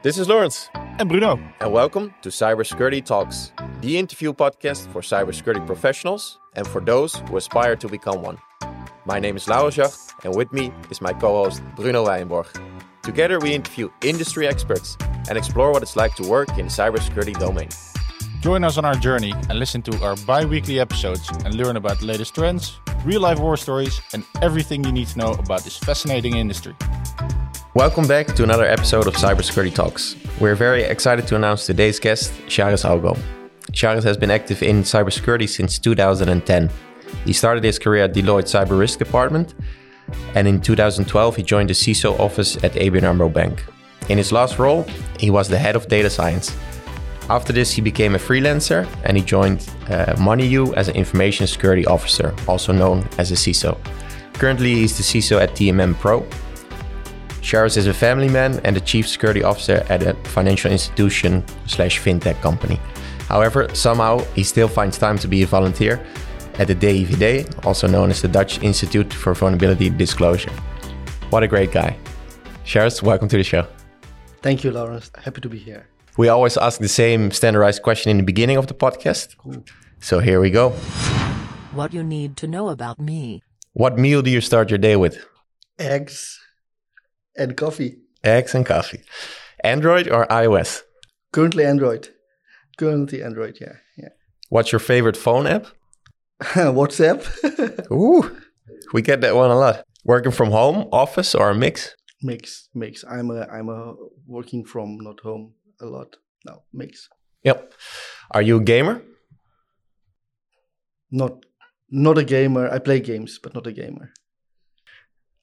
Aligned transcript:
This 0.00 0.16
is 0.16 0.28
Laurens. 0.28 0.70
And 0.74 1.08
Bruno. 1.08 1.40
And 1.58 1.72
welcome 1.72 2.14
to 2.22 2.28
Cybersecurity 2.28 3.04
Talks, 3.04 3.52
the 3.80 3.98
interview 3.98 4.32
podcast 4.32 4.86
for 4.92 5.00
cybersecurity 5.00 5.66
professionals 5.66 6.38
and 6.54 6.68
for 6.68 6.80
those 6.80 7.16
who 7.16 7.36
aspire 7.36 7.74
to 7.74 7.88
become 7.88 8.22
one. 8.22 8.38
My 9.06 9.18
name 9.18 9.36
is 9.36 9.48
Laurens 9.48 9.74
Jacht, 9.74 10.14
and 10.22 10.36
with 10.36 10.52
me 10.52 10.72
is 10.88 11.00
my 11.00 11.12
co 11.12 11.42
host 11.42 11.64
Bruno 11.74 12.04
Wijnborg. 12.04 12.46
Together, 13.02 13.40
we 13.40 13.54
interview 13.54 13.90
industry 14.02 14.46
experts 14.46 14.96
and 15.28 15.36
explore 15.36 15.72
what 15.72 15.82
it's 15.82 15.96
like 15.96 16.14
to 16.14 16.28
work 16.28 16.50
in 16.50 16.66
the 16.66 16.72
cybersecurity 16.72 17.36
domain. 17.36 17.68
Join 18.40 18.62
us 18.62 18.78
on 18.78 18.84
our 18.84 18.94
journey 18.94 19.32
and 19.50 19.58
listen 19.58 19.82
to 19.82 20.00
our 20.04 20.14
bi 20.14 20.44
weekly 20.44 20.78
episodes 20.78 21.28
and 21.44 21.56
learn 21.56 21.76
about 21.76 21.98
the 21.98 22.06
latest 22.06 22.36
trends, 22.36 22.78
real 23.04 23.20
life 23.20 23.40
war 23.40 23.56
stories, 23.56 24.00
and 24.12 24.24
everything 24.42 24.84
you 24.84 24.92
need 24.92 25.08
to 25.08 25.18
know 25.18 25.32
about 25.32 25.64
this 25.64 25.76
fascinating 25.76 26.36
industry. 26.36 26.76
Welcome 27.78 28.08
back 28.08 28.26
to 28.34 28.42
another 28.42 28.64
episode 28.64 29.06
of 29.06 29.14
Cybersecurity 29.14 29.72
Talks. 29.72 30.16
We're 30.40 30.56
very 30.56 30.82
excited 30.82 31.28
to 31.28 31.36
announce 31.36 31.64
today's 31.64 32.00
guest, 32.00 32.32
Shairesh 32.48 32.84
Algoe. 32.84 33.16
Shairesh 33.70 34.02
has 34.02 34.16
been 34.16 34.32
active 34.32 34.64
in 34.64 34.82
cybersecurity 34.82 35.48
since 35.48 35.78
2010. 35.78 36.70
He 37.24 37.32
started 37.32 37.62
his 37.62 37.78
career 37.78 38.02
at 38.02 38.14
Deloitte 38.14 38.48
Cyber 38.50 38.76
Risk 38.76 38.98
Department, 38.98 39.54
and 40.34 40.48
in 40.48 40.60
2012 40.60 41.36
he 41.36 41.44
joined 41.44 41.70
the 41.70 41.72
CISO 41.72 42.18
office 42.18 42.56
at 42.64 42.72
ABN 42.72 43.04
AMRO 43.04 43.28
Bank. 43.28 43.64
In 44.08 44.18
his 44.18 44.32
last 44.32 44.58
role, 44.58 44.84
he 45.20 45.30
was 45.30 45.48
the 45.48 45.56
head 45.56 45.76
of 45.76 45.86
data 45.86 46.10
science. 46.10 46.56
After 47.30 47.52
this, 47.52 47.70
he 47.70 47.80
became 47.80 48.16
a 48.16 48.18
freelancer 48.18 48.88
and 49.04 49.16
he 49.16 49.22
joined 49.22 49.60
uh, 49.84 50.16
MoneYou 50.16 50.74
as 50.74 50.88
an 50.88 50.96
information 50.96 51.46
security 51.46 51.86
officer, 51.86 52.34
also 52.48 52.72
known 52.72 53.08
as 53.18 53.30
a 53.30 53.36
CISO. 53.36 53.78
Currently, 54.32 54.74
he's 54.74 54.96
the 54.96 55.04
CISO 55.04 55.40
at 55.40 55.50
TM-Pro, 55.50 56.26
Shairesh 57.48 57.78
is 57.78 57.86
a 57.86 57.94
family 57.94 58.28
man 58.28 58.60
and 58.64 58.76
the 58.76 58.80
chief 58.82 59.08
security 59.08 59.42
officer 59.42 59.82
at 59.88 60.02
a 60.02 60.12
financial 60.36 60.70
institution 60.70 61.42
slash 61.64 61.98
fintech 61.98 62.38
company. 62.42 62.78
However, 63.26 63.74
somehow 63.74 64.18
he 64.34 64.44
still 64.44 64.68
finds 64.68 64.98
time 64.98 65.16
to 65.16 65.26
be 65.26 65.42
a 65.42 65.46
volunteer 65.46 66.04
at 66.58 66.66
the 66.66 66.74
DIVD, 66.74 67.64
also 67.64 67.88
known 67.88 68.10
as 68.10 68.20
the 68.20 68.28
Dutch 68.28 68.62
Institute 68.62 69.14
for 69.14 69.32
Vulnerability 69.32 69.88
Disclosure. 69.88 70.52
What 71.30 71.42
a 71.42 71.48
great 71.48 71.72
guy. 71.72 71.96
Shairesh, 72.66 73.00
welcome 73.02 73.28
to 73.28 73.38
the 73.38 73.44
show. 73.44 73.66
Thank 74.42 74.62
you, 74.62 74.70
Laurens. 74.70 75.10
Happy 75.16 75.40
to 75.40 75.48
be 75.48 75.56
here. 75.56 75.88
We 76.18 76.28
always 76.28 76.58
ask 76.58 76.80
the 76.80 76.88
same 76.88 77.30
standardized 77.30 77.82
question 77.82 78.10
in 78.10 78.18
the 78.18 78.24
beginning 78.24 78.58
of 78.58 78.66
the 78.66 78.74
podcast. 78.74 79.38
Cool. 79.38 79.64
So 80.00 80.18
here 80.18 80.38
we 80.38 80.50
go. 80.50 80.72
What 81.72 81.94
you 81.94 82.02
need 82.02 82.36
to 82.36 82.46
know 82.46 82.68
about 82.68 83.00
me. 83.00 83.42
What 83.72 83.98
meal 83.98 84.20
do 84.20 84.30
you 84.30 84.42
start 84.42 84.68
your 84.68 84.76
day 84.76 84.96
with? 84.96 85.16
Eggs 85.78 86.37
and 87.38 87.56
coffee. 87.56 87.96
Eggs 88.24 88.54
and 88.54 88.66
coffee. 88.66 89.02
Android 89.64 90.08
or 90.08 90.26
iOS? 90.26 90.82
Currently 91.32 91.64
Android. 91.64 92.08
Currently 92.78 93.22
Android, 93.22 93.58
yeah. 93.60 93.74
yeah. 93.96 94.08
What's 94.48 94.72
your 94.72 94.78
favorite 94.78 95.16
phone 95.16 95.46
app? 95.46 95.66
WhatsApp. 96.40 97.20
Ooh, 97.92 98.36
we 98.92 99.02
get 99.02 99.20
that 99.22 99.34
one 99.34 99.50
a 99.50 99.56
lot. 99.56 99.84
Working 100.04 100.32
from 100.32 100.50
home, 100.50 100.88
office, 100.92 101.34
or 101.34 101.50
a 101.50 101.54
mix? 101.54 101.94
Mix, 102.22 102.68
mix. 102.74 103.04
I'm 103.04 103.30
a 103.30 103.46
I'm 103.46 103.68
a 103.68 103.94
working 104.26 104.64
from 104.64 104.98
not 105.00 105.20
home 105.20 105.54
a 105.80 105.86
lot. 105.86 106.16
No, 106.46 106.62
mix. 106.72 107.08
Yep. 107.42 107.74
Are 108.30 108.42
you 108.42 108.56
a 108.58 108.62
gamer? 108.62 109.02
Not 111.10 111.44
not 111.90 112.18
a 112.18 112.24
gamer. 112.24 112.68
I 112.70 112.78
play 112.78 113.00
games, 113.00 113.38
but 113.42 113.54
not 113.54 113.66
a 113.66 113.72
gamer. 113.72 114.12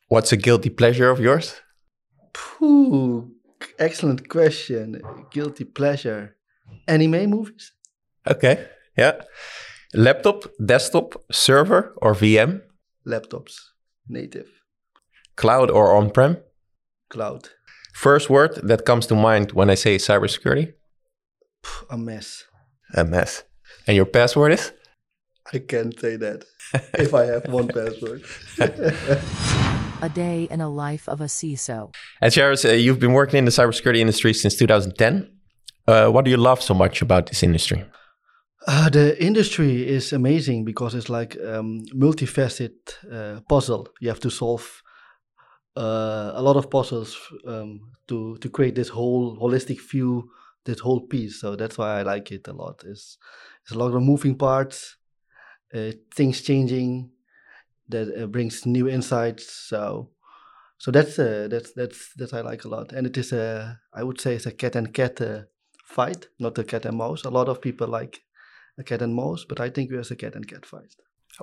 What's 0.07 0.31
a 0.31 0.37
guilty 0.37 0.69
pleasure 0.69 1.09
of 1.09 1.19
yours? 1.19 1.61
Ooh, 2.61 3.31
excellent 3.79 4.29
question. 4.29 5.01
Guilty 5.31 5.65
pleasure. 5.65 6.35
Anime 6.87 7.29
movies? 7.29 7.71
Okay. 8.27 8.65
Yeah. 8.97 9.21
Laptop, 9.93 10.45
desktop, 10.63 11.15
server, 11.31 11.93
or 11.97 12.13
VM? 12.13 12.61
Laptops. 13.05 13.55
Native. 14.07 14.49
Cloud 15.35 15.69
or 15.71 15.95
on 15.95 16.09
prem? 16.11 16.37
Cloud. 17.09 17.49
First 17.93 18.29
word 18.29 18.55
that 18.63 18.85
comes 18.85 19.07
to 19.07 19.15
mind 19.15 19.51
when 19.51 19.69
I 19.69 19.75
say 19.75 19.97
cybersecurity? 19.97 20.73
A 21.89 21.97
mess. 21.97 22.43
A 22.93 23.03
mess. 23.03 23.43
And 23.87 23.95
your 23.95 24.05
password 24.05 24.51
is? 24.53 24.71
I 25.53 25.59
can't 25.59 25.97
say 25.99 26.17
that 26.17 26.45
if 26.93 27.13
I 27.13 27.25
have 27.25 27.47
one 27.47 27.67
password. 27.77 28.23
a 30.01 30.09
day 30.09 30.47
in 30.51 30.61
a 30.61 30.69
life 30.69 31.07
of 31.07 31.21
a 31.21 31.25
CISO. 31.25 31.93
And 32.21 32.31
Shairesh, 32.31 32.69
uh, 32.69 32.73
you've 32.73 32.99
been 32.99 33.13
working 33.13 33.39
in 33.39 33.45
the 33.45 33.51
cybersecurity 33.51 33.99
industry 33.99 34.33
since 34.33 34.55
2010. 34.55 35.31
Uh, 35.87 36.09
what 36.09 36.25
do 36.25 36.31
you 36.31 36.37
love 36.37 36.61
so 36.61 36.73
much 36.73 37.01
about 37.01 37.27
this 37.27 37.43
industry? 37.43 37.85
Uh, 38.67 38.89
the 38.89 39.23
industry 39.23 39.87
is 39.87 40.11
amazing 40.11 40.65
because 40.65 40.95
it's 40.95 41.09
like 41.09 41.37
um, 41.45 41.81
multifaceted 41.93 42.73
uh, 43.11 43.41
puzzle. 43.47 43.87
You 44.01 44.09
have 44.09 44.19
to 44.21 44.31
solve 44.31 44.81
uh, 45.77 46.31
a 46.33 46.41
lot 46.41 46.55
of 46.55 46.69
puzzles 46.69 47.17
um, 47.45 47.91
to 48.07 48.37
to 48.37 48.49
create 48.49 48.75
this 48.75 48.89
whole 48.89 49.37
holistic 49.37 49.79
view, 49.91 50.31
this 50.65 50.79
whole 50.79 51.01
piece. 51.01 51.39
So 51.41 51.55
that's 51.55 51.77
why 51.77 51.99
I 51.99 52.01
like 52.01 52.31
it 52.31 52.47
a 52.47 52.53
lot. 52.53 52.83
It's, 52.85 53.17
it's 53.63 53.71
a 53.71 53.77
lot 53.77 53.93
of 53.93 54.01
moving 54.01 54.35
parts, 54.35 54.97
uh, 55.73 55.91
things 56.15 56.41
changing, 56.41 57.11
that 57.89 58.23
uh, 58.23 58.27
brings 58.27 58.65
new 58.65 58.87
insights. 58.87 59.51
So, 59.51 60.09
so 60.77 60.91
that's 60.91 61.17
uh, 61.19 61.47
that's 61.49 61.73
that's 61.73 62.13
that 62.15 62.33
I 62.33 62.41
like 62.41 62.65
a 62.65 62.69
lot, 62.69 62.91
and 62.91 63.07
it 63.07 63.17
is 63.17 63.31
a 63.31 63.79
I 63.93 64.03
would 64.03 64.19
say 64.19 64.35
it's 64.35 64.45
a 64.45 64.51
cat 64.51 64.75
and 64.75 64.93
cat 64.93 65.21
uh, 65.21 65.41
fight, 65.85 66.27
not 66.39 66.57
a 66.57 66.63
cat 66.63 66.85
and 66.85 66.97
mouse. 66.97 67.23
A 67.23 67.29
lot 67.29 67.49
of 67.49 67.61
people 67.61 67.87
like 67.87 68.21
a 68.77 68.83
cat 68.83 69.01
and 69.01 69.15
mouse, 69.15 69.45
but 69.47 69.59
I 69.59 69.69
think 69.69 69.91
it's 69.91 70.11
a 70.11 70.15
cat 70.15 70.35
and 70.35 70.47
cat 70.47 70.65
fight. 70.65 70.95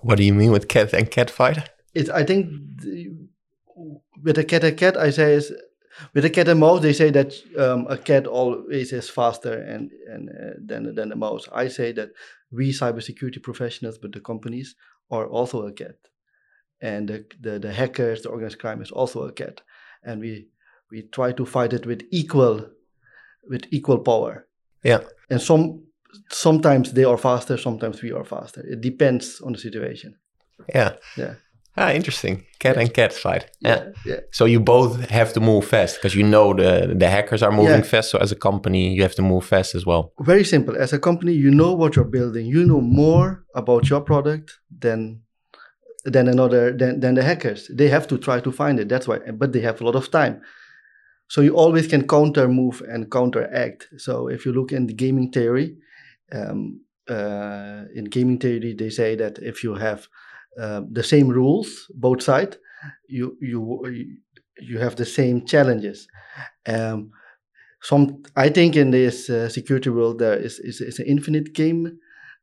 What 0.03 0.19
do 0.19 0.25
you 0.25 0.35
mean 0.35 0.53
with 0.53 0.69
cat 0.69 0.93
and 0.93 1.11
cat 1.11 1.31
fight? 1.31 1.71
It's 1.95 2.11
I 2.11 2.25
think 2.25 2.47
the, 2.79 3.15
with 4.23 4.39
a 4.39 4.45
cat 4.45 4.65
and 4.65 4.77
cat, 4.77 4.97
I 4.97 5.11
say 5.11 5.35
is 5.35 5.53
with 6.15 6.25
a 6.25 6.31
cat 6.31 6.49
and 6.49 6.61
mouse, 6.61 6.81
they 6.81 6.93
say 6.93 7.11
that 7.11 7.35
um, 7.59 7.87
a 7.89 7.99
cat 7.99 8.27
always 8.27 8.93
is 8.93 9.11
faster 9.11 9.55
and 9.55 9.91
and 10.09 10.29
uh, 10.31 10.55
than 10.65 10.95
than 10.95 11.13
a 11.13 11.17
mouse. 11.17 11.49
I 11.53 11.69
say 11.69 11.93
that 11.93 12.11
we 12.51 12.73
cybersecurity 12.73 13.43
professionals, 13.43 13.99
but 13.99 14.13
the 14.13 14.21
companies 14.21 14.75
are 15.11 15.27
also 15.27 15.67
a 15.67 15.73
cat 15.73 15.97
and 16.83 17.09
the, 17.09 17.25
the, 17.41 17.59
the 17.61 17.73
hackers, 17.73 18.23
the 18.23 18.29
organized 18.29 18.59
crime 18.59 18.83
is 18.83 18.91
also 18.91 19.23
a 19.23 19.33
cat, 19.33 19.63
and 20.03 20.21
we 20.21 20.49
we 20.91 21.03
try 21.03 21.33
to 21.33 21.47
fight 21.47 21.73
it 21.73 21.87
with 21.87 22.03
equal 22.11 22.69
with 23.49 23.63
equal 23.71 24.01
power. 24.01 24.47
Yeah, 24.83 25.01
and 25.31 25.41
some 25.41 25.85
sometimes 26.31 26.93
they 26.93 27.05
are 27.05 27.17
faster, 27.17 27.57
sometimes 27.57 28.03
we 28.03 28.13
are 28.13 28.25
faster. 28.25 28.61
It 28.67 28.81
depends 28.81 29.41
on 29.41 29.53
the 29.53 29.59
situation. 29.59 30.17
Yeah, 30.75 30.97
yeah. 31.17 31.35
Ah, 31.77 31.93
interesting. 31.93 32.45
Cat 32.59 32.77
yeah. 32.77 32.83
and 32.83 32.93
cat 32.93 33.13
fight. 33.15 33.51
Yeah. 33.61 33.77
yeah. 33.77 33.91
yeah. 34.05 34.21
So 34.31 34.45
you 34.45 34.61
both 34.61 35.09
have 35.09 35.33
to 35.33 35.41
move 35.41 35.65
fast 35.67 35.97
because 35.97 36.15
you 36.15 36.23
know 36.23 36.53
the 36.53 36.95
the 36.99 37.09
hackers 37.09 37.43
are 37.43 37.53
moving 37.53 37.83
yeah. 37.83 37.93
fast. 37.93 38.11
So 38.11 38.19
as 38.19 38.33
a 38.33 38.37
company, 38.37 38.93
you 38.95 39.03
have 39.03 39.15
to 39.15 39.23
move 39.23 39.47
fast 39.47 39.75
as 39.75 39.87
well. 39.87 40.13
Very 40.21 40.45
simple. 40.45 40.77
As 40.77 40.93
a 40.93 40.99
company, 40.99 41.33
you 41.33 41.51
know 41.51 41.73
what 41.73 41.97
you're 41.97 42.13
building. 42.19 42.47
You 42.47 42.65
know 42.65 42.81
more 42.81 43.45
about 43.55 43.89
your 43.89 44.03
product 44.03 44.59
than 44.81 45.23
than 46.05 46.29
another 46.29 46.73
than, 46.73 47.01
than 47.01 47.15
the 47.15 47.23
hackers. 47.23 47.69
They 47.73 47.89
have 47.89 48.07
to 48.09 48.19
try 48.19 48.41
to 48.41 48.53
find 48.53 48.81
it. 48.81 48.89
That's 48.89 49.09
why, 49.09 49.19
but 49.33 49.53
they 49.53 49.61
have 49.61 49.81
a 49.81 49.85
lot 49.85 49.95
of 49.97 50.11
time. 50.11 50.43
So 51.29 51.41
you 51.41 51.57
always 51.57 51.87
can 51.87 52.07
counter 52.07 52.49
move 52.49 52.83
and 52.89 53.11
counteract. 53.11 53.89
So 53.99 54.29
if 54.29 54.45
you 54.45 54.53
look 54.53 54.73
in 54.73 54.87
the 54.87 54.95
gaming 54.95 55.31
theory, 55.33 55.77
um, 56.33 56.81
uh, 57.09 57.85
in 57.95 58.05
gaming 58.05 58.39
theory 58.39 58.75
they 58.75 58.91
say 58.91 59.17
that 59.17 59.39
if 59.39 59.65
you 59.65 59.75
have 59.75 60.09
uh, 60.61 60.83
the 60.91 61.03
same 61.03 61.29
rules 61.29 61.87
both 61.95 62.23
sides, 62.23 62.59
you 63.09 63.37
you 63.41 64.07
you 64.61 64.79
have 64.79 64.97
the 64.97 65.07
same 65.07 65.47
challenges. 65.47 66.07
Um, 66.67 67.11
some 67.83 68.23
I 68.37 68.49
think 68.49 68.77
in 68.77 68.91
this 68.91 69.29
uh, 69.31 69.49
security 69.49 69.91
world 69.91 70.19
there 70.19 70.37
is 70.37 70.59
is, 70.61 70.81
is 70.81 70.99
an 70.99 71.07
infinite 71.07 71.53
game 71.55 71.99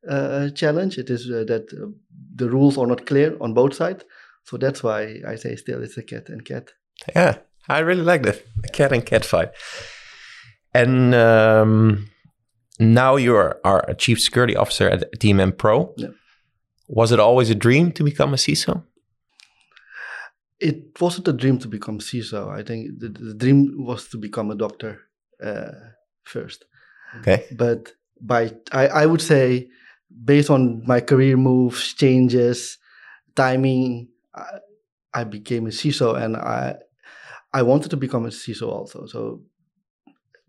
uh, 0.07 0.49
challenge. 0.49 0.97
It 0.97 1.09
is 1.09 1.29
uh, 1.29 1.43
that 1.47 1.73
uh, 1.73 1.87
the 2.35 2.49
rules 2.49 2.77
are 2.77 2.87
not 2.87 3.05
clear 3.05 3.35
on 3.41 3.53
both 3.53 3.73
sides. 3.73 4.03
So 4.43 4.57
that's 4.57 4.83
why 4.83 5.21
I 5.27 5.35
say 5.35 5.55
still 5.55 5.83
it's 5.83 5.97
a 5.97 6.03
cat 6.03 6.29
and 6.29 6.43
cat. 6.45 6.71
Yeah, 7.15 7.37
I 7.67 7.79
really 7.79 8.03
like 8.03 8.23
that 8.23 8.43
a 8.63 8.69
cat 8.69 8.91
and 8.91 9.05
cat 9.05 9.25
fight. 9.25 9.49
And 10.73 11.15
um, 11.15 12.09
now 12.79 13.15
you 13.15 13.35
are, 13.35 13.59
are 13.63 13.83
a 13.87 13.95
chief 13.95 14.21
security 14.21 14.55
officer 14.55 14.89
at 14.89 15.11
TM-Pro. 15.19 15.93
Yeah. 15.97 16.09
Was 16.87 17.11
it 17.11 17.19
always 17.19 17.49
a 17.49 17.55
dream 17.55 17.91
to 17.93 18.03
become 18.03 18.33
a 18.33 18.37
CISO? 18.37 18.83
It 20.59 20.99
wasn't 20.99 21.27
a 21.27 21.33
dream 21.33 21.57
to 21.59 21.67
become 21.67 21.99
CISO. 21.99 22.49
I 22.49 22.63
think 22.63 22.99
the, 22.99 23.09
the 23.09 23.33
dream 23.33 23.85
was 23.85 24.07
to 24.09 24.17
become 24.17 24.51
a 24.51 24.55
doctor 24.55 25.01
uh, 25.43 25.71
first. 26.23 26.65
Okay. 27.19 27.45
But 27.55 27.93
by 28.21 28.51
I, 28.71 28.87
I 28.87 29.05
would 29.05 29.21
say 29.21 29.69
based 30.23 30.49
on 30.49 30.83
my 30.85 31.01
career 31.01 31.37
moves, 31.37 31.93
changes, 31.93 32.77
timing, 33.35 34.09
I, 34.35 34.59
I 35.13 35.23
became 35.23 35.67
a 35.67 35.71
CISO, 35.71 36.21
and 36.21 36.35
I 36.35 36.75
I 37.53 37.61
wanted 37.63 37.89
to 37.91 37.97
become 37.97 38.25
a 38.25 38.29
CISO 38.29 38.67
also. 38.67 39.05
So 39.07 39.41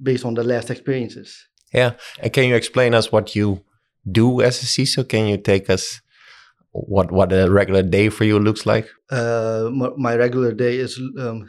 based 0.02 0.24
on 0.24 0.34
the 0.34 0.44
last 0.44 0.70
experiences. 0.70 1.46
Yeah. 1.72 1.92
And 2.22 2.32
can 2.32 2.44
you 2.48 2.54
explain 2.56 2.94
us 2.94 3.12
what 3.12 3.34
you 3.36 3.64
do 4.10 4.40
as 4.40 4.62
a 4.62 4.66
CISO? 4.66 5.08
Can 5.08 5.26
you 5.26 5.36
take 5.36 5.70
us 5.70 6.00
what 6.72 7.10
what 7.10 7.32
a 7.32 7.50
regular 7.50 7.82
day 7.82 8.08
for 8.08 8.24
you 8.24 8.38
looks 8.38 8.66
like? 8.66 8.88
Uh, 9.10 9.70
my, 9.72 9.90
my 9.96 10.16
regular 10.16 10.52
day 10.52 10.76
is 10.76 11.00
um, 11.18 11.48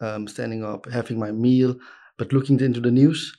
um, 0.00 0.28
standing 0.28 0.64
up, 0.64 0.86
having 0.90 1.18
my 1.18 1.32
meal, 1.32 1.76
but 2.18 2.32
looking 2.32 2.60
into 2.60 2.80
the 2.80 2.90
news. 2.90 3.34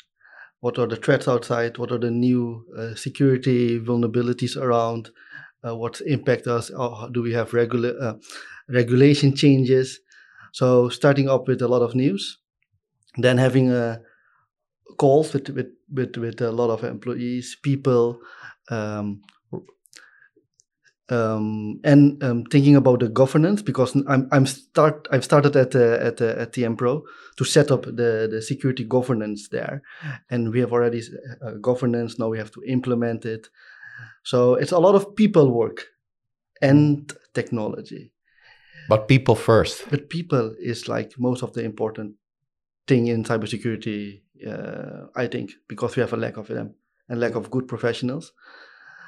What 0.64 0.80
are 0.80 0.88
the 0.88 0.96
threats 0.96 1.28
outside? 1.28 1.78
What 1.78 1.92
are 1.92 1.98
the 1.98 2.10
new 2.10 2.66
uh, 2.78 2.96
security 2.96 3.82
vulnerabilities 3.82 4.56
around? 4.56 5.10
Uh, 5.62 5.76
what 5.76 6.00
impact 6.06 6.48
us? 6.48 6.72
Do 7.12 7.22
we 7.22 7.34
have 7.34 7.54
regular 7.54 7.94
uh, 8.00 8.14
regulation 8.70 9.36
changes? 9.36 10.00
So 10.54 10.88
starting 10.88 11.28
up 11.28 11.50
with 11.50 11.62
a 11.62 11.68
lot 11.68 11.82
of 11.82 11.96
news, 11.96 12.38
then 13.18 13.38
having 13.38 13.72
uh, 13.72 13.98
calls 14.98 15.34
with, 15.34 15.50
with 15.50 15.68
with 15.92 16.16
with 16.16 16.40
a 16.40 16.54
lot 16.54 16.70
of 16.70 16.86
employees, 16.86 17.58
people, 17.62 18.20
um, 18.70 19.22
um, 21.14 21.80
and 21.84 22.22
um, 22.24 22.44
thinking 22.46 22.76
about 22.76 23.00
the 23.00 23.10
governance 23.10 23.62
because 23.62 23.96
I'm 24.08 24.28
I'm 24.32 24.46
start 24.46 25.08
I've 25.12 25.24
started 25.24 25.56
at 25.56 25.76
uh, 25.76 25.98
at 26.08 26.22
uh, 26.22 26.36
at 26.38 26.54
TM 26.54 26.78
Pro 26.78 27.04
to 27.38 27.46
set 27.46 27.72
up 27.72 27.84
the 27.84 28.28
the 28.32 28.42
security 28.42 28.84
governance 28.84 29.50
there, 29.50 29.82
and 30.30 30.52
we 30.52 30.60
have 30.60 30.74
already 30.74 31.02
uh, 31.46 31.52
governance 31.62 32.18
now 32.18 32.30
we 32.30 32.38
have 32.38 32.52
to 32.52 32.64
implement 32.68 33.26
it, 33.26 33.50
so 34.24 34.56
it's 34.56 34.72
a 34.72 34.80
lot 34.80 34.96
of 34.96 35.16
people 35.16 35.52
work, 35.52 35.86
and 36.62 37.14
technology. 37.34 38.12
But 38.90 39.08
people 39.08 39.36
first. 39.36 39.90
But 39.90 40.10
people 40.10 40.56
is 40.60 40.90
like 40.90 41.14
most 41.18 41.44
of 41.44 41.54
the 41.54 41.64
important 41.64 42.16
thing 42.86 43.08
in 43.08 43.24
cybersecurity, 43.24 44.24
uh, 44.46 45.08
I 45.16 45.28
think, 45.28 45.52
because 45.70 45.96
we 45.96 46.02
have 46.02 46.12
a 46.12 46.18
lack 46.18 46.38
of 46.38 46.48
them 46.48 46.76
and 47.08 47.20
lack 47.20 47.36
of 47.36 47.50
good 47.50 47.68
professionals. 47.68 48.34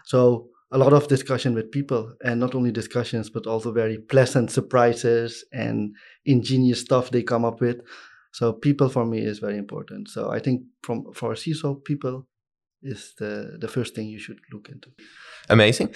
So 0.05 0.49
a 0.75 0.77
lot 0.77 0.91
of 0.91 1.07
discussion 1.07 1.55
with 1.55 1.71
people 1.71 2.13
and 2.25 2.37
not 2.39 2.53
only 2.53 2.71
discussions 2.71 3.29
but 3.29 3.47
also 3.47 3.71
very 3.71 3.97
pleasant 3.97 4.51
surprises 4.51 5.45
and 5.53 5.95
ingenious 6.25 6.81
stuff 6.81 7.09
they 7.09 7.23
come 7.23 7.45
up 7.45 7.61
with. 7.61 7.77
So 8.33 8.51
people 8.51 8.89
for 8.89 9.05
me 9.05 9.19
is 9.31 9.39
very 9.39 9.57
important. 9.57 10.09
So 10.09 10.21
i 10.37 10.39
think 10.45 10.57
from 10.85 10.97
for 11.13 11.29
ciso 11.35 11.69
people 11.89 12.15
is 12.93 13.13
the 13.21 13.31
the 13.63 13.69
first 13.75 13.95
thing 13.95 14.07
you 14.15 14.19
should 14.25 14.39
look 14.53 14.67
into. 14.73 14.89
Amazing. 15.49 15.89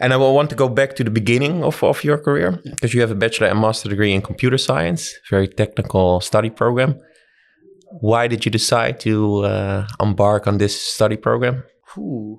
And 0.00 0.12
i 0.14 0.16
will 0.16 0.34
want 0.38 0.48
to 0.50 0.56
go 0.64 0.68
back 0.80 0.90
to 0.96 1.04
the 1.04 1.14
beginning 1.20 1.62
of, 1.62 1.84
of 1.84 2.02
your 2.08 2.18
career 2.26 2.50
because 2.64 2.90
yeah. 2.90 2.96
you 2.96 3.00
have 3.04 3.14
a 3.16 3.20
bachelor 3.24 3.48
and 3.52 3.60
master 3.60 3.88
degree 3.90 4.14
in 4.14 4.22
computer 4.22 4.58
science 4.68 5.02
very 5.30 5.48
technical 5.48 6.20
study 6.20 6.50
program. 6.50 6.92
Why 8.00 8.26
did 8.26 8.40
you 8.46 8.50
decide 8.50 9.00
to 9.00 9.14
uh, 9.44 9.86
embark 10.00 10.46
on 10.46 10.56
this 10.56 10.74
study 10.94 11.18
program? 11.18 11.62
Ooh, 11.98 12.38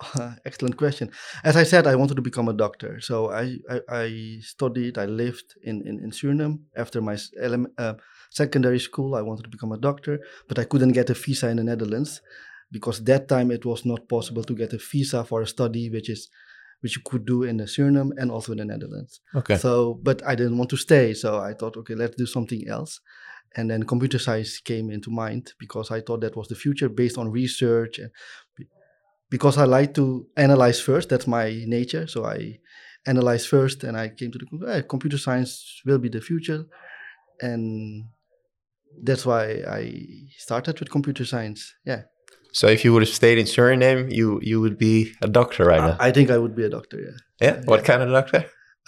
excellent 0.44 0.76
question. 0.76 1.10
As 1.42 1.56
I 1.56 1.62
said, 1.62 1.86
I 1.86 1.94
wanted 1.96 2.16
to 2.16 2.22
become 2.22 2.48
a 2.48 2.52
doctor. 2.52 3.00
So 3.00 3.30
I, 3.30 3.58
I, 3.70 3.80
I 3.88 4.38
studied, 4.40 4.98
I 4.98 5.06
lived 5.06 5.54
in, 5.62 5.86
in, 5.86 6.00
in 6.00 6.10
Suriname. 6.10 6.60
After 6.76 7.00
my 7.00 7.16
uh, 7.78 7.94
secondary 8.30 8.80
school, 8.80 9.14
I 9.14 9.22
wanted 9.22 9.44
to 9.44 9.50
become 9.50 9.72
a 9.72 9.78
doctor, 9.78 10.20
but 10.48 10.58
I 10.58 10.64
couldn't 10.64 10.92
get 10.92 11.10
a 11.10 11.14
visa 11.14 11.48
in 11.48 11.56
the 11.58 11.64
Netherlands 11.64 12.20
because 12.72 13.04
that 13.04 13.28
time 13.28 13.50
it 13.50 13.64
was 13.64 13.84
not 13.84 14.08
possible 14.08 14.42
to 14.44 14.54
get 14.54 14.72
a 14.72 14.78
visa 14.78 15.24
for 15.24 15.42
a 15.42 15.46
study, 15.46 15.90
which 15.90 16.10
is 16.10 16.28
which 16.80 16.96
you 16.96 17.02
could 17.02 17.24
do 17.24 17.44
in 17.44 17.56
the 17.56 17.64
Suriname 17.64 18.10
and 18.18 18.30
also 18.30 18.52
in 18.52 18.58
the 18.58 18.64
Netherlands. 18.64 19.20
Okay. 19.34 19.56
So, 19.56 19.98
but 20.02 20.22
I 20.26 20.34
didn't 20.34 20.58
want 20.58 20.68
to 20.68 20.76
stay, 20.76 21.14
so 21.14 21.38
I 21.38 21.54
thought, 21.54 21.78
okay, 21.78 21.94
let's 21.94 22.14
do 22.14 22.26
something 22.26 22.68
else. 22.68 23.00
And 23.56 23.70
then 23.70 23.84
computer 23.84 24.18
science 24.18 24.58
came 24.58 24.90
into 24.90 25.10
mind 25.10 25.54
because 25.58 25.90
I 25.90 26.00
thought 26.00 26.20
that 26.20 26.36
was 26.36 26.48
the 26.48 26.56
future 26.56 26.90
based 26.90 27.16
on 27.16 27.30
research 27.30 27.98
and 27.98 28.10
because 29.34 29.58
I 29.58 29.64
like 29.64 29.94
to 29.94 30.04
analyze 30.36 30.80
first. 30.88 31.08
That's 31.08 31.26
my 31.26 31.46
nature. 31.66 32.06
So 32.06 32.18
I 32.36 32.38
analyze 33.12 33.44
first, 33.54 33.78
and 33.86 33.94
I 34.04 34.06
came 34.18 34.30
to 34.34 34.38
the 34.38 34.46
conclusion: 34.46 34.76
eh, 34.76 34.82
computer 34.94 35.18
science 35.26 35.50
will 35.86 36.00
be 36.06 36.10
the 36.16 36.20
future, 36.20 36.60
and 37.40 37.62
that's 39.06 39.24
why 39.30 39.44
I 39.78 39.82
started 40.46 40.78
with 40.78 40.88
computer 40.96 41.24
science. 41.24 41.60
Yeah. 41.90 42.02
So 42.52 42.68
if 42.68 42.84
you 42.84 42.92
would 42.92 43.02
have 43.06 43.16
stayed 43.22 43.38
in 43.42 43.46
Suriname, 43.54 44.02
you 44.18 44.26
you 44.50 44.56
would 44.64 44.78
be 44.88 44.94
a 45.26 45.28
doctor 45.38 45.62
right 45.72 45.84
now. 45.88 45.96
I, 45.98 46.08
I 46.08 46.10
think 46.12 46.30
I 46.30 46.38
would 46.42 46.54
be 46.60 46.64
a 46.70 46.72
doctor. 46.78 46.98
Yeah. 47.06 47.18
Yeah. 47.46 47.56
What 47.70 47.80
yeah. 47.80 47.88
kind 47.90 48.00
of 48.02 48.08
doctor? 48.18 48.40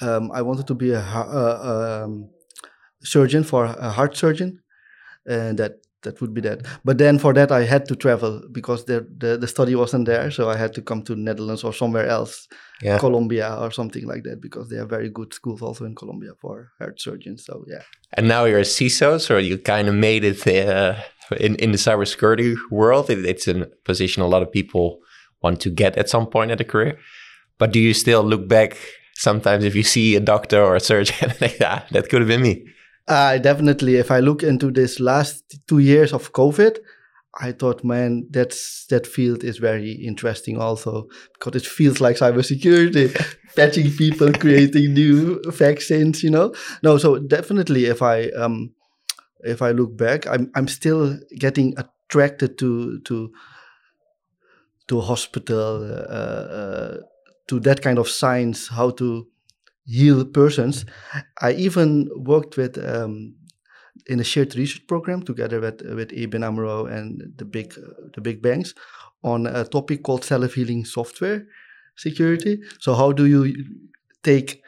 Um, 0.07 0.25
I 0.39 0.43
wanted 0.49 0.67
to 0.73 0.77
be 0.85 0.91
a, 0.93 1.05
a 1.41 2.05
um, 2.05 2.13
surgeon 3.03 3.43
for 3.51 3.65
a 3.89 3.91
heart 3.97 4.17
surgeon, 4.17 4.51
and 5.37 5.59
that 5.59 5.73
that 6.07 6.21
would 6.21 6.33
be 6.33 6.41
that. 6.41 6.59
But 6.85 6.99
then 6.99 7.19
for 7.19 7.33
that, 7.35 7.53
I 7.53 7.65
had 7.65 7.87
to 7.89 7.97
travel 7.97 8.43
because 8.51 8.85
the, 8.87 9.07
the, 9.19 9.37
the 9.37 9.47
study 9.47 9.75
wasn't 9.75 10.07
there. 10.07 10.31
So 10.31 10.49
I 10.49 10.57
had 10.57 10.73
to 10.75 10.83
come 10.83 11.03
to 11.03 11.15
Netherlands 11.15 11.65
or 11.65 11.73
somewhere 11.73 12.07
else, 12.07 12.49
yeah. 12.81 12.99
Colombia 12.99 13.57
or 13.61 13.71
something 13.71 14.07
like 14.07 14.23
that, 14.25 14.41
because 14.41 14.69
they 14.69 14.77
have 14.77 14.89
very 14.89 15.11
good 15.11 15.35
schools 15.35 15.61
also 15.63 15.85
in 15.85 15.95
Colombia 15.95 16.33
for 16.41 16.73
heart 16.79 17.01
surgeons. 17.01 17.45
So 17.45 17.65
yeah. 17.67 17.83
And 18.15 18.29
now 18.29 18.45
you're 18.45 18.61
a 18.61 18.73
CISO, 18.77 19.21
so 19.21 19.37
you 19.39 19.59
kind 19.59 19.89
of 19.89 19.95
made 19.95 20.25
it 20.25 20.47
uh, 20.47 20.95
in 21.39 21.57
in 21.57 21.73
the 21.73 21.79
cybersecurity 21.79 22.55
world. 22.71 23.11
It, 23.11 23.25
it's 23.25 23.49
a 23.49 23.67
position 23.85 24.23
a 24.23 24.29
lot 24.29 24.43
of 24.43 24.51
people 24.51 25.01
want 25.43 25.61
to 25.61 25.71
get 25.71 25.99
at 25.99 26.09
some 26.09 26.27
point 26.27 26.51
in 26.51 26.61
a 26.61 26.65
career. 26.65 26.99
But 27.59 27.73
do 27.73 27.81
you 27.81 27.95
still 27.95 28.23
look 28.23 28.49
back 28.49 28.77
sometimes 29.15 29.65
if 29.65 29.75
you 29.75 29.83
see 29.83 30.17
a 30.17 30.21
doctor 30.21 30.63
or 30.63 30.77
a 30.77 30.81
surgeon 30.81 31.33
like 31.41 31.59
that? 31.59 31.83
Ah, 31.83 31.87
that 31.91 32.09
could 32.09 32.21
have 32.21 32.29
been 32.29 32.43
me. 32.43 32.65
Uh, 33.09 33.39
definitely. 33.39 33.97
If 33.97 34.11
I 34.11 34.21
look 34.21 34.43
into 34.43 34.71
this 34.71 34.99
last 34.99 35.59
two 35.69 35.79
years 35.79 36.13
of 36.13 36.33
COVID, 36.33 36.79
I 37.39 37.53
thought, 37.53 37.85
man, 37.85 38.27
that's 38.31 38.87
that 38.87 39.07
field 39.07 39.45
is 39.45 39.59
very 39.59 39.93
interesting 39.93 40.59
also 40.59 41.09
because 41.35 41.55
it 41.63 41.67
feels 41.67 42.01
like 42.01 42.17
cybersecurity, 42.17 43.15
patching 43.57 43.91
people, 43.93 44.33
creating 44.33 44.95
new 44.95 45.41
vaccines. 45.47 46.23
You 46.23 46.31
know, 46.31 46.55
no. 46.83 46.99
So 46.99 47.19
definitely, 47.19 47.85
if 47.85 48.03
I 48.03 48.29
um, 48.31 48.75
if 49.41 49.61
I 49.63 49.73
look 49.73 49.97
back, 49.97 50.27
I'm 50.27 50.51
I'm 50.55 50.67
still 50.67 51.19
getting 51.39 51.75
attracted 51.77 52.59
to 52.59 53.01
to 53.01 53.31
to 54.89 55.01
hospital, 55.01 55.85
uh, 55.85 56.15
uh, 56.61 56.97
to 57.49 57.61
that 57.61 57.83
kind 57.83 57.99
of 57.99 58.09
science, 58.09 58.69
how 58.69 58.91
to 58.91 59.27
heal 59.87 60.25
persons. 60.25 60.85
I 61.41 61.53
even 61.53 62.11
worked 62.15 62.57
with 62.57 62.77
um, 62.79 63.35
in 64.07 64.21
a 64.21 64.25
shared 64.25 64.55
research 64.57 64.87
program 64.87 65.23
together 65.23 65.61
with 65.61 65.83
with 65.83 66.11
ABN 66.11 66.45
AMRO 66.45 66.87
and 66.87 67.33
the 67.37 67.45
big 67.45 67.75
the 68.15 68.21
big 68.21 68.43
banks 68.43 68.75
on 69.23 69.47
a 69.47 69.65
topic 69.65 70.03
called 70.03 70.25
self 70.25 70.55
healing 70.55 70.85
software 70.85 71.47
security. 71.97 72.61
So 72.81 72.95
how 72.95 73.13
do 73.13 73.27
you 73.27 73.55
take 74.23 74.63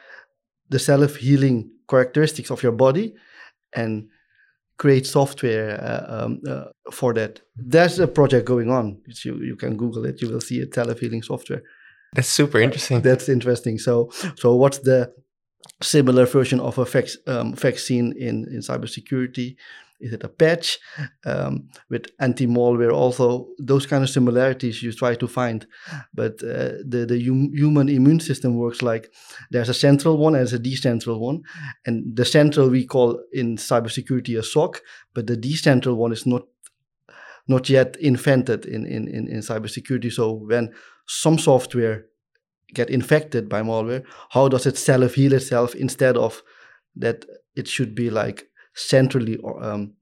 the 0.69 0.79
self 0.79 1.15
healing 1.17 1.71
characteristics 1.89 2.51
of 2.51 2.63
your 2.63 2.71
body 2.71 3.13
and 3.73 4.07
create 4.77 5.05
software 5.05 5.71
uh, 5.83 6.25
um, 6.25 6.41
uh, 6.47 6.65
for 6.91 7.13
that. 7.13 7.41
There's 7.55 7.99
a 7.99 8.07
project 8.07 8.47
going 8.47 8.71
on. 8.71 9.01
You, 9.23 9.35
you 9.43 9.55
can 9.55 9.75
Google 9.75 10.05
it. 10.05 10.21
You 10.21 10.29
will 10.29 10.41
see 10.41 10.59
it, 10.59 10.73
self 10.73 10.99
healing 10.99 11.21
software. 11.21 11.61
That's 12.13 12.29
super 12.29 12.59
interesting. 12.59 13.01
That's 13.01 13.29
interesting. 13.29 13.77
So, 13.77 14.09
so 14.35 14.55
what's 14.55 14.79
the 14.79 15.13
similar 15.81 16.25
version 16.25 16.59
of 16.59 16.77
a 16.77 16.85
vac- 16.85 17.27
um, 17.27 17.53
vaccine 17.55 18.13
in 18.17 18.45
in 18.53 18.59
cybersecurity? 18.61 19.55
Is 20.01 20.13
it 20.13 20.23
a 20.23 20.29
patch 20.29 20.79
um, 21.25 21.67
with 21.89 22.05
anti-malware? 22.21 22.93
Also, 22.93 23.49
those 23.59 23.85
kind 23.85 24.01
of 24.01 24.09
similarities 24.09 24.81
you 24.81 24.93
try 24.93 25.13
to 25.15 25.27
find, 25.27 25.67
but 26.13 26.41
uh, 26.41 26.79
the 26.87 27.05
the 27.05 27.21
hum- 27.25 27.51
human 27.53 27.89
immune 27.89 28.21
system 28.21 28.55
works 28.55 28.81
like 28.81 29.11
there's 29.51 29.67
a 29.69 29.73
central 29.73 30.17
one 30.17 30.35
and 30.35 30.47
there's 30.47 30.53
a 30.53 30.59
decentral 30.59 31.19
one, 31.19 31.41
and 31.85 32.15
the 32.15 32.23
central 32.25 32.69
we 32.69 32.85
call 32.85 33.19
in 33.33 33.57
cybersecurity 33.57 34.39
a 34.39 34.43
SOC, 34.43 34.81
but 35.13 35.27
the 35.27 35.35
decentral 35.35 35.97
one 35.97 36.13
is 36.13 36.25
not 36.25 36.43
not 37.49 37.69
yet 37.69 37.97
invented 37.97 38.65
in, 38.65 38.85
in, 38.85 39.07
in, 39.07 39.27
in 39.27 39.39
cybersecurity. 39.39 40.11
So 40.11 40.33
when 40.33 40.73
some 41.07 41.37
software 41.37 42.05
get 42.73 42.89
infected 42.89 43.49
by 43.49 43.61
malware, 43.61 44.03
how 44.29 44.47
does 44.47 44.65
it 44.65 44.77
self 44.77 45.15
heal 45.15 45.33
itself 45.33 45.75
instead 45.75 46.15
of 46.15 46.43
that 46.95 47.25
it 47.55 47.67
should 47.67 47.95
be 47.95 48.09
like 48.09 48.47
centrally 48.75 49.37
or 49.37 49.61
um, 49.63 49.93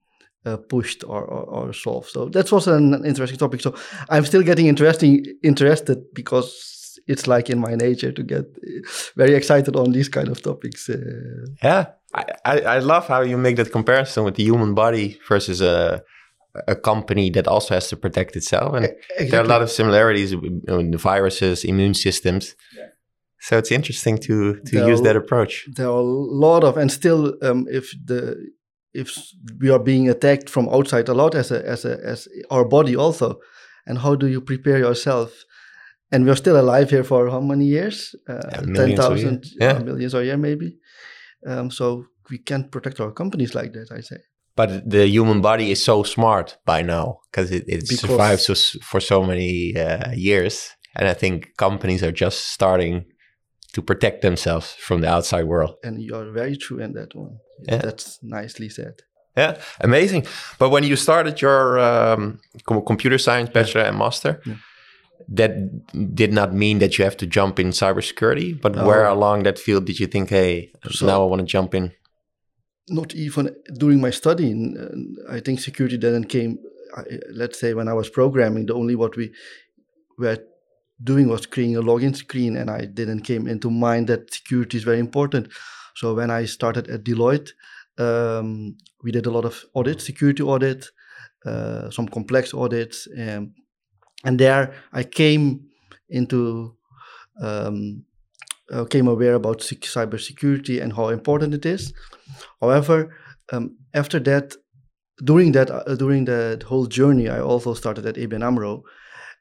uh, 0.46 0.58
pushed 0.58 1.04
or, 1.04 1.24
or, 1.24 1.44
or, 1.44 1.74
solved. 1.74 2.10
So 2.10 2.30
that 2.30 2.52
was 2.52 2.68
an 2.68 3.06
interesting 3.06 3.38
topic. 3.38 3.62
So 3.62 3.76
I'm 4.10 4.26
still 4.26 4.44
getting 4.44 4.68
interesting 4.68 5.26
interested 5.44 6.14
because 6.14 7.00
it's 7.08 7.28
like 7.28 7.50
in 7.50 7.60
my 7.60 7.76
nature 7.76 8.12
to 8.12 8.24
get 8.24 8.46
very 9.16 9.34
excited 9.34 9.76
on 9.76 9.92
these 9.92 10.10
kind 10.10 10.28
of 10.30 10.42
topics. 10.42 10.90
Uh, 10.90 11.46
yeah, 11.64 11.88
I, 12.14 12.24
I, 12.46 12.60
I 12.62 12.80
love 12.80 13.08
how 13.08 13.22
you 13.22 13.38
make 13.38 13.56
that 13.58 13.72
comparison 13.72 14.24
with 14.24 14.36
the 14.36 14.44
human 14.44 14.74
body 14.74 15.20
versus 15.28 15.62
a 15.62 16.04
a 16.68 16.76
company 16.76 17.30
that 17.32 17.48
also 17.48 17.74
has 17.74 17.88
to 17.90 17.96
protect 17.98 18.36
itself. 18.36 18.76
And 18.76 18.86
exactly. 18.86 19.30
there 19.30 19.42
are 19.42 19.46
a 19.46 19.48
lot 19.48 19.62
of 19.62 19.70
similarities 19.70 20.32
in 20.34 20.92
the 20.92 20.98
viruses, 20.98 21.64
immune 21.64 21.94
systems. 21.94 22.56
Yeah. 22.76 22.90
So 23.40 23.58
it's 23.58 23.72
interesting 23.72 24.18
to 24.20 24.56
to 24.56 24.72
there 24.72 24.90
use 24.92 25.02
that 25.02 25.16
approach. 25.16 25.68
There 25.76 25.88
are 25.88 26.00
a 26.00 26.40
lot 26.48 26.64
of, 26.64 26.78
and 26.78 26.92
still, 26.92 27.36
um, 27.42 27.68
if 27.70 27.94
the 28.06 28.36
if 28.94 29.08
we 29.62 29.70
are 29.70 29.84
being 29.84 30.10
attacked 30.10 30.50
from 30.50 30.68
outside 30.70 31.08
a 31.10 31.14
lot 31.14 31.36
as 31.36 31.52
a 31.52 31.60
as 31.74 31.86
a 31.86 31.98
as 32.12 32.28
our 32.50 32.66
body 32.66 32.96
also, 32.96 33.40
and 33.86 33.98
how 34.00 34.16
do 34.16 34.28
you 34.28 34.42
prepare 34.42 34.80
yourself? 34.80 35.32
And 36.12 36.26
we're 36.26 36.38
still 36.38 36.58
alive 36.60 36.90
here 36.90 37.04
for 37.04 37.30
how 37.30 37.42
many 37.42 37.66
years? 37.66 38.16
Uh, 38.30 38.34
Yeah, 38.34 38.62
Ten 38.62 38.72
millions 38.72 38.80
a 38.80 38.88
year. 38.88 38.98
thousand 38.98 39.46
Yeah. 39.62 39.84
millions 39.84 40.14
a 40.14 40.24
year, 40.24 40.38
maybe. 40.38 40.78
Um, 41.46 41.70
so 41.72 42.06
we 42.30 42.38
can't 42.40 42.72
protect 42.72 43.00
our 43.00 43.12
companies 43.14 43.54
like 43.54 43.72
that. 43.74 43.92
I 43.98 44.02
say. 44.02 44.18
But 44.58 44.70
the 44.90 45.06
human 45.08 45.40
body 45.42 45.72
is 45.72 45.82
so 45.84 46.04
smart 46.04 46.58
by 46.66 46.82
now 46.82 47.20
because 47.32 47.52
it, 47.52 47.64
it 47.68 47.82
Because- 47.88 48.00
survives 48.02 48.46
so, 48.48 48.56
for 48.92 49.00
so 49.00 49.24
many 49.24 49.78
uh, 49.78 50.12
years. 50.30 50.56
And 50.96 51.08
I 51.08 51.14
think 51.14 51.56
companies 51.58 52.02
are 52.04 52.12
just 52.26 52.40
starting 52.52 53.06
to 53.74 53.82
protect 53.84 54.22
themselves 54.22 54.74
from 54.88 55.02
the 55.02 55.08
outside 55.16 55.44
world. 55.46 55.76
And 55.84 56.02
you're 56.02 56.32
very 56.32 56.58
true 56.58 56.80
in 56.86 56.94
that 56.94 57.14
one. 57.16 57.38
Yeah. 57.70 57.82
That's 57.86 58.18
nicely 58.24 58.70
said. 58.70 58.94
Yeah, 59.38 59.54
amazing. 59.82 60.26
But 60.58 60.70
when 60.72 60.84
you 60.84 60.96
started 60.96 61.40
your 61.42 61.78
um, 61.78 62.40
com- 62.66 62.84
computer 62.84 63.20
science 63.20 63.52
bachelor 63.52 63.84
and 63.84 63.98
master, 63.98 64.42
Yeah. 64.46 64.56
that 65.40 65.52
did 66.16 66.34
not 66.34 66.54
mean 66.54 66.80
that 66.80 66.98
you 66.98 67.04
have 67.06 67.18
to 67.18 67.28
jump 67.28 67.60
in 67.60 67.70
cybersecurity. 67.70 68.60
But 68.60 68.74
No. 68.76 68.86
where 68.88 69.06
along 69.06 69.44
that 69.44 69.60
field 69.60 69.86
did 69.86 70.00
you 70.00 70.08
think, 70.08 70.30
hey, 70.30 70.72
So- 70.90 71.06
now 71.06 71.22
I 71.24 71.28
want 71.30 71.42
to 71.42 71.46
jump 71.58 71.76
in? 71.76 71.92
Not 72.90 73.16
even 73.16 73.56
during 73.78 74.02
my 74.02 74.12
study. 74.12 74.54
uh, 74.54 75.34
I 75.36 75.40
think 75.40 75.60
security 75.60 75.98
didn't 75.98 76.26
came. 76.26 76.60
Let's 77.30 77.60
say 77.60 77.74
when 77.74 77.88
I 77.88 77.94
was 77.94 78.10
programming, 78.10 78.66
the 78.66 78.74
only 78.74 78.96
what 78.96 79.16
we 79.18 79.34
were 80.18 80.38
doing 81.04 81.28
was 81.28 81.46
creating 81.46 81.76
a 81.76 81.82
login 81.82 82.16
screen, 82.16 82.58
and 82.58 82.70
I 82.70 82.86
didn't 82.86 83.22
came 83.22 83.48
into 83.48 83.70
mind 83.70 84.08
that 84.08 84.34
security 84.34 84.78
is 84.78 84.84
very 84.84 85.00
important. 85.00 85.50
So 85.96 86.14
when 86.14 86.32
I 86.32 86.46
started 86.46 86.88
at 86.90 87.04
Deloitte, 87.04 87.52
um, 87.98 88.78
we 89.04 89.12
did 89.12 89.26
a 89.26 89.32
lot 89.32 89.46
of 89.46 89.66
audits, 89.76 90.06
security 90.06 90.44
audit, 90.44 90.90
uh, 91.46 91.90
some 91.92 92.08
complex 92.08 92.54
audits, 92.54 93.08
um, 93.20 93.54
and 94.24 94.40
there 94.40 94.74
I 94.94 95.04
came 95.04 95.68
into 96.10 96.76
um, 97.42 98.06
uh, 98.72 98.86
came 98.86 99.08
aware 99.08 99.34
about 99.34 99.62
sec- 99.62 99.82
cybersecurity 99.82 100.82
and 100.82 100.94
how 100.94 101.10
important 101.10 101.54
it 101.54 101.66
is. 101.66 101.94
However, 102.62 103.16
um, 103.52 103.78
after 103.94 104.20
that, 104.20 104.56
during 105.24 105.52
that 105.54 105.72
uh, 105.72 105.96
during 105.96 106.26
that 106.26 106.64
whole 106.64 106.86
journey, 106.86 107.30
I 107.30 107.40
also 107.40 107.74
started 107.74 108.06
at 108.06 108.16
ABN 108.16 108.44
AMRO, 108.44 108.84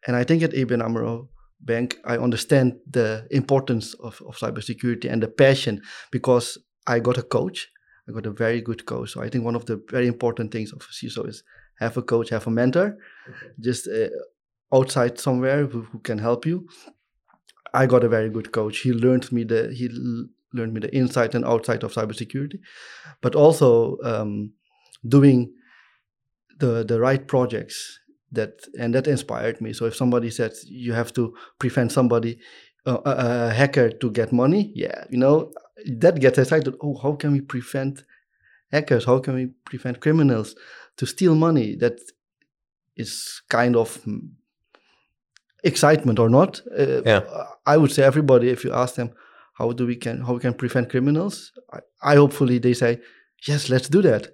and 0.07 0.17
I 0.17 0.25
think 0.25 0.43
at 0.43 0.53
ABN 0.53 0.83
AMRO 0.83 1.29
Bank, 1.61 1.97
I 2.05 2.17
understand 2.17 2.75
the 2.91 3.27
importance 3.31 3.95
of, 3.95 4.23
of 4.27 4.37
cybersecurity 4.37 5.11
and 5.11 5.23
the 5.23 5.29
passion 5.29 5.83
because 6.13 6.59
I 6.87 7.01
got 7.01 7.19
a 7.19 7.23
coach. 7.23 7.69
I 8.09 8.13
got 8.13 8.27
a 8.27 8.31
very 8.31 8.61
good 8.61 8.87
coach. 8.87 9.13
So 9.13 9.23
I 9.23 9.29
think 9.29 9.45
one 9.45 9.57
of 9.57 9.67
the 9.67 9.83
very 9.91 10.07
important 10.07 10.53
things 10.53 10.73
of 10.73 10.81
CISO 10.81 11.29
is 11.29 11.43
have 11.81 11.97
a 11.97 12.03
coach, 12.03 12.31
have 12.31 12.47
a 12.47 12.51
mentor, 12.51 12.97
just 13.61 13.89
uh, 13.89 14.09
outside 14.73 15.19
somewhere 15.19 15.67
who, 15.67 15.83
who 15.83 15.99
can 16.01 16.19
help 16.19 16.47
you. 16.47 16.69
I 17.77 17.87
got 17.87 18.05
a 18.05 18.09
very 18.09 18.31
good 18.31 18.53
coach. 18.53 18.79
He 18.79 18.93
learned 18.93 19.31
me 19.31 19.45
the 19.45 19.73
he 19.73 19.89
learned 20.53 20.73
me 20.75 20.81
the 20.81 20.97
inside 20.97 21.35
and 21.35 21.45
outside 21.45 21.85
of 21.85 21.93
cybersecurity, 21.93 22.59
but 23.21 23.35
also 23.35 23.99
um, 24.03 24.53
doing 25.07 25.53
the 26.59 26.85
the 26.85 26.99
right 26.99 27.27
projects 27.27 28.01
that 28.33 28.53
and 28.79 28.95
that 28.95 29.07
inspired 29.07 29.61
me. 29.61 29.73
So 29.73 29.87
if 29.87 29.95
somebody 29.95 30.31
says 30.31 30.65
you 30.69 30.95
have 30.95 31.13
to 31.13 31.35
prevent 31.59 31.93
somebody 31.93 32.39
uh, 32.87 32.99
a, 33.05 33.11
a 33.11 33.53
hacker 33.53 33.91
to 33.91 34.11
get 34.11 34.33
money, 34.33 34.73
yeah, 34.75 35.05
you 35.11 35.19
know 35.19 35.53
that 35.99 36.21
gets 36.21 36.39
excited. 36.39 36.75
Oh, 36.81 36.97
how 36.97 37.13
can 37.13 37.33
we 37.33 37.41
prevent 37.41 38.05
hackers? 38.73 39.05
How 39.05 39.19
can 39.19 39.35
we 39.35 39.47
prevent 39.65 40.01
criminals 40.01 40.57
to 40.97 41.07
steal 41.07 41.35
money? 41.35 41.77
That 41.77 42.01
is 42.97 43.43
kind 43.49 43.77
of 43.77 44.03
mm, 44.05 44.31
excitement 45.67 46.19
or 46.19 46.29
not. 46.31 46.61
Uh, 46.79 47.03
Yeah. 47.05 47.23
I 47.67 47.77
would 47.77 47.91
say 47.93 48.03
everybody, 48.05 48.49
if 48.51 48.65
you 48.65 48.73
ask 48.75 48.95
them, 48.95 49.11
how 49.59 49.73
do 49.73 49.87
we 49.87 49.97
can 49.97 50.21
how 50.27 50.35
we 50.35 50.41
can 50.41 50.55
prevent 50.55 50.91
criminals? 50.91 51.53
I, 51.77 52.13
I 52.13 52.17
hopefully 52.17 52.59
they 52.61 52.75
say, 52.75 52.99
yes, 53.49 53.69
let's 53.71 53.89
do 53.89 54.03
that, 54.03 54.29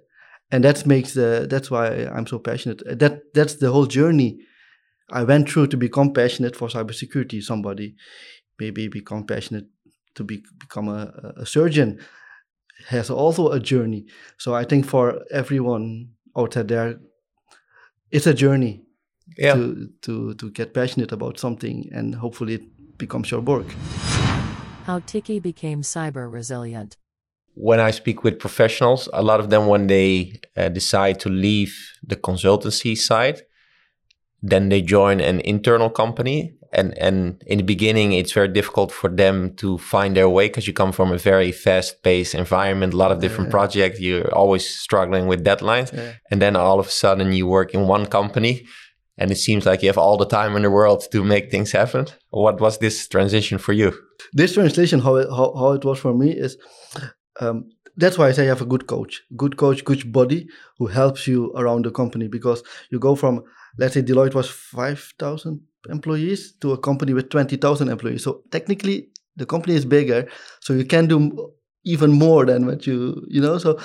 and 0.51 0.63
that 0.63 0.85
makes 0.85 1.13
the 1.13 1.47
that's 1.49 1.69
why 1.71 1.85
I'm 2.15 2.27
so 2.27 2.39
passionate. 2.39 2.81
That 2.99 3.13
that's 3.33 3.55
the 3.57 3.67
whole 3.71 3.87
journey 3.87 4.37
I 5.19 5.23
went 5.23 5.49
through 5.49 5.67
to 5.69 5.77
become 5.77 6.13
passionate 6.13 6.55
for 6.55 6.69
cybersecurity. 6.69 7.41
Somebody 7.41 7.95
maybe 8.59 8.87
become 8.89 9.25
passionate 9.25 9.65
to 10.15 10.23
be 10.23 10.35
become 10.59 10.89
a, 10.89 11.01
a- 11.23 11.41
a 11.41 11.45
surgeon 11.45 11.99
has 12.89 13.09
also 13.09 13.43
a 13.51 13.59
journey. 13.59 14.05
So 14.37 14.53
I 14.61 14.65
think 14.65 14.85
for 14.85 15.21
everyone 15.31 16.09
out 16.35 16.55
there, 16.67 16.99
it's 18.11 18.27
a 18.27 18.33
journey 18.33 18.83
Yeah. 19.37 19.55
to, 19.55 19.89
to 20.01 20.33
to 20.35 20.49
get 20.51 20.73
passionate 20.73 21.11
about 21.11 21.39
something 21.39 21.89
and 21.97 22.15
hopefully 22.15 22.53
it 22.55 22.63
becomes 22.97 23.31
your 23.31 23.41
work. 23.41 23.67
How 24.85 24.99
Tikkie 24.99 25.41
became 25.41 25.81
cyber 25.81 26.31
resilient. 26.31 26.97
when 27.55 27.79
I 27.89 27.91
speak 27.91 28.23
with 28.23 28.39
professionals, 28.39 29.07
a 29.13 29.21
lot 29.21 29.39
of 29.39 29.47
them, 29.49 29.67
when 29.67 29.87
they 29.87 30.39
uh, 30.57 30.69
decide 30.69 31.15
to 31.19 31.29
leave 31.29 31.73
the 32.11 32.15
consultancy 32.15 32.95
side, 32.97 33.37
then 34.41 34.69
they 34.69 34.81
join 34.81 35.21
an 35.21 35.39
internal 35.41 35.89
company. 35.89 36.53
And, 36.79 36.97
and 36.97 37.41
in 37.45 37.57
the 37.59 37.63
beginning, 37.63 38.13
it's 38.13 38.33
very 38.33 38.47
difficult 38.47 38.91
for 38.91 39.09
them 39.23 39.55
to 39.57 39.77
find 39.77 40.15
their 40.15 40.27
way 40.29 40.47
because 40.47 40.65
you 40.67 40.73
come 40.73 40.91
from 40.91 41.11
a 41.11 41.17
very 41.19 41.51
fast 41.51 42.01
paced 42.01 42.33
environment, 42.33 42.93
a 42.93 42.97
lot 42.97 43.11
of 43.11 43.19
different 43.19 43.49
Yeah. 43.49 43.57
projects. 43.59 43.99
You're 43.99 44.33
always 44.33 44.65
struggling 44.67 45.27
with 45.27 45.43
deadlines. 45.45 45.93
Yeah. 45.93 46.13
And 46.31 46.41
then 46.41 46.55
all 46.55 46.79
of 46.79 46.87
a 46.87 46.91
sudden, 47.03 47.31
you 47.33 47.45
work 47.47 47.73
in 47.75 47.87
one 47.87 48.05
company 48.07 48.65
and 49.17 49.31
it 49.31 49.37
seems 49.37 49.65
like 49.65 49.81
you 49.81 49.89
have 49.89 49.97
all 49.97 50.17
the 50.17 50.25
time 50.25 50.55
in 50.55 50.63
the 50.63 50.71
world 50.71 51.05
to 51.11 51.23
make 51.23 51.51
things 51.51 51.71
happen. 51.71 52.07
What 52.31 52.59
was 52.59 52.79
this 52.79 53.07
transition 53.07 53.57
for 53.57 53.73
you? 53.73 53.93
This 54.33 54.53
translation, 54.53 54.99
how 54.99 55.15
it, 55.15 55.27
how, 55.29 55.53
how 55.55 55.71
it 55.73 55.85
was 55.85 55.99
for 55.99 56.13
me 56.13 56.31
is, 56.31 56.57
um, 57.39 57.69
that's 57.95 58.17
why 58.17 58.27
I 58.27 58.31
say 58.31 58.43
you 58.43 58.49
have 58.49 58.61
a 58.61 58.65
good 58.65 58.87
coach, 58.87 59.21
good 59.37 59.57
coach, 59.57 59.85
good 59.85 60.11
body 60.11 60.47
who 60.77 60.87
helps 60.87 61.27
you 61.27 61.51
around 61.55 61.85
the 61.85 61.91
company 61.91 62.27
because 62.27 62.63
you 62.89 62.99
go 62.99 63.15
from, 63.15 63.43
let's 63.77 63.93
say 63.93 64.01
Deloitte 64.01 64.33
was 64.33 64.49
5,000 64.49 65.61
employees 65.89 66.53
to 66.61 66.71
a 66.71 66.77
company 66.77 67.13
with 67.13 67.29
20,000 67.29 67.89
employees. 67.89 68.23
So 68.23 68.41
technically 68.49 69.09
the 69.35 69.45
company 69.45 69.75
is 69.75 69.85
bigger, 69.85 70.27
so 70.59 70.73
you 70.73 70.85
can 70.85 71.07
do 71.07 71.53
even 71.85 72.11
more 72.11 72.45
than 72.45 72.65
what 72.65 72.87
you, 72.87 73.23
you 73.27 73.41
know, 73.41 73.57
so, 73.57 73.79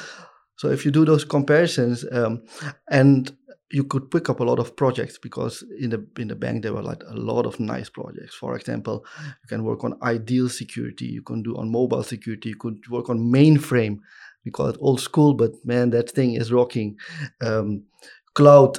so 0.56 0.68
if 0.70 0.84
you 0.84 0.90
do 0.90 1.04
those 1.04 1.24
comparisons, 1.24 2.04
um, 2.12 2.42
and 2.90 3.36
you 3.70 3.84
could 3.84 4.10
pick 4.10 4.30
up 4.30 4.40
a 4.40 4.44
lot 4.44 4.58
of 4.58 4.76
projects 4.76 5.18
because 5.18 5.62
in 5.78 5.90
the 5.90 6.06
in 6.18 6.28
the 6.28 6.34
bank 6.34 6.62
there 6.62 6.72
were 6.72 6.82
like 6.82 7.02
a 7.06 7.14
lot 7.14 7.46
of 7.46 7.60
nice 7.60 7.90
projects. 7.90 8.34
For 8.34 8.56
example, 8.56 9.04
you 9.42 9.48
can 9.48 9.64
work 9.64 9.84
on 9.84 9.98
iDEAL 10.00 10.48
security, 10.48 11.06
you 11.06 11.22
can 11.22 11.42
do 11.42 11.56
on 11.56 11.70
mobile 11.70 12.02
security, 12.02 12.50
you 12.50 12.56
could 12.56 12.78
work 12.88 13.10
on 13.10 13.18
mainframe. 13.18 13.98
We 14.44 14.50
call 14.50 14.68
it 14.68 14.78
old 14.80 15.00
school, 15.00 15.34
but 15.34 15.52
man, 15.64 15.90
that 15.90 16.10
thing 16.10 16.34
is 16.34 16.52
rocking. 16.52 16.96
Um, 17.42 17.84
cloud, 18.34 18.78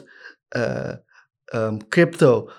uh, 0.56 0.96
um, 1.54 1.82
crypto. 1.82 2.50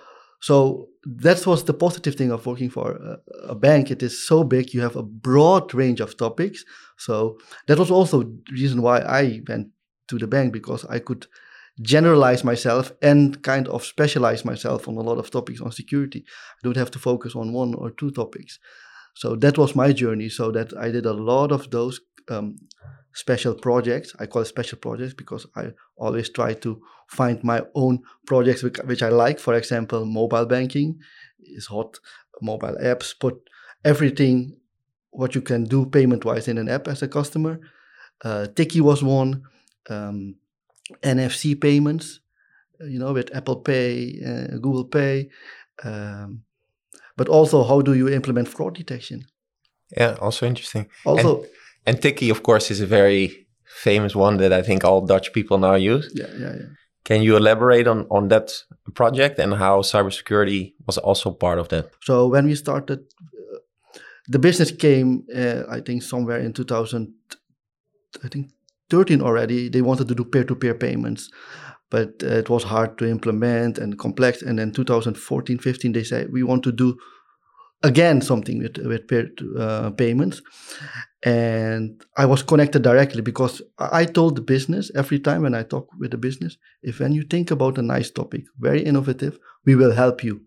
So 0.41 0.89
that 1.05 1.47
was 1.47 1.65
the 1.65 1.75
positive 1.75 2.15
thing 2.15 2.31
of 2.31 2.47
working 2.47 2.71
for 2.71 2.93
a, 2.93 3.19
a 3.49 3.55
bank. 3.55 3.91
It 3.91 4.03
is 4.03 4.27
so 4.27 4.45
big, 4.45 4.75
you 4.75 4.83
have 4.83 4.97
a 4.97 5.03
broad 5.03 5.75
range 5.75 6.01
of 6.01 6.17
topics. 6.17 6.65
So 6.99 7.39
that 7.67 7.79
was 7.79 7.91
also 7.91 8.23
the 8.23 8.53
reason 8.53 8.83
why 8.83 9.01
I 9.01 9.41
went 9.49 9.69
to 10.09 10.19
the 10.19 10.27
bank 10.27 10.53
because 10.53 10.85
I 10.85 10.99
could 10.99 11.27
generalize 11.83 12.45
myself 12.45 12.93
and 13.03 13.43
kind 13.43 13.69
of 13.69 13.85
specialize 13.85 14.45
myself 14.45 14.89
on 14.89 14.97
a 14.97 15.01
lot 15.01 15.19
of 15.19 15.31
topics 15.31 15.61
on 15.61 15.73
security. 15.73 16.25
I 16.27 16.61
don't 16.63 16.77
have 16.77 16.91
to 16.93 16.99
focus 16.99 17.35
on 17.35 17.53
one 17.53 17.75
or 17.75 17.91
two 17.91 18.11
topics. 18.11 18.59
So 19.15 19.37
that 19.37 19.59
was 19.59 19.75
my 19.75 19.93
journey. 19.93 20.29
So 20.29 20.51
that 20.53 20.77
I 20.77 20.91
did 20.91 21.07
a 21.07 21.13
lot 21.13 21.53
of 21.53 21.71
those 21.71 22.01
um, 22.29 22.57
special 23.15 23.55
projects. 23.55 24.15
I 24.19 24.27
call 24.27 24.43
it 24.43 24.47
special 24.47 24.79
projects 24.79 25.15
because 25.15 25.47
I 25.57 25.71
always 25.97 26.31
try 26.31 26.55
to 26.55 26.81
find 27.09 27.43
my 27.43 27.63
own 27.75 28.03
projects 28.27 28.63
which, 28.63 28.79
which 28.85 29.03
I 29.03 29.09
like. 29.09 29.39
For 29.39 29.55
example, 29.55 30.05
mobile 30.05 30.47
banking 30.47 30.99
is 31.41 31.67
hot, 31.67 31.99
mobile 32.41 32.77
apps, 32.83 33.19
put 33.19 33.41
everything 33.85 34.57
what 35.11 35.35
you 35.35 35.41
can 35.41 35.65
do 35.65 35.87
payment 35.87 36.25
wise 36.25 36.47
in 36.47 36.59
an 36.59 36.69
app 36.69 36.87
as 36.87 37.03
a 37.03 37.09
customer. 37.09 37.59
Uh, 38.25 38.47
Tikkie 38.55 38.81
was 38.81 39.03
one. 39.03 39.43
Um, 39.89 40.37
NFC 41.03 41.61
payments, 41.61 42.21
uh, 42.81 42.87
you 42.87 42.99
know, 42.99 43.13
with 43.13 43.35
Apple 43.35 43.57
Pay, 43.57 44.21
uh, 44.25 44.59
Google 44.59 44.85
Pay, 44.85 45.29
um, 45.85 46.43
but 47.17 47.29
also 47.29 47.65
how 47.65 47.83
do 47.83 47.95
you 47.95 48.09
implement 48.09 48.49
fraud 48.49 48.75
detection? 48.75 49.27
Yeah, 49.97 50.17
also 50.21 50.47
interesting. 50.47 50.87
Also, 51.05 51.45
And 51.87 52.01
Tikkie, 52.01 52.31
of 52.31 52.43
course, 52.43 52.71
is 52.71 52.81
a 52.81 52.87
very 52.87 53.47
famous 53.65 54.15
one 54.15 54.37
that 54.39 54.53
I 54.53 54.63
think 54.63 54.85
all 54.85 55.07
Dutch 55.07 55.33
people 55.33 55.59
now 55.59 55.75
use. 55.75 56.11
yeah, 56.15 56.27
yeah, 56.39 56.55
yeah. 56.55 56.69
Can 57.05 57.23
you 57.23 57.37
elaborate 57.37 57.89
on, 57.89 58.07
on 58.11 58.29
that 58.29 58.53
project 58.95 59.39
and 59.39 59.55
how 59.55 59.81
cybersecurity 59.83 60.75
was 60.87 60.99
also 60.99 61.31
part 61.31 61.59
of 61.59 61.69
that? 61.69 61.91
So 62.03 62.29
when 62.29 62.47
we 62.47 62.55
started, 62.55 63.01
uh, 63.01 63.59
the 64.29 64.39
business 64.39 64.71
came, 64.71 65.25
uh, 65.35 65.63
I 65.71 65.81
think, 65.81 66.03
somewhere 66.03 66.39
in 66.39 66.53
2000, 66.53 67.13
I 68.23 68.29
think 68.29 68.51
2013 68.91 69.23
already, 69.23 69.69
they 69.69 69.83
wanted 69.83 70.09
to 70.09 70.15
do 70.15 70.25
peer-to-peer 70.25 70.75
payments, 70.75 71.31
but 71.91 72.23
uh, 72.23 72.39
it 72.39 72.49
was 72.51 72.65
hard 72.65 72.99
to 72.99 73.07
implement 73.07 73.79
and 73.79 73.99
complex. 73.99 74.43
And 74.43 74.59
then 74.59 74.73
2014, 74.73 75.59
15, 75.59 75.93
they 75.93 76.05
said 76.05 76.33
we 76.33 76.43
want 76.43 76.63
to 76.65 76.73
do 76.73 76.97
again 77.83 78.21
something 78.21 78.59
with 78.59 78.77
with 78.79 79.09
peer 79.09 79.31
uh, 79.59 79.91
payments. 79.91 80.43
And 81.23 82.03
I 82.17 82.27
was 82.27 82.43
connected 82.43 82.83
directly 82.83 83.23
because 83.23 83.63
I 83.79 84.07
told 84.07 84.37
the 84.37 84.43
business 84.43 84.91
every 84.95 85.19
time 85.19 85.43
when 85.43 85.55
I 85.55 85.65
talk 85.65 85.89
with 85.99 86.11
the 86.11 86.19
business, 86.19 86.57
if 86.83 87.01
when 87.01 87.13
you 87.13 87.25
think 87.25 87.51
about 87.51 87.79
a 87.79 87.83
nice 87.83 88.11
topic, 88.11 88.45
very 88.59 88.83
innovative, 88.83 89.39
we 89.67 89.75
will 89.75 89.93
help 89.93 90.25
you. 90.25 90.41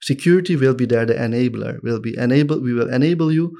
Security 0.00 0.56
will 0.56 0.74
be 0.74 0.86
there, 0.86 1.06
the 1.06 1.14
enabler 1.14 1.82
will 1.82 2.00
be 2.00 2.16
enable. 2.18 2.60
We 2.60 2.74
will 2.74 2.92
enable 2.92 3.32
you 3.32 3.56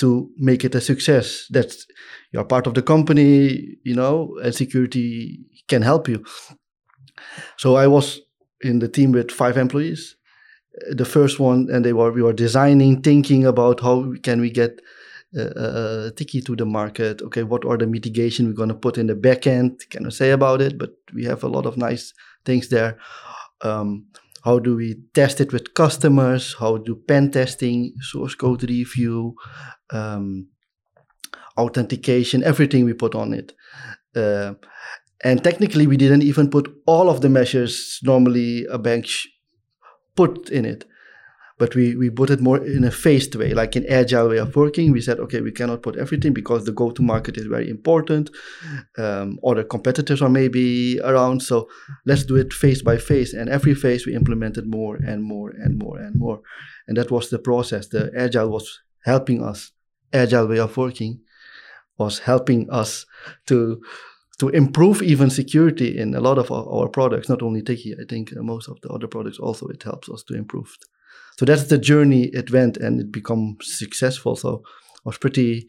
to 0.00 0.30
make 0.36 0.64
it 0.64 0.74
a 0.74 0.80
success. 0.80 1.46
That's 1.50 1.86
you're 2.32 2.44
part 2.44 2.66
of 2.66 2.74
the 2.74 2.82
company, 2.82 3.76
you 3.84 3.94
know, 3.94 4.38
and 4.42 4.54
security 4.54 5.40
can 5.68 5.82
help 5.82 6.08
you. 6.08 6.24
So 7.56 7.76
I 7.76 7.86
was 7.86 8.20
in 8.60 8.78
the 8.78 8.88
team 8.88 9.12
with 9.12 9.30
five 9.30 9.56
employees. 9.56 10.16
The 10.90 11.04
first 11.04 11.40
one, 11.40 11.68
and 11.70 11.84
they 11.84 11.92
were 11.92 12.12
we 12.12 12.22
were 12.22 12.32
designing, 12.32 13.02
thinking 13.02 13.44
about 13.46 13.80
how 13.80 14.14
can 14.22 14.40
we 14.40 14.50
get 14.50 14.80
uh, 15.36 15.42
uh, 15.42 16.10
Tikkie 16.10 16.44
to 16.46 16.56
the 16.56 16.66
market. 16.66 17.22
Okay, 17.22 17.42
what 17.42 17.64
are 17.64 17.76
the 17.76 17.86
mitigation 17.86 18.46
we're 18.46 18.52
going 18.54 18.68
to 18.68 18.74
put 18.74 18.98
in 18.98 19.06
the 19.06 19.14
backend? 19.14 19.88
Cannot 19.90 20.12
say 20.12 20.30
about 20.30 20.60
it, 20.60 20.78
but 20.78 20.90
we 21.12 21.24
have 21.24 21.44
a 21.44 21.48
lot 21.48 21.66
of 21.66 21.76
nice 21.76 22.14
things 22.44 22.68
there. 22.68 22.98
Um, 23.62 24.06
how 24.44 24.58
do 24.58 24.76
we 24.76 25.02
test 25.14 25.40
it 25.40 25.52
with 25.52 25.74
customers? 25.74 26.56
How 26.58 26.78
do 26.78 26.96
pen 26.96 27.30
testing, 27.30 27.94
source 28.00 28.34
code 28.34 28.62
review, 28.62 29.34
um, 29.92 30.48
authentication, 31.58 32.42
everything 32.42 32.84
we 32.84 32.94
put 32.94 33.14
on 33.14 33.32
it. 33.34 33.52
Uh, 34.16 34.54
and 35.22 35.44
technically, 35.44 35.86
we 35.86 35.96
didn't 35.96 36.22
even 36.22 36.48
put 36.50 36.72
all 36.86 37.10
of 37.10 37.20
the 37.20 37.28
measures 37.28 37.98
normally 38.02 38.64
a 38.70 38.78
bank 38.78 39.06
put 40.16 40.48
in 40.48 40.64
it. 40.64 40.84
But 41.60 41.74
we, 41.74 41.94
we 41.94 42.10
put 42.10 42.30
it 42.30 42.40
more 42.40 42.58
in 42.76 42.84
a 42.84 42.90
phased 42.90 43.34
way, 43.36 43.52
like 43.54 43.76
an 43.76 43.84
agile 43.88 44.30
way 44.30 44.38
of 44.38 44.56
working. 44.56 44.90
We 44.90 45.02
said, 45.02 45.20
okay, 45.20 45.40
we 45.42 45.52
cannot 45.52 45.82
put 45.82 45.96
everything 46.04 46.32
because 46.32 46.64
the 46.64 46.72
go 46.72 46.90
to 46.90 47.02
market 47.02 47.36
is 47.36 47.46
very 47.46 47.68
important. 47.76 48.30
Um, 48.98 49.38
other 49.46 49.64
competitors 49.74 50.22
are 50.22 50.34
maybe 50.40 50.98
around. 51.10 51.42
So 51.42 51.68
let's 52.06 52.24
do 52.24 52.36
it 52.36 52.52
phase 52.52 52.82
by 52.82 52.96
phase. 52.96 53.34
And 53.34 53.48
every 53.48 53.74
phase 53.74 54.06
we 54.06 54.14
implemented 54.14 54.66
more 54.66 54.96
and 54.96 55.22
more 55.22 55.50
and 55.50 55.78
more 55.78 55.98
and 55.98 56.14
more. 56.16 56.40
And 56.88 56.96
that 56.96 57.10
was 57.10 57.28
the 57.28 57.38
process. 57.38 57.88
The 57.88 58.10
agile 58.16 58.50
was 58.50 58.80
helping 59.04 59.42
us 59.42 59.72
agile 60.12 60.48
way 60.48 60.58
of 60.58 60.76
working 60.76 61.20
was 62.00 62.18
helping 62.20 62.68
us 62.70 63.06
to 63.46 63.80
to 64.40 64.48
improve 64.48 65.02
even 65.02 65.28
security 65.28 65.98
in 65.98 66.14
a 66.14 66.20
lot 66.20 66.38
of 66.38 66.50
our, 66.50 66.66
our 66.66 66.88
products 66.88 67.28
not 67.28 67.42
only 67.42 67.62
Tikkie 67.62 67.94
I 68.02 68.04
think 68.08 68.32
uh, 68.32 68.42
most 68.42 68.68
of 68.68 68.80
the 68.80 68.88
other 68.88 69.06
products 69.06 69.38
also 69.38 69.68
it 69.68 69.82
helps 69.82 70.08
us 70.08 70.22
to 70.24 70.34
improve 70.34 70.76
so 71.40 71.46
that's 71.46 71.64
the 71.68 71.78
journey 71.78 72.24
it 72.34 72.50
went 72.52 72.76
and 72.76 73.00
it 73.00 73.10
become 73.10 73.56
successful 73.62 74.36
so 74.36 74.62
I 74.66 75.04
was 75.04 75.16
pretty 75.16 75.66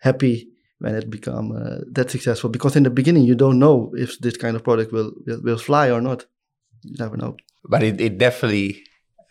happy 0.00 0.48
when 0.80 0.96
it 0.96 1.08
become 1.10 1.52
uh, 1.52 1.78
that 1.92 2.10
successful 2.10 2.50
because 2.50 2.74
in 2.74 2.82
the 2.82 2.90
beginning 2.90 3.22
you 3.22 3.36
don't 3.36 3.60
know 3.60 3.92
if 3.94 4.18
this 4.18 4.36
kind 4.36 4.56
of 4.56 4.64
product 4.64 4.90
will 4.90 5.12
will, 5.24 5.40
will 5.40 5.58
fly 5.58 5.92
or 5.92 6.00
not 6.00 6.26
you 6.82 6.96
never 6.98 7.16
know 7.16 7.36
but 7.62 7.84
it, 7.84 8.00
it 8.00 8.18
definitely 8.18 8.82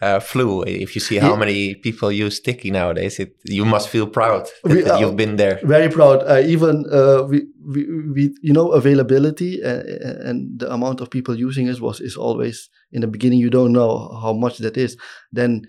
uh, 0.01 0.19
flew. 0.19 0.63
If 0.63 0.95
you 0.95 1.01
see 1.01 1.17
how 1.17 1.33
yeah. 1.33 1.39
many 1.39 1.75
people 1.75 2.12
use 2.12 2.41
Tikkie 2.41 2.71
nowadays, 2.71 3.19
it 3.19 3.36
you 3.43 3.65
must 3.65 3.88
feel 3.89 4.07
proud 4.07 4.48
that, 4.63 4.75
we, 4.75 4.81
that 4.81 5.00
you've 5.00 5.15
been 5.15 5.36
there. 5.36 5.60
Very 5.63 5.89
proud. 5.89 6.24
Uh, 6.24 6.41
even 6.43 6.86
uh, 6.91 7.24
we, 7.29 7.45
we, 7.63 7.86
we, 8.12 8.36
you 8.41 8.53
know, 8.53 8.71
availability 8.71 9.62
and, 9.62 9.81
uh, 10.03 10.29
and, 10.29 10.60
the 10.60 10.74
amount 10.74 11.01
of 11.01 11.10
people 11.10 11.36
using 11.36 11.67
it 11.67 11.79
was 11.79 12.01
is 12.01 12.17
always 12.17 12.69
in 12.91 13.01
the 13.01 13.07
beginning. 13.07 13.39
You 13.39 13.50
don't 13.50 13.71
know 13.71 14.17
how 14.21 14.33
much 14.33 14.57
that 14.57 14.77
is. 14.77 14.98
Then 15.31 15.68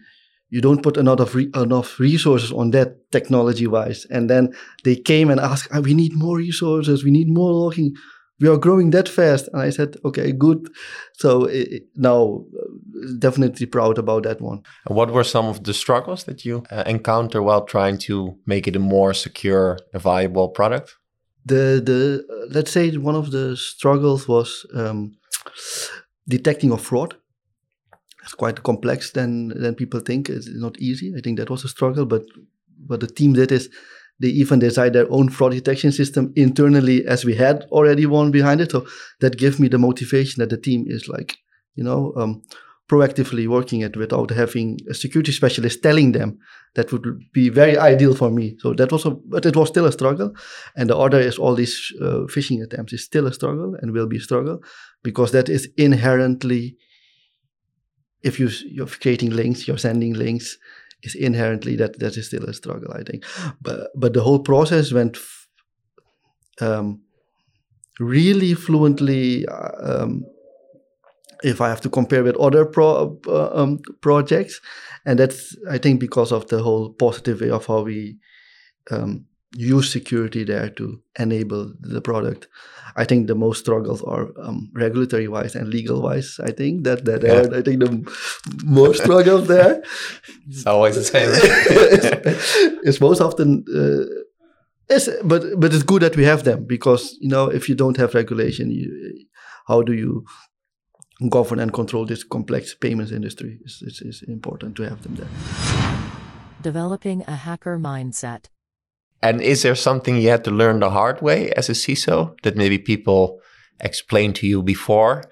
you 0.53 0.61
don't 0.61 0.83
put 0.83 0.97
enough 0.97 1.35
re- 1.35 1.51
enough 1.55 1.99
resources 1.99 2.53
on 2.53 2.71
that 2.71 2.89
technology 3.11 3.67
wise. 3.67 4.07
And 4.11 4.29
then 4.29 4.55
they 4.85 4.97
came 4.97 5.31
and 5.33 5.41
asked, 5.41 5.69
oh, 5.73 5.81
"We 5.81 5.95
need 5.95 6.13
more 6.15 6.37
resources. 6.37 7.05
We 7.05 7.11
need 7.11 7.29
more 7.29 7.53
logging." 7.53 7.95
we 8.43 8.49
are 8.49 8.59
growing 8.59 8.91
that 8.91 9.09
fast. 9.09 9.49
And 9.53 9.63
I 9.63 9.71
said, 9.71 9.97
okay, 10.05 10.33
good. 10.33 10.69
So 11.15 11.45
it, 11.45 11.85
now, 11.95 12.45
definitely 13.19 13.67
proud 13.67 13.99
about 13.99 14.25
that 14.25 14.41
one. 14.41 14.63
What 14.89 15.13
were 15.13 15.25
some 15.25 15.47
of 15.47 15.63
the 15.63 15.73
struggles 15.73 16.25
that 16.25 16.45
you 16.45 16.65
uh, 16.71 16.83
encounter 16.87 17.41
while 17.41 17.65
trying 17.65 17.99
to 17.99 18.37
make 18.45 18.67
it 18.67 18.77
a 18.77 18.81
more 18.81 19.15
secure, 19.15 19.79
a 19.95 19.99
viable 19.99 20.49
product? 20.49 20.97
The 21.45 21.81
the 21.85 22.25
uh, 22.29 22.47
let's 22.55 22.73
say 22.73 22.97
one 22.97 23.17
of 23.17 23.31
the 23.31 23.57
struggles 23.57 24.29
was 24.29 24.67
um, 24.75 25.13
detecting 26.29 26.73
of 26.73 26.81
fraud. 26.81 27.15
It's 28.23 28.35
quite 28.35 28.63
complex 28.63 29.13
than 29.13 29.49
than 29.49 29.75
people 29.75 30.01
think. 30.01 30.29
It's 30.29 30.49
not 30.49 30.79
easy. 30.79 31.15
I 31.17 31.21
think 31.21 31.39
that 31.39 31.51
was 31.51 31.65
a 31.65 31.69
struggle, 31.69 32.07
but 32.07 32.23
what 32.87 33.01
the 33.01 33.07
team 33.07 33.33
did 33.33 33.53
is 33.53 33.69
they 34.21 34.29
even 34.29 34.59
designed 34.61 34.95
their 34.95 35.11
own 35.11 35.29
fraud 35.29 35.53
detection 35.53 35.93
system 35.93 36.33
internally 36.37 37.05
as 37.07 37.25
we 37.25 37.35
had 37.35 37.65
already 37.71 38.07
one 38.07 38.31
behind 38.31 38.61
it. 38.61 38.71
So 38.71 38.87
that 39.21 39.39
gave 39.39 39.59
me 39.59 39.69
the 39.69 39.79
motivation 39.79 40.41
that 40.41 40.51
the 40.51 40.57
team 40.57 40.85
is 40.87 41.09
like, 41.09 41.39
you 41.75 41.83
know, 41.83 42.13
um, 42.17 42.43
proactively 42.89 43.49
working 43.49 43.81
it 43.81 43.97
without 43.97 44.31
having 44.31 44.79
a 44.91 44.95
security 44.95 45.33
specialist 45.33 45.83
telling 45.83 46.13
them 46.13 46.39
that 46.75 46.93
would 46.93 47.05
be 47.33 47.49
very 47.49 47.77
ideal 47.79 48.15
for 48.15 48.31
me. 48.31 48.57
So 48.59 48.75
that 48.75 48.93
was 48.93 49.07
a, 49.07 49.11
but 49.11 49.47
it 49.47 49.57
was 49.57 49.69
still 49.69 49.87
a 49.87 49.93
struggle. 49.93 50.35
And 50.77 50.91
the 50.91 50.97
other 50.97 51.19
is 51.19 51.39
all 51.39 51.55
these 51.55 51.93
uh, 52.01 52.27
phishing 52.29 52.63
attempts 52.63 52.93
is 52.93 53.05
still 53.05 53.27
a 53.27 53.33
struggle 53.33 53.77
and 53.81 53.93
will 53.93 54.07
be 54.07 54.19
a 54.19 54.21
struggle 54.21 54.63
because 55.03 55.33
that 55.33 55.49
is 55.49 55.69
inherently, 55.77 56.77
if 58.23 58.39
you, 58.39 58.49
you're 58.67 58.87
creating 58.87 59.31
links, 59.31 59.67
you're 59.67 59.79
sending 59.79 60.15
links, 60.15 60.59
is 61.03 61.15
inherently 61.15 61.77
that 61.77 61.99
that 61.99 62.17
is 62.17 62.27
still 62.27 62.45
a 62.45 62.55
struggle, 62.55 62.93
I 62.93 63.03
think. 63.03 63.25
But 63.61 63.91
but 63.95 64.13
the 64.13 64.23
whole 64.23 64.39
process 64.39 64.93
went 64.93 65.19
um, 66.61 67.01
really 67.99 68.55
fluently. 68.55 69.47
Uh, 69.47 70.03
um, 70.03 70.25
if 71.45 71.61
I 71.61 71.69
have 71.69 71.81
to 71.81 71.91
compare 71.91 72.23
with 72.23 72.37
other 72.37 72.65
pro, 72.65 73.19
uh, 73.27 73.51
um, 73.53 73.81
projects, 74.01 74.61
and 75.05 75.19
that's 75.19 75.57
I 75.69 75.79
think 75.79 75.99
because 75.99 76.31
of 76.31 76.47
the 76.49 76.63
whole 76.63 76.93
positive 76.93 77.41
way 77.41 77.51
of 77.51 77.67
how 77.67 77.83
we 77.83 78.19
um, 78.93 79.27
use 79.55 79.93
security 79.93 80.45
there 80.45 80.71
to 80.71 81.01
enable 81.19 81.73
the 81.81 82.01
product. 82.01 82.49
I 82.97 83.05
think 83.05 83.27
the 83.27 83.35
most 83.35 83.61
struggles 83.61 84.03
are 84.03 84.29
um, 84.41 84.71
regulatory 84.75 85.29
wise 85.29 85.55
and 85.55 85.69
legal 85.69 86.03
wise. 86.03 86.39
I 86.43 86.51
think 86.51 86.85
that 86.85 87.05
that 87.07 87.23
yeah. 87.23 87.33
are 87.33 87.59
I 87.59 87.63
think 87.63 87.81
the 87.81 87.91
more 88.65 88.95
struggles 88.95 89.49
there. 89.49 89.83
It's 90.49 90.67
always 90.67 90.97
the 90.97 91.05
same. 91.05 91.29
it's, 91.33 92.57
it's, 92.85 93.01
most 93.01 93.21
often. 93.21 93.65
Uh, 93.69 94.05
it's, 94.89 95.09
but 95.25 95.43
but 95.59 95.73
it's 95.73 95.85
good 95.85 96.03
that 96.03 96.17
we 96.17 96.25
have 96.25 96.45
them 96.45 96.67
because 96.67 97.17
you 97.21 97.29
know 97.29 97.47
if 97.47 97.69
you 97.69 97.75
don't 97.75 97.97
have 97.97 98.15
regulation, 98.15 98.71
you, 98.71 99.27
how 99.67 99.83
do 99.83 99.93
you 99.93 100.25
govern 101.29 101.59
and 101.59 101.73
control 101.73 102.05
this 102.05 102.25
complex 102.25 102.75
payments 102.75 103.13
industry? 103.13 103.59
It's, 103.65 103.83
it's, 103.83 104.03
it's 104.03 104.23
important 104.23 104.77
to 104.77 104.83
have 104.83 105.03
them 105.03 105.15
there. 105.15 105.29
Developing 106.63 107.25
a 107.27 107.37
hacker 107.37 107.79
mindset. 107.79 108.49
And 109.23 109.41
is 109.41 109.63
there 109.63 109.75
something 109.77 110.17
you 110.17 110.29
had 110.29 110.45
to 110.45 110.51
learn 110.51 110.81
the 110.81 110.91
hard 110.91 111.23
way 111.23 111.51
as 111.53 111.69
a 111.69 111.73
CISO 111.73 112.37
that 112.43 112.57
maybe 112.57 112.79
people 112.79 113.41
explained 113.81 114.35
to 114.37 114.47
you 114.47 114.63
before 114.63 115.23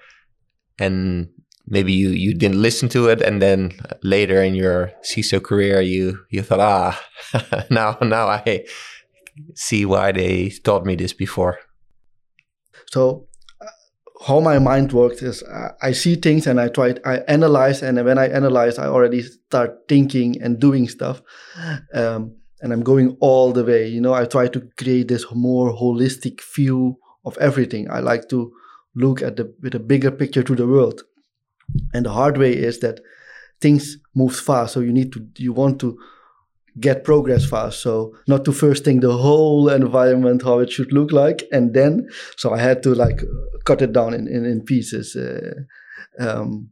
and 0.79 1.29
maybe 1.67 1.93
you, 1.93 2.09
you 2.09 2.33
didn't 2.33 2.61
listen 2.61 2.89
to 2.89 3.07
it 3.07 3.21
and 3.21 3.41
then 3.41 3.73
later 4.03 4.41
in 4.41 4.55
your 4.55 4.91
CISO 5.03 5.43
career 5.43 5.81
you 5.81 6.19
you 6.29 6.41
thought 6.41 6.59
ah 6.59 7.65
now 7.69 7.97
now 8.01 8.27
I 8.27 8.65
see 9.55 9.85
why 9.85 10.11
they 10.11 10.49
taught 10.63 10.85
me 10.85 10.95
this 10.95 11.13
before. 11.13 11.59
So 12.91 13.27
uh, 13.61 13.65
how 14.27 14.39
my 14.39 14.59
mind 14.59 14.91
works 14.91 15.21
is 15.21 15.43
uh, 15.43 15.69
I 15.81 15.93
see 15.93 16.15
things 16.15 16.47
and 16.47 16.59
I 16.59 16.67
try 16.67 16.95
I 17.05 17.19
analyze 17.27 17.81
and 17.81 18.03
when 18.03 18.17
I 18.17 18.27
analyze 18.27 18.77
I 18.77 18.87
already 18.87 19.21
start 19.21 19.87
thinking 19.87 20.41
and 20.41 20.59
doing 20.59 20.89
stuff. 20.89 21.21
Um, 21.93 22.40
and 22.61 22.71
I'm 22.71 22.83
going 22.83 23.17
all 23.19 23.51
the 23.51 23.63
way. 23.63 23.87
You 23.87 24.01
know, 24.01 24.13
I 24.13 24.25
try 24.25 24.47
to 24.47 24.61
create 24.77 25.07
this 25.07 25.25
more 25.33 25.73
holistic 25.73 26.41
view 26.55 26.97
of 27.25 27.37
everything. 27.37 27.89
I 27.89 27.99
like 27.99 28.29
to 28.29 28.53
look 28.95 29.21
at 29.21 29.37
the 29.37 29.53
with 29.61 29.75
a 29.75 29.79
bigger 29.79 30.11
picture 30.11 30.43
to 30.43 30.55
the 30.55 30.67
world. 30.67 31.03
And 31.93 32.05
the 32.05 32.11
hard 32.11 32.37
way 32.37 32.53
is 32.53 32.79
that 32.79 32.99
things 33.61 33.97
move 34.15 34.35
fast, 34.35 34.73
so 34.73 34.79
you 34.79 34.91
need 34.91 35.11
to 35.13 35.27
you 35.37 35.53
want 35.53 35.79
to 35.79 35.97
get 36.79 37.03
progress 37.03 37.45
fast. 37.45 37.81
So 37.81 38.15
not 38.27 38.45
to 38.45 38.51
first 38.51 38.83
think 38.85 39.01
the 39.01 39.17
whole 39.17 39.69
environment 39.69 40.43
how 40.43 40.59
it 40.59 40.71
should 40.71 40.93
look 40.93 41.11
like, 41.11 41.47
and 41.51 41.73
then 41.73 42.07
so 42.37 42.53
I 42.53 42.59
had 42.59 42.83
to 42.83 42.93
like 42.93 43.21
cut 43.65 43.81
it 43.81 43.93
down 43.93 44.13
in 44.13 44.27
in, 44.27 44.45
in 44.45 44.61
pieces. 44.61 45.15
Uh, 45.15 45.53
um, 46.19 46.69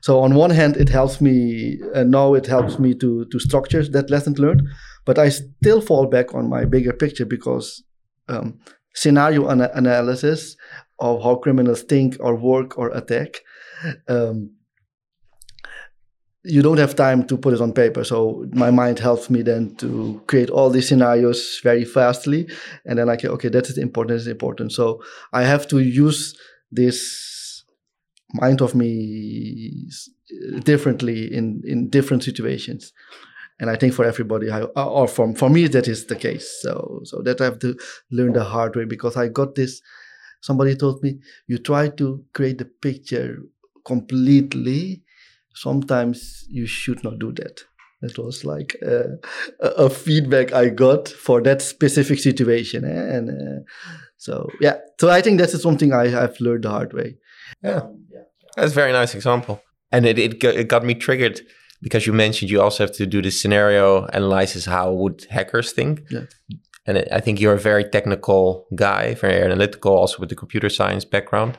so 0.00 0.20
on 0.20 0.34
one 0.34 0.50
hand, 0.50 0.76
it 0.76 0.88
helps 0.88 1.20
me, 1.20 1.80
and 1.94 2.10
now 2.10 2.34
it 2.34 2.46
helps 2.46 2.78
me 2.78 2.94
to 2.94 3.24
to 3.24 3.38
structure 3.38 3.82
that 3.82 4.10
lesson 4.10 4.34
learned. 4.34 4.62
But 5.06 5.18
I 5.18 5.30
still 5.30 5.80
fall 5.80 6.06
back 6.06 6.34
on 6.34 6.50
my 6.50 6.66
bigger 6.66 6.92
picture 6.92 7.24
because 7.24 7.82
um, 8.28 8.58
scenario 8.94 9.48
ana- 9.48 9.70
analysis 9.74 10.56
of 10.98 11.22
how 11.22 11.36
criminals 11.36 11.82
think 11.82 12.16
or 12.20 12.34
work 12.34 12.76
or 12.76 12.90
attack. 12.90 13.40
Um, 14.08 14.50
you 16.48 16.62
don't 16.62 16.78
have 16.78 16.94
time 16.94 17.26
to 17.26 17.36
put 17.36 17.54
it 17.54 17.60
on 17.60 17.72
paper. 17.72 18.04
So 18.04 18.46
my 18.52 18.70
mind 18.70 18.98
helps 19.00 19.28
me 19.30 19.42
then 19.42 19.74
to 19.76 20.22
create 20.28 20.48
all 20.50 20.70
these 20.70 20.88
scenarios 20.88 21.60
very 21.62 21.84
fastly. 21.84 22.48
And 22.84 22.98
then 22.98 23.08
I 23.08 23.16
can, 23.16 23.30
okay, 23.30 23.48
that 23.48 23.68
is 23.68 23.78
important, 23.78 24.10
that 24.10 24.22
is 24.22 24.28
important. 24.28 24.72
So 24.72 25.02
I 25.32 25.42
have 25.42 25.66
to 25.68 25.80
use 25.80 26.38
this 26.70 27.64
mind 28.34 28.60
of 28.60 28.74
me 28.74 29.88
differently 30.62 31.32
in, 31.32 31.62
in 31.64 31.88
different 31.88 32.22
situations. 32.22 32.92
And 33.58 33.70
I 33.70 33.76
think 33.76 33.94
for 33.94 34.04
everybody, 34.04 34.50
I, 34.50 34.62
or 34.62 35.08
for, 35.08 35.34
for 35.34 35.48
me, 35.48 35.66
that 35.68 35.88
is 35.88 36.06
the 36.06 36.16
case. 36.16 36.58
So, 36.60 37.00
so 37.04 37.22
that 37.22 37.40
I 37.40 37.44
have 37.44 37.58
to 37.60 37.76
learn 38.10 38.34
the 38.34 38.44
hard 38.44 38.76
way 38.76 38.84
because 38.84 39.16
I 39.16 39.28
got 39.28 39.54
this. 39.54 39.80
Somebody 40.42 40.76
told 40.76 41.02
me, 41.02 41.18
you 41.46 41.58
try 41.58 41.88
to 41.88 42.22
create 42.34 42.58
the 42.58 42.66
picture 42.66 43.38
completely 43.84 45.02
sometimes 45.56 46.44
you 46.48 46.66
should 46.66 47.02
not 47.02 47.18
do 47.18 47.32
that. 47.32 47.62
That 48.02 48.18
was 48.18 48.44
like 48.44 48.76
uh, 48.86 49.16
a, 49.60 49.68
a 49.86 49.90
feedback 49.90 50.52
I 50.52 50.68
got 50.68 51.08
for 51.08 51.40
that 51.42 51.62
specific 51.62 52.18
situation, 52.18 52.84
eh? 52.84 53.16
and 53.16 53.30
uh, 53.30 53.62
so 54.18 54.48
yeah. 54.60 54.76
So 55.00 55.08
I 55.08 55.22
think 55.22 55.40
that 55.40 55.52
is 55.54 55.62
something 55.62 55.92
I 55.92 56.08
have 56.08 56.38
learned 56.38 56.64
the 56.64 56.70
hard 56.70 56.92
way. 56.92 57.16
Yeah. 57.62 57.86
That's 58.54 58.72
a 58.72 58.74
very 58.74 58.92
nice 58.92 59.14
example. 59.14 59.60
And 59.92 60.04
it, 60.04 60.18
it, 60.18 60.40
got, 60.40 60.54
it 60.54 60.68
got 60.68 60.84
me 60.84 60.94
triggered 60.94 61.40
because 61.82 62.06
you 62.06 62.12
mentioned 62.12 62.50
you 62.50 62.60
also 62.60 62.84
have 62.84 62.94
to 62.96 63.06
do 63.06 63.22
the 63.22 63.30
scenario 63.30 64.04
analysis. 64.06 64.64
How 64.66 64.92
would 64.92 65.26
hackers 65.30 65.72
think? 65.72 66.02
Yeah. 66.10 66.26
And 66.86 67.04
I 67.10 67.20
think 67.20 67.40
you're 67.40 67.54
a 67.54 67.58
very 67.58 67.84
technical 67.84 68.66
guy, 68.74 69.14
very 69.14 69.42
analytical, 69.42 69.92
also 69.92 70.18
with 70.18 70.28
the 70.28 70.36
computer 70.36 70.68
science 70.68 71.04
background. 71.04 71.58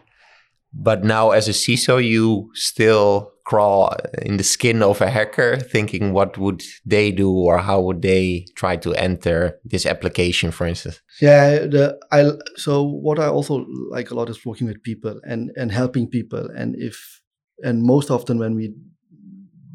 But 0.73 1.03
now, 1.03 1.31
as 1.31 1.47
a 1.47 1.51
CISO, 1.51 2.03
you 2.03 2.51
still 2.53 3.31
crawl 3.45 3.95
in 4.21 4.35
the 4.37 4.43
skin 4.43 4.83
of 4.83 5.01
a 5.01 5.09
hacker, 5.09 5.57
thinking 5.57 6.11
what 6.11 6.37
would 6.37 6.61
they 6.85 7.11
do 7.11 7.31
or 7.31 7.57
how 7.59 7.79
would 7.79 8.01
they 8.01 8.45
try 8.55 8.75
to 8.75 8.93
enter 8.95 9.57
this 9.63 9.85
application, 9.85 10.51
for 10.51 10.67
instance. 10.67 11.01
Yeah, 11.21 11.59
the 11.59 11.97
I 12.11 12.31
so 12.57 12.83
what 12.83 13.19
I 13.19 13.27
also 13.27 13.65
like 13.89 14.11
a 14.11 14.15
lot 14.15 14.29
is 14.29 14.45
working 14.45 14.67
with 14.67 14.83
people 14.83 15.19
and 15.23 15.51
and 15.55 15.71
helping 15.71 16.07
people, 16.09 16.49
and 16.55 16.75
if 16.77 17.21
and 17.63 17.83
most 17.83 18.11
often 18.11 18.37
when 18.37 18.53
we 18.55 18.73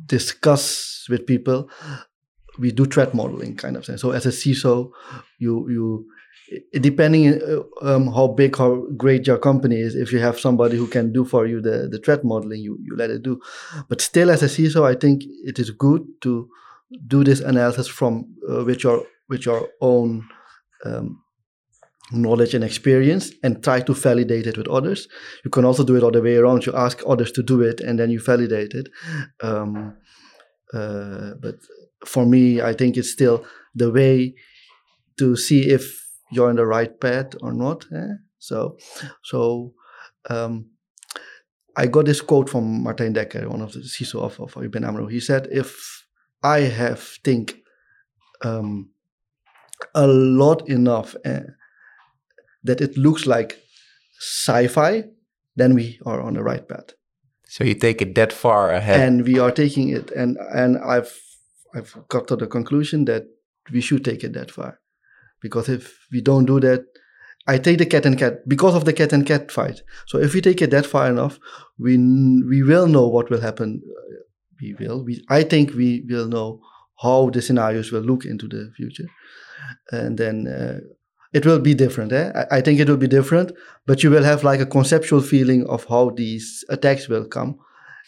discuss 0.06 1.06
with 1.08 1.26
people, 1.26 1.68
we 2.58 2.70
do 2.72 2.84
threat 2.84 3.14
modeling 3.14 3.56
kind 3.56 3.76
of 3.76 3.84
thing. 3.86 3.96
So 3.96 4.10
as 4.10 4.26
a 4.26 4.30
CISO, 4.30 4.90
you 5.38 5.68
you 5.70 6.06
depending 6.80 7.40
uh, 7.42 7.62
um, 7.82 8.12
how 8.12 8.28
big 8.28 8.56
how 8.56 8.86
great 8.96 9.26
your 9.26 9.38
company 9.38 9.76
is, 9.76 9.94
if 9.94 10.12
you 10.12 10.18
have 10.18 10.38
somebody 10.38 10.76
who 10.76 10.86
can 10.86 11.12
do 11.12 11.24
for 11.24 11.46
you 11.46 11.60
the 11.60 11.88
the 11.90 11.98
threat 11.98 12.24
modeling, 12.24 12.60
you 12.60 12.78
you 12.82 12.96
let 12.96 13.10
it 13.10 13.22
do. 13.22 13.40
But 13.88 14.00
still, 14.00 14.30
as 14.30 14.42
a 14.42 14.46
CISO, 14.46 14.84
I 14.84 14.94
think 14.94 15.24
it 15.44 15.58
is 15.58 15.70
good 15.70 16.06
to 16.22 16.48
do 17.06 17.24
this 17.24 17.40
analysis 17.40 17.88
from 17.88 18.26
uh, 18.50 18.64
with 18.64 18.84
your 18.84 19.06
with 19.28 19.46
your 19.46 19.68
own 19.80 20.28
um, 20.84 21.22
knowledge 22.10 22.54
and 22.54 22.64
experience 22.64 23.30
and 23.42 23.62
try 23.62 23.80
to 23.80 23.94
validate 23.94 24.46
it 24.46 24.58
with 24.58 24.68
others. 24.68 25.08
You 25.44 25.50
can 25.50 25.64
also 25.64 25.84
do 25.84 25.96
it 25.96 26.02
other 26.02 26.22
way 26.22 26.36
around. 26.36 26.66
You 26.66 26.74
ask 26.74 27.02
others 27.06 27.32
to 27.32 27.42
do 27.42 27.60
it 27.62 27.80
and 27.80 27.98
then 27.98 28.10
you 28.10 28.20
validate 28.20 28.74
it. 28.74 28.88
Um, 29.40 29.96
uh, 30.74 31.34
but 31.40 31.56
for 32.04 32.26
me, 32.26 32.60
I 32.60 32.72
think 32.72 32.96
it's 32.96 33.12
still 33.12 33.44
the 33.74 33.90
way 33.90 34.34
to 35.18 35.36
see 35.36 35.70
if 35.70 36.04
you're 36.30 36.48
on 36.48 36.56
the 36.56 36.66
right 36.66 36.98
path 37.00 37.34
or 37.40 37.52
not. 37.52 37.86
eh? 37.94 38.14
So, 38.38 38.76
so 39.22 39.74
um, 40.28 40.70
I 41.76 41.86
got 41.86 42.06
this 42.06 42.20
quote 42.20 42.50
from 42.50 42.84
Martijn 42.84 43.14
Dekker, 43.14 43.46
one 43.46 43.62
of 43.62 43.72
the 43.72 43.80
CISO 43.80 44.20
of, 44.22 44.40
of 44.40 44.54
ABN 44.54 44.86
AMRO. 44.86 45.06
He 45.06 45.20
said, 45.20 45.48
"If 45.50 46.04
I 46.42 46.60
have 46.60 47.00
think 47.24 47.54
um, 48.42 48.90
a 49.94 50.06
lot 50.06 50.68
enough." 50.68 51.14
eh, 51.24 51.42
that 52.64 52.80
it 52.80 52.96
looks 52.96 53.26
like 53.26 53.58
sci-fi, 54.18 55.04
then 55.56 55.74
we 55.74 55.98
are 56.06 56.20
on 56.20 56.34
the 56.34 56.42
right 56.42 56.66
path. 56.68 56.94
So 57.48 57.64
you 57.64 57.74
take 57.74 58.00
it 58.00 58.14
that 58.14 58.32
far 58.32 58.70
ahead. 58.70 59.00
And 59.00 59.26
we 59.26 59.38
are 59.38 59.50
taking 59.50 59.90
it 59.90 60.10
and 60.12 60.38
and 60.54 60.78
I've 60.78 61.12
I've 61.74 61.94
got 62.08 62.28
to 62.28 62.36
the 62.36 62.46
conclusion 62.46 63.04
that 63.06 63.24
we 63.72 63.80
should 63.80 64.04
take 64.04 64.24
it 64.24 64.32
that 64.32 64.50
far. 64.50 64.80
Because 65.40 65.68
if 65.68 66.06
we 66.12 66.20
don't 66.20 66.46
do 66.46 66.60
that, 66.60 66.84
I 67.46 67.58
take 67.58 67.78
the 67.78 67.86
cat 67.86 68.06
and 68.06 68.18
cat 68.18 68.48
because 68.48 68.74
of 68.74 68.84
the 68.84 68.92
cat 68.92 69.12
and 69.12 69.26
cat 69.26 69.50
fight. 69.50 69.82
So 70.06 70.18
if 70.18 70.32
we 70.34 70.40
take 70.40 70.62
it 70.62 70.70
that 70.70 70.86
far 70.86 71.08
enough, 71.08 71.38
we 71.78 71.98
we 71.98 72.62
will 72.62 72.86
know 72.86 73.08
what 73.08 73.30
will 73.30 73.40
happen. 73.40 73.82
We 74.60 74.74
will. 74.78 75.04
We 75.04 75.24
I 75.28 75.42
think 75.42 75.74
we 75.74 76.04
will 76.08 76.28
know 76.28 76.60
how 77.02 77.30
the 77.30 77.42
scenarios 77.42 77.90
will 77.90 78.02
look 78.02 78.24
into 78.24 78.46
the 78.46 78.70
future, 78.76 79.08
and 79.90 80.16
then 80.16 80.46
uh, 80.46 80.78
it 81.32 81.46
will 81.46 81.58
be 81.58 81.74
different. 81.74 82.12
Eh? 82.12 82.30
I, 82.34 82.58
I 82.58 82.60
think 82.60 82.80
it 82.80 82.88
will 82.88 82.96
be 82.96 83.08
different, 83.08 83.52
but 83.86 84.02
you 84.02 84.10
will 84.10 84.24
have 84.24 84.44
like 84.44 84.60
a 84.60 84.66
conceptual 84.66 85.20
feeling 85.20 85.66
of 85.66 85.84
how 85.88 86.10
these 86.10 86.64
attacks 86.68 87.08
will 87.08 87.24
come, 87.24 87.58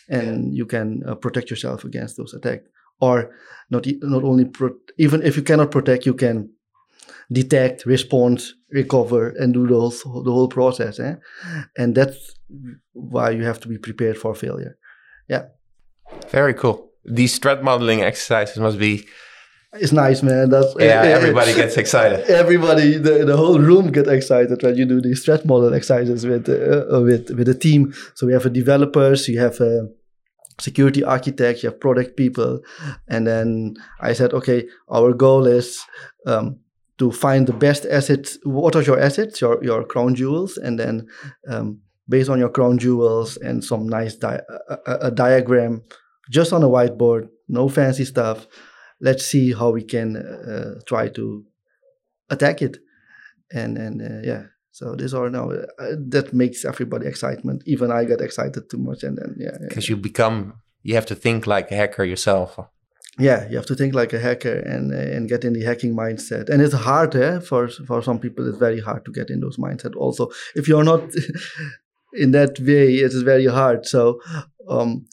and 0.09 0.55
you 0.55 0.67
can 0.67 1.03
uh, 1.07 1.15
protect 1.15 1.51
yourself 1.51 1.85
against 1.85 2.17
those 2.17 2.35
attacks. 2.35 2.65
Or 3.01 3.35
not 3.71 3.87
not 4.03 4.25
only 4.25 4.45
pro- 4.45 4.77
even 4.99 5.23
if 5.23 5.37
you 5.37 5.43
cannot 5.43 5.71
protect, 5.71 6.07
you 6.07 6.15
can 6.15 6.51
detect, 7.33 7.87
respond, 7.87 8.43
recover, 8.71 9.31
and 9.31 9.55
do 9.55 9.67
the 9.67 9.75
whole 9.75 10.23
the 10.23 10.33
whole 10.33 10.49
process. 10.49 11.01
Eh? 11.01 11.17
And 11.77 11.95
that's 11.95 12.35
why 12.93 13.31
you 13.31 13.45
have 13.45 13.61
to 13.61 13.69
be 13.69 13.79
prepared 13.79 14.19
for 14.19 14.35
failure. 14.35 14.77
Yeah. 15.29 15.47
Very 16.31 16.55
cool. 16.55 16.91
These 17.05 17.39
threat 17.39 17.63
modeling 17.63 18.03
exercises 18.03 18.59
must 18.59 18.79
be 18.79 19.07
It's 19.77 19.93
nice, 19.93 20.23
man. 20.23 20.51
That's 20.51 20.75
yeah. 20.79 20.85
eh, 20.85 21.09
eh, 21.09 21.17
Everybody 21.17 21.55
gets 21.55 21.77
excited. 21.77 22.21
everybody 22.29 22.97
the, 22.99 23.25
the 23.25 23.37
whole 23.37 23.59
room 23.59 23.91
get 23.91 24.07
excited 24.09 24.63
when 24.63 24.77
you 24.77 24.85
do 24.85 25.01
these 25.01 25.25
threat 25.25 25.45
model 25.45 25.75
exercises 25.75 26.27
with 26.27 26.49
uh, 26.49 27.01
with 27.01 27.31
with 27.31 27.47
the 27.47 27.55
team 27.55 27.93
so 28.15 28.27
we 28.27 28.33
have 28.33 28.47
a 28.47 28.51
developers 28.51 29.29
you 29.29 29.39
have 29.41 29.61
a 29.61 29.89
security 30.61 31.03
architects 31.03 31.63
you 31.63 31.71
have 31.71 31.81
product 31.81 32.17
people 32.17 32.61
and 33.09 33.27
then 33.27 33.75
i 34.01 34.13
said 34.13 34.33
okay 34.33 34.65
our 34.89 35.13
goal 35.13 35.47
is 35.47 35.83
um, 36.27 36.57
to 36.99 37.11
find 37.11 37.49
the 37.49 37.53
best 37.53 37.85
assets 37.87 38.39
what 38.45 38.77
are 38.77 38.83
your 38.83 39.01
assets 39.01 39.41
your 39.41 39.63
your 39.65 39.85
crown 39.85 40.15
jewels 40.15 40.57
and 40.57 40.79
then 40.79 41.07
um, 41.49 41.81
based 42.09 42.31
on 42.31 42.39
your 42.39 42.49
crown 42.51 42.79
jewels 42.79 43.37
and 43.39 43.65
some 43.65 43.89
nice 43.89 44.15
di- 44.15 44.41
a, 44.69 44.75
a, 44.87 44.99
a 45.09 45.11
diagram 45.11 45.83
just 46.31 46.53
on 46.53 46.63
a 46.63 46.69
whiteboard 46.69 47.29
no 47.49 47.69
fancy 47.69 48.05
stuff 48.05 48.47
let's 49.01 49.25
see 49.25 49.53
how 49.53 49.71
we 49.71 49.83
can 49.83 50.17
uh, 50.17 50.81
try 50.87 51.09
to 51.09 51.45
attack 52.31 52.63
it. 52.63 52.79
And 53.53 53.77
and 53.79 54.03
uh, 54.03 54.21
yeah. 54.23 54.45
So 54.71 54.97
this 54.97 55.15
are 55.15 55.31
now 55.31 55.51
uh, 55.51 55.97
that 56.09 56.33
makes 56.33 56.65
everybody 56.65 57.07
excitement. 57.07 57.63
Even 57.67 57.93
i 57.93 58.05
got 58.05 58.21
excited 58.21 58.69
too 58.69 58.79
much 58.79 59.05
and 59.05 59.17
then 59.17 59.37
yeah 59.39 59.57
yeah, 59.61 59.69
because 59.69 59.89
you 59.89 59.97
become 59.97 60.55
you 60.83 60.95
have 60.95 61.07
to 61.07 61.15
think 61.15 61.47
like 61.47 61.71
a 61.71 61.77
hacker 61.77 62.05
yourself. 62.05 62.59
Yeah 63.19 63.49
you 63.49 63.57
have 63.57 63.67
to 63.67 63.77
think 63.77 63.95
like 63.95 64.13
a 64.13 64.19
hacker 64.19 64.59
and 64.73 64.93
uh, 64.93 65.17
and 65.17 65.29
get 65.29 65.45
in 65.45 65.53
the 65.53 65.65
hacking 65.65 65.95
mindset. 65.95 66.49
And 66.49 66.61
it's 66.61 66.75
hard 66.75 67.15
eh? 67.15 67.39
for 67.41 67.69
for 67.69 68.03
some 68.03 68.19
people 68.19 68.49
it's 68.49 68.59
very 68.59 68.81
hard 68.81 69.05
to 69.05 69.13
get 69.13 69.31
in 69.31 69.41
those 69.41 69.59
mindset 69.59 69.95
also. 69.97 70.31
If 70.57 70.67
you're 70.67 70.85
not 70.93 71.03
in 72.13 72.33
that 72.33 72.59
way 72.59 72.97
it 73.05 73.13
is 73.13 73.23
very 73.23 73.47
hard. 73.47 73.87
So 73.87 74.21
um 74.69 75.05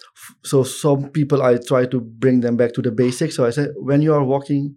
so 0.44 0.64
some 0.64 1.10
people 1.10 1.42
i 1.42 1.58
try 1.58 1.86
to 1.86 2.00
bring 2.00 2.42
them 2.42 2.56
back 2.58 2.74
to 2.74 2.82
the 2.82 2.92
basics. 2.92 3.36
So 3.36 3.46
i 3.46 3.50
say 3.50 3.68
when 3.78 4.02
you 4.02 4.14
are 4.14 4.24
walking 4.24 4.76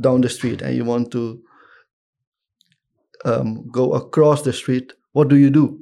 down 0.00 0.20
the 0.22 0.28
street 0.28 0.62
and 0.62 0.76
you 0.76 0.84
want 0.84 1.10
to 1.12 1.40
um, 3.24 3.68
go 3.70 3.92
across 3.92 4.42
the 4.42 4.52
street 4.52 4.92
what 5.12 5.28
do 5.28 5.36
you 5.36 5.48
do? 5.48 5.80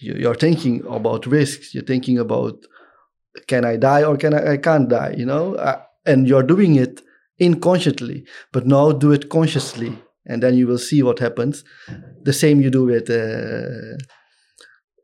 You- 0.00 0.16
you're 0.16 0.34
thinking 0.34 0.84
about 0.88 1.26
risks. 1.26 1.74
You're 1.74 1.84
thinking 1.92 2.18
about 2.18 2.66
can 3.48 3.64
i 3.64 3.76
die 3.76 4.04
or 4.04 4.16
can 4.16 4.34
i, 4.34 4.52
I 4.52 4.56
can't 4.58 4.88
die 4.88 5.14
you 5.18 5.26
know? 5.26 5.54
Uh, 5.56 5.80
and 6.06 6.28
you're 6.28 6.42
doing 6.54 6.76
it 6.76 7.02
inconsciously 7.40 8.24
but 8.52 8.66
now 8.66 8.92
do 8.92 9.12
it 9.12 9.28
consciously 9.30 9.98
and 10.26 10.42
then 10.42 10.54
you 10.56 10.66
will 10.66 10.78
see 10.78 11.02
what 11.02 11.18
happens. 11.20 11.64
The 12.24 12.32
same 12.32 12.60
you 12.60 12.70
do 12.70 12.84
with 12.86 13.10
uh, 13.10 13.98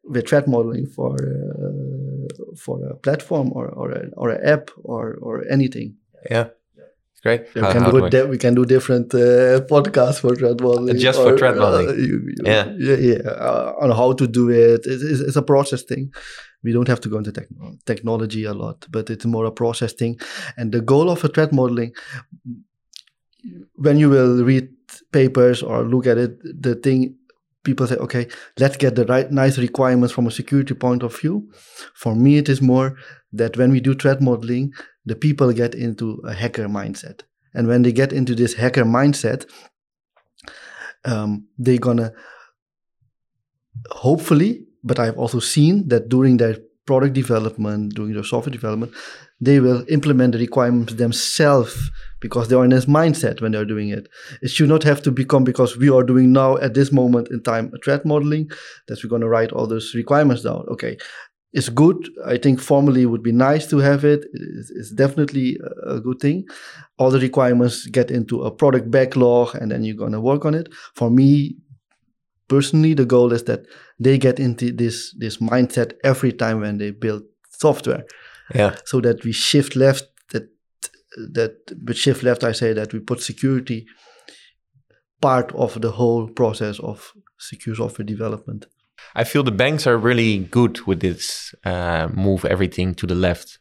with 0.05 0.29
threat 0.29 0.47
modeling 0.49 0.87
for 0.87 1.15
uh, 1.15 2.55
for 2.57 2.77
a 2.91 2.97
platform 2.97 3.53
or 3.55 3.69
or, 3.69 3.91
a, 3.93 4.09
or 4.17 4.31
an 4.31 4.41
app 4.47 4.71
or 4.83 5.19
or 5.21 5.45
anything. 5.51 5.97
Yeah. 6.31 6.49
Great. 7.23 7.43
We 7.55 7.61
How- 7.61 7.73
can 7.73 7.83
how 7.83 7.91
do 7.91 7.99
do 7.99 8.05
it 8.07 8.15
I- 8.15 8.23
di- 8.23 8.29
we 8.31 8.39
can 8.39 8.55
do 8.55 8.65
different 8.65 9.13
uh, 9.15 9.61
podcasts 9.75 10.21
for 10.21 10.35
threat 10.35 10.59
modeling 10.61 10.97
Just 10.99 11.21
for 11.21 11.37
threat 11.37 11.55
modeling. 11.57 11.89
uh, 11.91 11.93
you- 11.93 12.23
you- 12.27 12.45
Yeah. 12.45 12.65
yeah 12.79 12.97
yeah 13.11 13.29
uh, 13.49 13.75
on 13.83 13.91
how 13.91 14.13
to 14.15 14.27
do 14.27 14.49
it. 14.49 14.81
It's, 14.87 15.03
it's, 15.03 15.21
it's 15.21 15.37
a 15.37 15.43
process 15.43 15.83
thing. 15.83 16.13
We 16.65 16.73
don't 16.73 16.89
have 16.89 17.01
to 17.01 17.09
go 17.11 17.19
into 17.19 17.33
techno- 17.33 17.77
technology 17.85 18.45
a 18.45 18.55
lot 18.55 18.87
but 18.91 19.11
it's 19.11 19.27
more 19.27 19.45
a 19.47 19.53
process 19.53 19.93
thing. 19.93 20.19
And 20.57 20.73
the 20.73 20.81
goal 20.81 21.11
of 21.11 21.23
a 21.25 21.29
threat 21.29 21.53
modeling 21.53 21.93
when 23.77 23.99
you 23.99 24.09
will 24.11 24.43
read 24.45 24.69
papers 25.13 25.63
or 25.63 25.85
look 25.85 26.07
at 26.07 26.19
it, 26.19 26.41
the 26.63 26.75
thing 26.75 27.17
people 27.65 27.87
say, 27.87 27.97
okay, 27.97 28.29
let's 28.59 28.77
get 28.77 28.95
the 28.95 29.05
right 29.07 29.31
nice 29.31 29.59
requirements 29.59 30.13
from 30.15 30.27
a 30.27 30.31
security 30.31 30.75
point 30.75 31.03
of 31.03 31.19
view. 31.19 31.51
For 31.95 32.15
me, 32.15 32.39
it 32.39 32.49
is 32.49 32.61
more 32.63 32.97
that 33.33 33.57
when 33.57 33.71
we 33.71 33.81
do 33.81 33.95
threat 33.95 34.21
modeling, 34.21 34.73
the 35.05 35.17
people 35.17 35.53
get 35.53 35.75
into 35.75 36.21
a 36.25 36.33
hacker 36.33 36.69
mindset. 36.69 37.23
And 37.55 37.67
when 37.67 37.83
they 37.83 37.93
get 37.93 38.13
into 38.13 38.35
this 38.35 38.55
hacker 38.55 38.85
mindset, 38.85 39.47
um, 41.05 41.47
they're 41.59 41.79
gonna 41.79 42.13
hopefully, 43.91 44.67
but 44.85 44.99
I've 44.99 45.19
also 45.19 45.41
seen 45.41 45.89
that 45.89 46.09
during 46.09 46.37
their 46.37 46.59
product 46.87 47.15
development, 47.15 47.95
during 47.95 48.15
their 48.15 48.25
software 48.25 48.53
development, 48.53 48.93
they 49.41 49.61
will 49.61 49.85
implement 49.89 50.33
the 50.33 50.39
requirements 50.39 50.95
themselves 50.95 51.91
because 52.21 52.49
they 52.49 52.57
are 52.57 52.65
in 52.65 52.71
this 52.71 52.85
mindset 52.85 53.41
when 53.41 53.53
they're 53.53 53.65
doing 53.65 53.89
it. 53.89 54.09
It 54.43 54.51
should 54.51 54.69
not 54.69 54.83
have 54.83 55.03
to 55.03 55.11
become 55.11 55.45
because 55.45 55.77
we 55.77 55.89
are 55.89 56.03
doing 56.03 56.33
now 56.33 56.59
at 56.59 56.75
this 56.75 56.93
moment 56.93 57.29
in 57.31 57.43
time 57.43 57.73
a 57.75 57.79
threat 57.79 58.05
modeling 58.05 58.51
that 58.89 59.03
we're 59.03 59.09
going 59.09 59.23
to 59.23 59.29
write 59.29 59.53
all 59.53 59.67
those 59.67 59.95
requirements 59.95 60.43
down. 60.43 60.67
Okay, 60.69 60.99
it's 61.53 61.69
good. 61.69 62.09
I 62.27 62.37
think 62.37 62.61
formally 62.61 63.03
it 63.03 63.07
would 63.07 63.23
be 63.23 63.33
nice 63.33 63.67
to 63.69 63.79
have 63.79 64.05
it. 64.05 64.27
It's, 64.33 64.91
definitely 64.91 65.59
a 65.87 65.99
good 65.99 66.21
thing. 66.21 66.47
All 66.99 67.11
the 67.11 67.19
requirements 67.19 67.87
get 67.87 68.11
into 68.11 68.43
a 68.43 68.51
product 68.51 68.91
backlog 68.91 69.55
and 69.55 69.71
then 69.71 69.83
you're 69.83 69.97
going 69.97 70.13
to 70.13 70.21
work 70.21 70.45
on 70.45 70.55
it. 70.55 70.69
For 70.95 71.11
me, 71.11 71.57
personally, 72.49 72.95
the 72.95 73.05
goal 73.05 73.33
is 73.33 73.45
that 73.45 73.67
they 73.99 74.19
get 74.19 74.39
into 74.39 74.71
this, 74.71 75.15
this 75.19 75.39
mindset 75.39 75.95
every 76.05 76.33
time 76.33 76.61
when 76.61 76.79
they 76.79 76.91
build 76.91 77.23
software. 77.51 78.05
Yeah. 78.55 78.77
So 78.85 79.01
that 79.01 79.25
we 79.25 79.33
shift 79.33 79.77
left 79.77 80.05
that, 80.31 80.49
that 81.17 81.57
with 81.85 81.97
shift 81.97 82.23
left, 82.23 82.45
I 82.45 82.53
say 82.53 82.73
that 82.73 82.93
we 82.93 83.01
put 83.01 83.21
security 83.21 83.87
part 85.21 85.53
of 85.55 85.81
the 85.81 85.93
whole 85.93 86.29
process 86.29 86.79
of 86.81 87.13
secure 87.39 87.75
software 87.75 88.07
development. 88.07 88.67
I 89.15 89.25
feel 89.25 89.43
the 89.43 89.51
banks 89.51 89.87
are 89.87 89.97
really 89.97 90.39
good 90.39 90.81
with 90.87 91.01
this 91.01 91.55
uh, 91.65 92.09
move 92.13 92.45
everything 92.45 92.95
to 92.97 93.07
the 93.07 93.15
left 93.15 93.59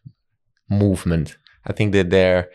movement. 0.69 1.37
I 1.65 1.73
think 1.73 1.93
that 1.93 2.09
they're 2.09 2.49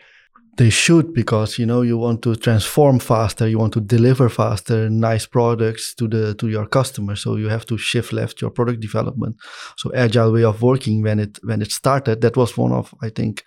they 0.57 0.69
should 0.69 1.13
because 1.13 1.59
you 1.59 1.65
know 1.65 1.81
you 1.81 1.97
want 1.97 2.21
to 2.21 2.35
transform 2.35 2.99
faster 2.99 3.47
you 3.47 3.59
want 3.59 3.73
to 3.73 3.81
deliver 3.81 4.29
faster 4.29 4.89
nice 4.89 5.25
products 5.25 5.93
to 5.95 6.07
the 6.07 6.33
to 6.35 6.47
your 6.47 6.65
customers. 6.65 7.21
So 7.21 7.35
you 7.35 7.49
have 7.49 7.65
to 7.65 7.77
shift 7.77 8.13
left 8.13 8.41
your 8.41 8.51
product 8.51 8.79
development. 8.79 9.35
So 9.77 9.91
agile 9.93 10.31
way 10.31 10.43
of 10.43 10.61
working 10.61 11.03
when 11.03 11.19
it 11.19 11.39
when 11.43 11.61
it 11.61 11.71
started 11.71 12.21
that 12.21 12.37
was 12.37 12.57
one 12.57 12.71
of 12.71 12.93
i 13.01 13.09
think 13.09 13.43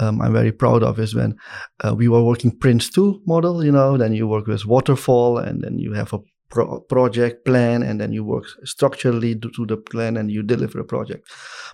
um, 0.00 0.20
i'm 0.20 0.32
very 0.32 0.52
proud 0.52 0.82
of 0.82 0.98
is 0.98 1.14
when 1.14 1.36
uh, 1.84 1.94
we 1.94 2.08
were 2.08 2.22
working 2.22 2.50
prince 2.50 2.90
2 2.90 3.22
model 3.26 3.64
you 3.64 3.72
know 3.72 3.96
then 3.96 4.12
you 4.12 4.26
work 4.26 4.46
with 4.46 4.66
waterfall 4.66 5.38
and 5.38 5.62
then 5.62 5.78
you 5.78 5.92
have 5.92 6.12
a 6.12 6.18
pro- 6.48 6.80
project 6.80 7.44
plan 7.44 7.82
and 7.82 8.00
then 8.00 8.12
you 8.12 8.24
work 8.24 8.44
structurally 8.64 9.34
to 9.34 9.66
the 9.66 9.76
plan 9.76 10.16
and 10.16 10.30
you 10.30 10.42
deliver 10.42 10.80
a 10.80 10.84
project. 10.84 11.28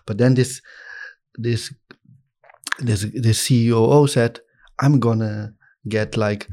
But 0.06 0.18
then 0.18 0.34
this 0.34 0.60
this 1.36 1.72
this 2.78 3.06
this 3.14 3.48
CEO 3.48 4.08
said 4.08 4.40
i'm 4.80 4.98
gonna 4.98 5.54
get 5.88 6.16
like 6.16 6.48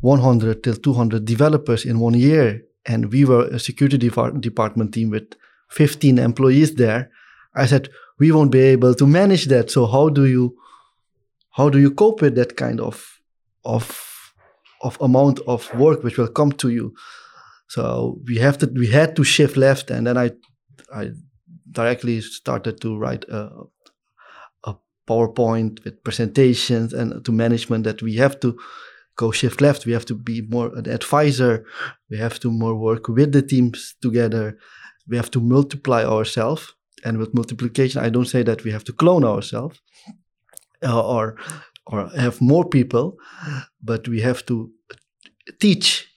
100 0.00 0.62
till 0.62 0.74
200 0.74 1.24
developers 1.24 1.84
in 1.84 1.98
one 2.00 2.14
year. 2.14 2.62
And 2.86 3.12
we 3.12 3.24
were 3.24 3.46
a 3.46 3.58
security 3.58 3.98
de- 3.98 4.40
department 4.40 4.94
team 4.94 5.10
with 5.10 5.34
15 5.70 6.18
employees 6.18 6.74
there. 6.74 7.10
I 7.54 7.66
said 7.66 7.88
we 8.18 8.32
won't 8.32 8.52
be 8.52 8.60
able 8.60 8.94
to 8.94 9.06
manage 9.06 9.46
that. 9.46 9.70
So 9.70 9.86
how 9.86 10.08
do 10.08 10.26
you 10.26 10.56
how 11.52 11.68
do 11.68 11.78
you 11.78 11.90
cope 11.90 12.22
with 12.22 12.36
that 12.36 12.56
kind 12.56 12.80
of 12.80 13.20
of 13.64 14.32
of 14.82 14.96
amount 15.00 15.40
of 15.46 15.72
work 15.74 16.02
which 16.02 16.16
will 16.16 16.28
come 16.28 16.52
to 16.52 16.70
you? 16.70 16.94
So 17.68 18.18
we 18.26 18.36
have 18.38 18.56
to 18.58 18.66
we 18.66 18.86
had 18.86 19.14
to 19.16 19.24
shift 19.24 19.56
left, 19.56 19.90
and 19.90 20.06
then 20.06 20.16
I 20.16 20.30
I 20.94 21.10
directly 21.70 22.20
started 22.20 22.80
to 22.80 22.96
write 22.96 23.24
a 23.28 23.50
PowerPoint 25.10 25.72
with 25.84 26.02
presentations 26.04 26.92
and 26.92 27.24
to 27.24 27.32
management 27.32 27.84
that 27.84 28.02
we 28.02 28.12
have 28.16 28.36
to 28.40 28.50
go 29.16 29.30
shift 29.30 29.60
left. 29.60 29.86
We 29.86 29.92
have 29.92 30.06
to 30.06 30.14
be 30.14 30.36
more 30.54 30.68
an 30.80 30.88
advisor. 30.88 31.64
We 32.10 32.18
have 32.18 32.38
to 32.40 32.50
more 32.50 32.76
work 32.88 33.08
with 33.08 33.32
the 33.32 33.42
teams 33.42 33.94
together. 34.00 34.44
We 35.10 35.16
have 35.16 35.30
to 35.32 35.40
multiply 35.40 36.02
ourselves. 36.04 36.62
And 37.04 37.18
with 37.18 37.34
multiplication, 37.34 38.04
I 38.06 38.10
don't 38.10 38.28
say 38.34 38.42
that 38.44 38.64
we 38.64 38.72
have 38.72 38.84
to 38.84 38.92
clone 38.92 39.24
ourselves 39.24 39.80
uh, 40.82 41.02
or 41.16 41.36
or 41.86 42.08
have 42.16 42.40
more 42.40 42.68
people, 42.68 43.16
but 43.82 44.06
we 44.06 44.20
have 44.20 44.44
to 44.46 44.70
teach 45.58 46.10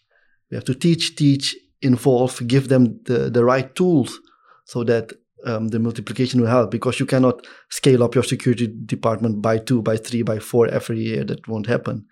we 0.53 0.56
have 0.58 0.65
to 0.65 0.75
teach, 0.75 1.15
teach, 1.15 1.56
involve, 1.82 2.39
give 2.45 2.67
them 2.67 2.99
the, 3.06 3.32
the 3.32 3.43
right 3.43 3.73
tools 3.73 4.19
so 4.65 4.84
that 4.84 5.12
um, 5.45 5.69
the 5.69 5.79
multiplication 5.79 6.41
will 6.41 6.47
help 6.47 6.71
because 6.71 6.99
you 6.99 7.06
cannot 7.06 7.45
scale 7.69 8.03
up 8.03 8.15
your 8.15 8.23
security 8.23 8.67
department 8.86 9.41
by 9.41 9.58
two, 9.58 9.82
by 9.82 9.97
three, 9.97 10.21
by 10.21 10.39
four 10.39 10.67
every 10.67 10.99
year. 10.99 11.23
That 11.23 11.47
won't 11.47 11.67
happen. 11.67 12.06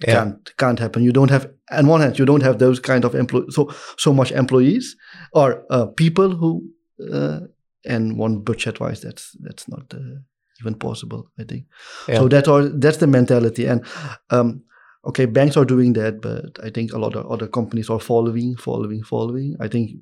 Yeah. 0.00 0.14
Can't 0.14 0.56
can't 0.56 0.78
happen. 0.78 1.02
You 1.02 1.12
don't 1.12 1.30
have 1.30 1.50
on 1.70 1.86
one 1.86 2.00
hand 2.00 2.18
you 2.18 2.24
don't 2.24 2.42
have 2.42 2.58
those 2.58 2.80
kind 2.80 3.04
of 3.04 3.14
employees 3.14 3.54
so 3.54 3.70
so 3.98 4.14
much 4.14 4.32
employees 4.32 4.96
or 5.34 5.64
uh, 5.70 5.86
people 5.86 6.34
who 6.34 6.70
uh, 7.12 7.40
and 7.84 8.16
one 8.16 8.38
budget 8.38 8.80
wise 8.80 9.02
that's 9.02 9.36
that's 9.40 9.68
not 9.68 9.92
uh, 9.92 10.20
even 10.60 10.74
possible. 10.74 11.30
I 11.38 11.44
think 11.44 11.66
yeah. 12.08 12.16
so. 12.16 12.28
That 12.28 12.48
are 12.48 12.62
that's 12.62 12.96
the 12.96 13.06
mentality 13.06 13.66
and 13.66 13.84
um, 14.30 14.62
okay, 15.04 15.26
banks 15.26 15.56
are 15.56 15.64
doing 15.64 15.92
that, 15.94 16.20
but 16.20 16.62
I 16.64 16.70
think 16.70 16.92
a 16.92 16.98
lot 16.98 17.14
of 17.14 17.26
other 17.30 17.46
companies 17.46 17.90
are 17.90 18.00
following, 18.00 18.56
following, 18.56 19.02
following. 19.02 19.56
I 19.60 19.68
think 19.68 19.92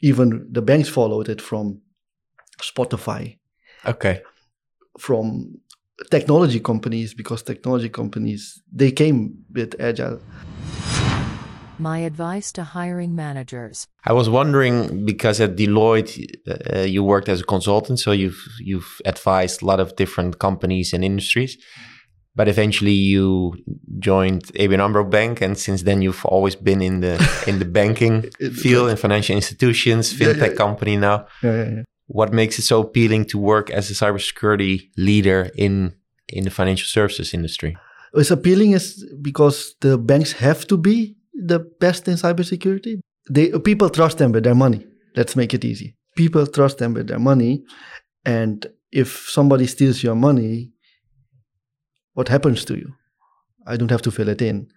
even 0.00 0.46
the 0.50 0.62
banks 0.62 0.88
followed 0.88 1.28
it 1.28 1.40
from 1.40 1.80
Spotify. 2.60 3.38
Okay. 3.84 4.22
From 4.98 5.58
technology 6.10 6.60
companies 6.60 7.14
because 7.14 7.42
technology 7.42 7.88
companies 7.88 8.62
they 8.72 8.90
came 8.90 9.44
with 9.52 9.74
agile. 9.80 10.20
My 11.78 11.98
advice 11.98 12.52
to 12.52 12.64
hiring 12.64 13.14
managers. 13.14 13.86
I 14.04 14.14
was 14.14 14.30
wondering 14.30 15.04
because 15.04 15.40
at 15.42 15.56
Deloitte 15.56 16.34
uh, 16.48 16.80
you 16.80 17.04
worked 17.04 17.28
as 17.28 17.42
a 17.42 17.44
consultant, 17.44 17.98
so 17.98 18.12
you've 18.12 18.42
you've 18.60 19.00
advised 19.04 19.62
a 19.62 19.66
lot 19.66 19.80
of 19.80 19.94
different 19.96 20.38
companies 20.38 20.92
and 20.94 21.04
industries 21.04 21.58
but 22.36 22.48
eventually 22.48 22.92
you 22.92 23.54
joined 23.98 24.44
ABN 24.54 24.80
AMRO 24.80 25.04
Bank, 25.04 25.40
and 25.40 25.58
since 25.58 25.82
then 25.82 26.02
you've 26.02 26.24
always 26.26 26.54
been 26.54 26.82
in 26.82 27.00
the 27.00 27.14
in 27.46 27.58
the 27.58 27.64
banking 27.64 28.30
field 28.62 28.90
and 28.90 28.98
financial 28.98 29.34
institutions, 29.34 30.12
fintech 30.12 30.36
yeah, 30.36 30.46
yeah. 30.46 30.54
company 30.54 30.96
now. 30.96 31.26
Yeah, 31.42 31.82
what 32.06 32.32
makes 32.32 32.58
it 32.58 32.62
so 32.62 32.82
appealing 32.82 33.24
to 33.26 33.38
work 33.38 33.70
as 33.70 33.90
a 33.90 33.94
cybersecurity 33.94 34.90
leader 34.96 35.50
in 35.56 35.94
in 36.28 36.44
the 36.44 36.50
financial 36.50 36.86
services 36.86 37.32
industry? 37.32 37.76
It's 38.14 38.30
appealing 38.30 38.72
is 38.72 39.04
because 39.20 39.74
the 39.80 39.98
banks 39.98 40.32
have 40.32 40.66
to 40.68 40.76
be 40.76 41.16
the 41.34 41.60
best 41.80 42.06
in 42.06 42.14
cybersecurity. 42.14 43.00
They 43.30 43.50
people 43.58 43.90
trust 43.90 44.18
them 44.18 44.32
with 44.32 44.44
their 44.44 44.54
money. 44.54 44.86
Let's 45.16 45.34
make 45.36 45.54
it 45.54 45.64
easy. 45.64 45.96
People 46.16 46.46
trust 46.46 46.78
them 46.78 46.94
with 46.94 47.08
their 47.08 47.18
money, 47.18 47.64
and 48.24 48.66
if 48.92 49.28
somebody 49.28 49.66
steals 49.66 50.02
your 50.02 50.14
money, 50.14 50.72
what 52.16 52.28
happens 52.28 52.64
to 52.64 52.74
you. 52.74 52.94
I 53.66 53.76
don't 53.76 53.90
have 53.90 54.02
to 54.02 54.10
fill 54.10 54.28
it 54.28 54.40
in. 54.40 54.68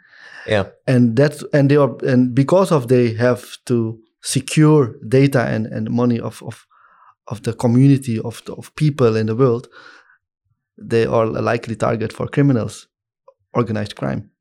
Yeah. 0.46 0.66
And 0.88 1.16
that's 1.16 1.44
and 1.54 1.70
they 1.72 1.78
are 1.78 1.96
and 2.06 2.36
because 2.36 2.72
of 2.72 2.88
they 2.88 3.14
have 3.14 3.44
to 3.66 4.00
secure 4.22 4.96
data 5.08 5.42
and, 5.54 5.66
and 5.68 5.90
money 5.90 6.20
of, 6.20 6.44
of 6.44 6.66
of 7.28 7.44
the 7.44 7.54
community 7.54 8.20
of 8.20 8.42
the, 8.46 8.54
of 8.54 8.76
people 8.76 9.16
in 9.16 9.28
the 9.28 9.36
world 9.36 9.68
they 10.78 11.06
are 11.06 11.26
a 11.26 11.42
likely 11.42 11.76
target 11.76 12.12
for 12.14 12.28
criminals 12.28 12.88
organized 13.54 13.96
crime. 13.96 14.32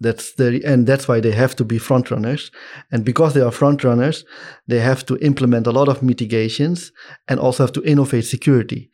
That's 0.00 0.34
the 0.34 0.60
and 0.64 0.86
that's 0.86 1.08
why 1.08 1.20
they 1.20 1.32
have 1.32 1.54
to 1.56 1.64
be 1.64 1.78
front 1.78 2.10
runners 2.10 2.50
and 2.90 3.04
because 3.04 3.32
they 3.32 3.40
are 3.40 3.52
front 3.52 3.84
runners 3.84 4.24
they 4.66 4.80
have 4.80 5.04
to 5.06 5.16
implement 5.18 5.66
a 5.66 5.72
lot 5.72 5.88
of 5.88 6.02
mitigations 6.02 6.92
and 7.28 7.38
also 7.40 7.62
have 7.62 7.72
to 7.72 7.84
innovate 7.84 8.24
security 8.24 8.90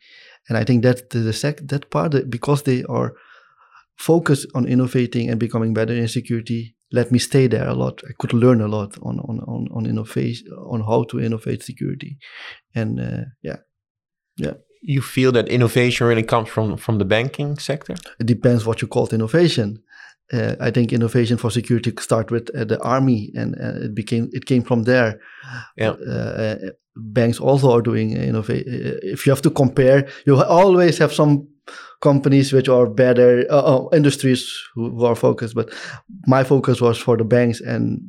and 0.49 0.57
I 0.57 0.63
think 0.63 0.83
that 0.83 1.09
the 1.09 1.33
sec 1.33 1.61
that 1.67 1.89
part 1.89 2.29
because 2.29 2.63
they 2.63 2.83
are 2.83 3.13
focused 3.95 4.47
on 4.55 4.65
innovating 4.65 5.29
and 5.29 5.39
becoming 5.39 5.73
better 5.73 5.93
in 5.93 6.07
security 6.07 6.75
let 6.91 7.11
me 7.11 7.19
stay 7.19 7.47
there 7.47 7.67
a 7.67 7.73
lot. 7.73 8.01
I 8.07 8.13
could 8.19 8.33
learn 8.33 8.61
a 8.61 8.67
lot 8.67 8.97
on 9.01 9.19
on 9.19 9.39
on, 9.47 9.67
on 9.71 9.85
innovation 9.85 10.47
on 10.51 10.81
how 10.81 11.03
to 11.05 11.19
innovate 11.19 11.63
security, 11.63 12.17
and 12.75 12.99
uh, 12.99 13.25
yeah, 13.41 13.57
yeah. 14.37 14.53
You 14.83 15.01
feel 15.01 15.31
that 15.33 15.47
innovation 15.47 16.07
really 16.07 16.23
comes 16.23 16.49
from 16.49 16.77
from 16.77 16.97
the 16.97 17.05
banking 17.05 17.57
sector? 17.57 17.95
It 18.19 18.25
depends 18.25 18.65
what 18.65 18.81
you 18.81 18.87
call 18.87 19.07
innovation. 19.09 19.83
Uh, 20.33 20.55
I 20.59 20.71
think 20.71 20.93
innovation 20.93 21.37
for 21.37 21.51
security 21.51 21.93
start 21.99 22.31
with 22.31 22.49
uh, 22.55 22.63
the 22.63 22.79
army, 22.81 23.31
and 23.35 23.55
uh, 23.55 23.85
it 23.85 23.95
became 23.95 24.29
it 24.31 24.45
came 24.45 24.63
from 24.63 24.83
there. 24.83 25.19
Yeah. 25.77 25.91
Uh, 26.07 26.11
uh, 26.11 26.55
banks 26.95 27.39
also 27.39 27.71
are 27.71 27.81
doing 27.81 28.11
innovation. 28.11 28.99
If 29.03 29.25
you 29.25 29.31
have 29.31 29.41
to 29.41 29.49
compare, 29.49 30.07
you 30.25 30.41
always 30.43 30.97
have 30.99 31.13
some 31.13 31.47
companies 32.01 32.53
which 32.53 32.69
are 32.69 32.87
better 32.87 33.45
uh, 33.49 33.77
uh, 33.77 33.89
industries 33.93 34.51
who, 34.73 34.89
who 34.91 35.05
are 35.05 35.15
focused. 35.15 35.55
But 35.55 35.73
my 36.27 36.43
focus 36.43 36.81
was 36.81 36.97
for 36.97 37.17
the 37.17 37.23
banks, 37.23 37.61
and 37.61 37.99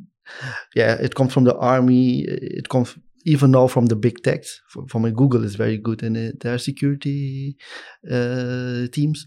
yeah, 0.75 0.95
it 0.95 1.15
comes 1.15 1.33
from 1.33 1.43
the 1.43 1.57
army. 1.57 2.25
It 2.27 2.69
comes 2.69 2.97
even 3.25 3.51
now 3.51 3.67
from 3.67 3.85
the 3.87 3.95
big 3.95 4.23
techs. 4.23 4.61
From, 4.69 4.87
from 4.87 5.13
Google 5.13 5.43
is 5.43 5.55
very 5.55 5.77
good 5.77 6.03
in 6.03 6.15
it, 6.15 6.39
their 6.41 6.57
security 6.57 7.57
uh, 8.09 8.87
teams. 8.91 9.25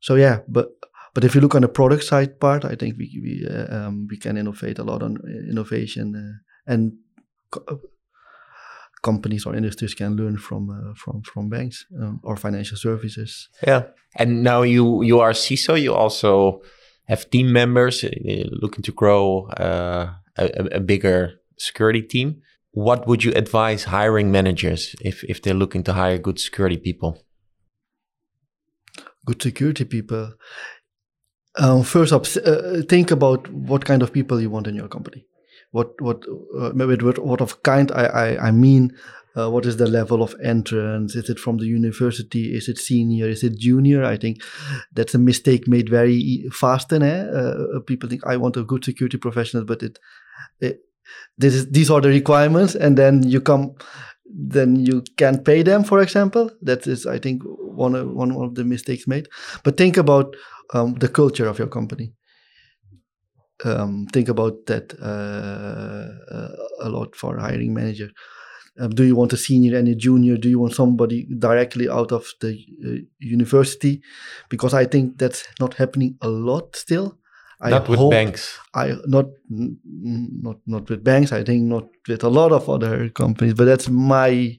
So 0.00 0.16
yeah, 0.16 0.40
but 0.48 0.68
but 1.14 1.24
if 1.24 1.34
you 1.34 1.40
look 1.40 1.54
on 1.54 1.62
the 1.62 1.68
product 1.68 2.04
side 2.04 2.40
part, 2.40 2.64
I 2.64 2.74
think 2.74 2.98
we 2.98 3.20
we 3.22 3.46
uh, 3.46 3.76
um, 3.76 4.06
we 4.10 4.18
can 4.18 4.36
innovate 4.36 4.78
a 4.78 4.84
lot 4.84 5.02
on 5.02 5.16
innovation 5.48 6.14
uh, 6.16 6.72
and 6.72 6.92
co- 7.50 7.80
companies 9.04 9.46
or 9.46 9.54
industries 9.54 9.94
can 9.94 10.16
learn 10.16 10.36
from 10.38 10.70
uh, 10.70 10.94
from 10.96 11.22
from 11.22 11.48
banks 11.48 11.86
um, 12.00 12.20
or 12.24 12.36
financial 12.36 12.76
services. 12.76 13.48
Yeah, 13.66 13.82
and 14.16 14.42
now 14.42 14.62
you 14.62 15.04
you 15.04 15.20
are 15.20 15.32
CISO. 15.32 15.80
You 15.80 15.94
also 15.94 16.62
have 17.08 17.30
team 17.30 17.52
members 17.52 18.04
uh, 18.04 18.10
looking 18.62 18.82
to 18.82 18.92
grow 18.92 19.46
uh, 19.60 20.14
a, 20.36 20.44
a 20.72 20.80
bigger 20.80 21.40
security 21.58 22.02
team. 22.02 22.42
What 22.72 23.06
would 23.06 23.22
you 23.22 23.32
advise 23.36 23.84
hiring 23.84 24.32
managers 24.32 24.96
if 25.00 25.22
if 25.24 25.40
they're 25.42 25.58
looking 25.58 25.84
to 25.84 25.92
hire 25.92 26.18
good 26.18 26.40
security 26.40 26.76
people? 26.76 27.22
Good 29.26 29.42
security 29.42 29.84
people. 29.84 30.34
Um, 31.56 31.84
first 31.84 32.12
up, 32.12 32.26
uh, 32.44 32.82
think 32.88 33.10
about 33.10 33.48
what 33.52 33.84
kind 33.84 34.02
of 34.02 34.12
people 34.12 34.40
you 34.40 34.50
want 34.50 34.66
in 34.66 34.74
your 34.74 34.88
company 34.88 35.26
what 35.74 36.00
what 36.00 36.24
uh, 36.56 36.70
what, 36.72 37.18
what 37.18 37.40
of 37.40 37.62
kind 37.62 37.90
I 37.92 38.06
I, 38.06 38.48
I 38.48 38.50
mean. 38.50 38.96
Uh, 39.36 39.50
what 39.50 39.66
is 39.66 39.78
the 39.78 39.88
level 39.88 40.22
of 40.22 40.32
entrance? 40.44 41.16
Is 41.16 41.28
it 41.28 41.40
from 41.40 41.56
the 41.58 41.66
university? 41.66 42.54
Is 42.54 42.68
it 42.68 42.78
senior? 42.78 43.28
Is 43.28 43.42
it 43.42 43.58
junior? 43.58 44.04
I 44.04 44.16
think 44.16 44.40
that's 44.92 45.12
a 45.12 45.18
mistake 45.18 45.66
made 45.66 45.88
very 45.88 46.44
fast. 46.52 46.92
Eh? 46.92 47.02
Uh, 47.02 47.80
people 47.84 48.08
think 48.08 48.24
I 48.24 48.36
want 48.36 48.56
a 48.56 48.62
good 48.62 48.84
security 48.84 49.18
professional, 49.18 49.64
but 49.64 49.82
it, 49.82 49.98
it 50.60 50.82
this 51.36 51.52
is, 51.52 51.68
these 51.72 51.90
are 51.90 52.00
the 52.00 52.10
requirements, 52.10 52.76
and 52.76 52.96
then 52.96 53.28
you 53.28 53.40
come, 53.40 53.74
then 54.26 54.76
you 54.76 55.02
can't 55.16 55.44
pay 55.44 55.62
them. 55.62 55.84
For 55.84 56.00
example, 56.00 56.50
that 56.62 56.86
is 56.86 57.06
I 57.06 57.18
think 57.18 57.42
one 57.44 57.94
of, 57.94 58.10
one 58.10 58.32
of 58.32 58.54
the 58.54 58.64
mistakes 58.64 59.06
made. 59.06 59.28
But 59.62 59.76
think 59.76 59.96
about 59.96 60.34
um, 60.72 60.94
the 60.94 61.08
culture 61.08 61.46
of 61.46 61.58
your 61.58 61.68
company 61.68 62.12
um, 63.64 64.06
think 64.12 64.28
about 64.28 64.66
that 64.66 64.94
uh, 65.00 66.34
uh, 66.34 66.56
a 66.80 66.88
lot 66.88 67.14
for 67.14 67.38
hiring 67.38 67.74
manager. 67.74 68.10
Um, 68.78 68.90
do 68.90 69.04
you 69.04 69.14
want 69.14 69.32
a 69.32 69.36
senior 69.36 69.78
and 69.78 69.86
a 69.86 69.94
junior? 69.94 70.36
Do 70.36 70.48
you 70.48 70.58
want 70.58 70.74
somebody 70.74 71.28
directly 71.38 71.88
out 71.88 72.10
of 72.10 72.26
the 72.40 72.58
uh, 72.84 73.06
university? 73.20 74.02
Because 74.48 74.74
I 74.74 74.84
think 74.84 75.18
that's 75.18 75.44
not 75.60 75.74
happening 75.74 76.16
a 76.20 76.28
lot 76.28 76.74
still. 76.74 77.18
I 77.60 77.70
not 77.70 77.88
with 77.88 78.10
banks. 78.10 78.58
I 78.74 78.94
not 79.06 79.26
not 79.48 80.56
not 80.66 80.88
with 80.88 81.04
banks. 81.04 81.32
I 81.32 81.44
think 81.44 81.64
not 81.64 81.88
with 82.08 82.24
a 82.24 82.28
lot 82.28 82.52
of 82.52 82.68
other 82.68 83.08
companies. 83.10 83.54
But 83.54 83.66
that's 83.66 83.88
my 83.88 84.58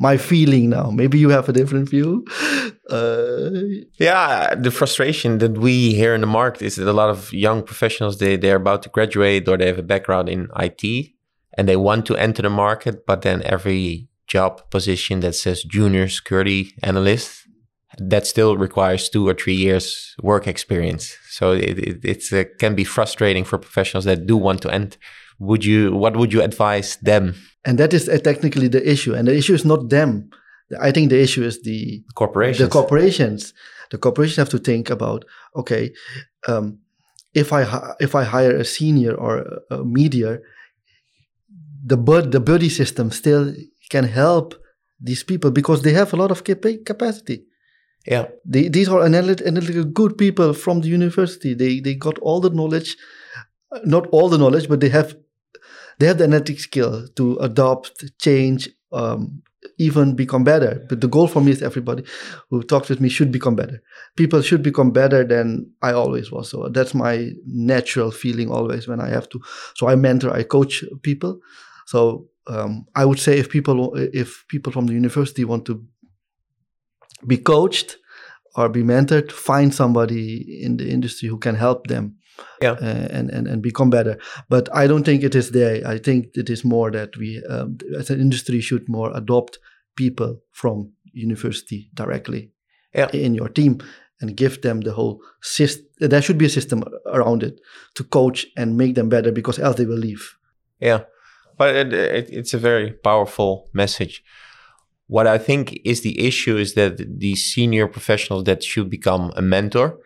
my 0.00 0.16
feeling 0.16 0.70
now. 0.70 0.90
Maybe 0.90 1.18
you 1.18 1.30
have 1.30 1.48
a 1.48 1.52
different 1.52 1.88
view. 1.88 2.24
Uh, 2.88 3.50
yeah, 3.98 4.54
the 4.54 4.70
frustration 4.70 5.36
that 5.36 5.58
we 5.58 5.92
hear 5.92 6.14
in 6.14 6.22
the 6.22 6.26
market 6.26 6.62
is 6.62 6.76
that 6.76 6.88
a 6.88 6.92
lot 6.92 7.10
of 7.10 7.30
young 7.34 7.62
professionals 7.62 8.16
they 8.16 8.34
they're 8.34 8.56
about 8.56 8.82
to 8.82 8.88
graduate 8.88 9.46
or 9.46 9.58
they 9.58 9.66
have 9.66 9.78
a 9.78 9.82
background 9.82 10.26
in 10.26 10.48
IT 10.56 11.10
and 11.52 11.68
they 11.68 11.76
want 11.76 12.06
to 12.06 12.16
enter 12.16 12.40
the 12.40 12.48
market, 12.48 13.04
but 13.04 13.20
then 13.20 13.42
every 13.42 14.08
job 14.26 14.70
position 14.70 15.20
that 15.20 15.34
says 15.34 15.62
junior 15.62 16.08
security 16.08 16.72
analyst 16.82 17.47
that 17.98 18.26
still 18.26 18.56
requires 18.56 19.08
two 19.08 19.28
or 19.28 19.34
three 19.34 19.54
years 19.54 20.14
work 20.22 20.46
experience. 20.46 21.16
So 21.30 21.52
it, 21.52 21.78
it 21.78 22.04
it's, 22.04 22.32
uh, 22.32 22.44
can 22.58 22.74
be 22.74 22.84
frustrating 22.84 23.44
for 23.44 23.58
professionals 23.58 24.04
that 24.04 24.26
do 24.26 24.36
want 24.36 24.62
to 24.62 24.72
end. 24.72 24.96
Would 25.38 25.64
you? 25.64 25.94
What 25.94 26.16
would 26.16 26.32
you 26.32 26.42
advise 26.42 26.96
them? 26.96 27.34
And 27.64 27.78
that 27.78 27.92
is 27.94 28.08
uh, 28.08 28.18
technically 28.18 28.68
the 28.68 28.88
issue. 28.88 29.14
And 29.14 29.28
the 29.28 29.36
issue 29.36 29.54
is 29.54 29.64
not 29.64 29.88
them. 29.88 30.30
I 30.80 30.90
think 30.90 31.10
the 31.10 31.20
issue 31.20 31.44
is 31.44 31.62
the 31.62 32.02
corporations. 32.14 32.68
The 32.68 32.72
corporations. 32.72 33.54
The 33.90 33.98
corporations 33.98 34.36
have 34.36 34.50
to 34.50 34.58
think 34.58 34.90
about 34.90 35.24
okay, 35.54 35.92
um, 36.46 36.78
if 37.34 37.52
I 37.52 37.94
if 38.00 38.14
I 38.14 38.24
hire 38.24 38.56
a 38.56 38.64
senior 38.64 39.14
or 39.14 39.38
a, 39.38 39.76
a 39.76 39.84
medior, 39.84 40.42
the 41.84 41.96
bud 41.96 42.32
the 42.32 42.40
buddy 42.40 42.68
system 42.68 43.10
still 43.10 43.54
can 43.90 44.04
help 44.04 44.54
these 45.00 45.22
people 45.22 45.50
because 45.50 45.82
they 45.82 45.92
have 45.92 46.12
a 46.12 46.16
lot 46.16 46.30
of 46.30 46.44
capa- 46.44 46.84
capacity. 46.84 47.44
Yeah, 48.10 48.26
they, 48.44 48.68
these 48.68 48.88
are 48.88 49.04
analytical, 49.04 49.48
analytical 49.48 49.84
good 49.84 50.16
people 50.16 50.54
from 50.54 50.80
the 50.80 50.88
university. 50.88 51.52
They 51.54 51.80
they 51.80 51.94
got 51.94 52.18
all 52.20 52.40
the 52.40 52.50
knowledge, 52.50 52.96
not 53.84 54.06
all 54.08 54.28
the 54.28 54.38
knowledge, 54.38 54.68
but 54.68 54.80
they 54.80 54.88
have 54.90 55.16
they 55.98 56.06
have 56.06 56.18
the 56.18 56.24
analytic 56.24 56.60
skill 56.60 57.08
to 57.16 57.36
adopt, 57.38 58.04
change, 58.20 58.68
um, 58.92 59.42
even 59.78 60.14
become 60.16 60.44
better. 60.44 60.84
But 60.88 61.00
the 61.00 61.08
goal 61.08 61.28
for 61.28 61.42
me 61.42 61.52
is 61.52 61.62
everybody 61.62 62.04
who 62.50 62.62
talks 62.62 62.88
with 62.88 63.00
me 63.00 63.08
should 63.08 63.32
become 63.32 63.56
better. 63.56 63.82
People 64.16 64.42
should 64.42 64.62
become 64.62 64.90
better 64.92 65.24
than 65.24 65.70
I 65.82 65.92
always 65.92 66.32
was. 66.32 66.50
So 66.50 66.68
that's 66.68 66.94
my 66.94 67.32
natural 67.46 68.10
feeling 68.10 68.50
always 68.50 68.88
when 68.88 69.00
I 69.00 69.08
have 69.08 69.28
to. 69.30 69.40
So 69.74 69.88
I 69.88 69.96
mentor, 69.96 70.32
I 70.32 70.44
coach 70.44 70.84
people. 71.02 71.40
So 71.86 72.28
um, 72.46 72.86
I 72.94 73.04
would 73.04 73.18
say 73.20 73.38
if 73.38 73.50
people 73.50 73.94
if 73.96 74.44
people 74.48 74.72
from 74.72 74.86
the 74.86 74.94
university 74.94 75.44
want 75.44 75.64
to 75.66 75.84
be 77.26 77.36
coached 77.36 77.96
or 78.56 78.68
be 78.68 78.82
mentored, 78.82 79.30
find 79.30 79.74
somebody 79.74 80.62
in 80.62 80.76
the 80.76 80.90
industry 80.90 81.28
who 81.28 81.38
can 81.38 81.54
help 81.54 81.86
them 81.86 82.16
yeah. 82.62 82.72
Uh, 82.72 83.08
and, 83.10 83.30
and 83.30 83.48
and 83.48 83.62
become 83.62 83.90
better. 83.90 84.18
But 84.48 84.68
I 84.74 84.86
don't 84.86 85.04
think 85.04 85.22
it 85.22 85.34
is 85.34 85.50
there. 85.50 85.86
I 85.86 85.98
think 85.98 86.28
it 86.34 86.48
is 86.50 86.64
more 86.64 86.90
that 86.90 87.16
we, 87.16 87.42
um, 87.48 87.78
as 87.98 88.10
an 88.10 88.20
industry, 88.20 88.60
should 88.60 88.88
more 88.88 89.16
adopt 89.16 89.58
people 89.96 90.40
from 90.52 90.92
university 91.12 91.90
directly 91.94 92.52
yeah. 92.94 93.08
in 93.12 93.34
your 93.34 93.48
team 93.48 93.80
and 94.20 94.36
give 94.36 94.62
them 94.62 94.80
the 94.80 94.92
whole 94.92 95.20
system. 95.42 95.86
There 95.98 96.22
should 96.22 96.38
be 96.38 96.46
a 96.46 96.50
system 96.50 96.84
around 97.06 97.42
it 97.42 97.60
to 97.94 98.04
coach 98.04 98.46
and 98.56 98.76
make 98.76 98.94
them 98.94 99.08
better 99.08 99.32
because 99.32 99.58
else 99.58 99.76
they 99.76 99.86
will 99.86 99.98
leave. 99.98 100.36
Yeah, 100.80 101.00
but 101.56 101.74
it, 101.74 101.92
it, 101.92 102.30
it's 102.30 102.54
a 102.54 102.58
very 102.58 102.92
powerful 102.92 103.68
message. 103.72 104.22
What 105.08 105.26
I 105.26 105.38
think 105.38 105.80
is 105.84 106.02
the 106.02 106.18
issue 106.26 106.56
is 106.56 106.74
that 106.74 107.18
the 107.18 107.34
senior 107.34 107.86
professionals 107.86 108.44
that 108.44 108.62
should 108.62 108.88
become 108.88 109.32
a 109.36 109.42
mentor 109.42 109.98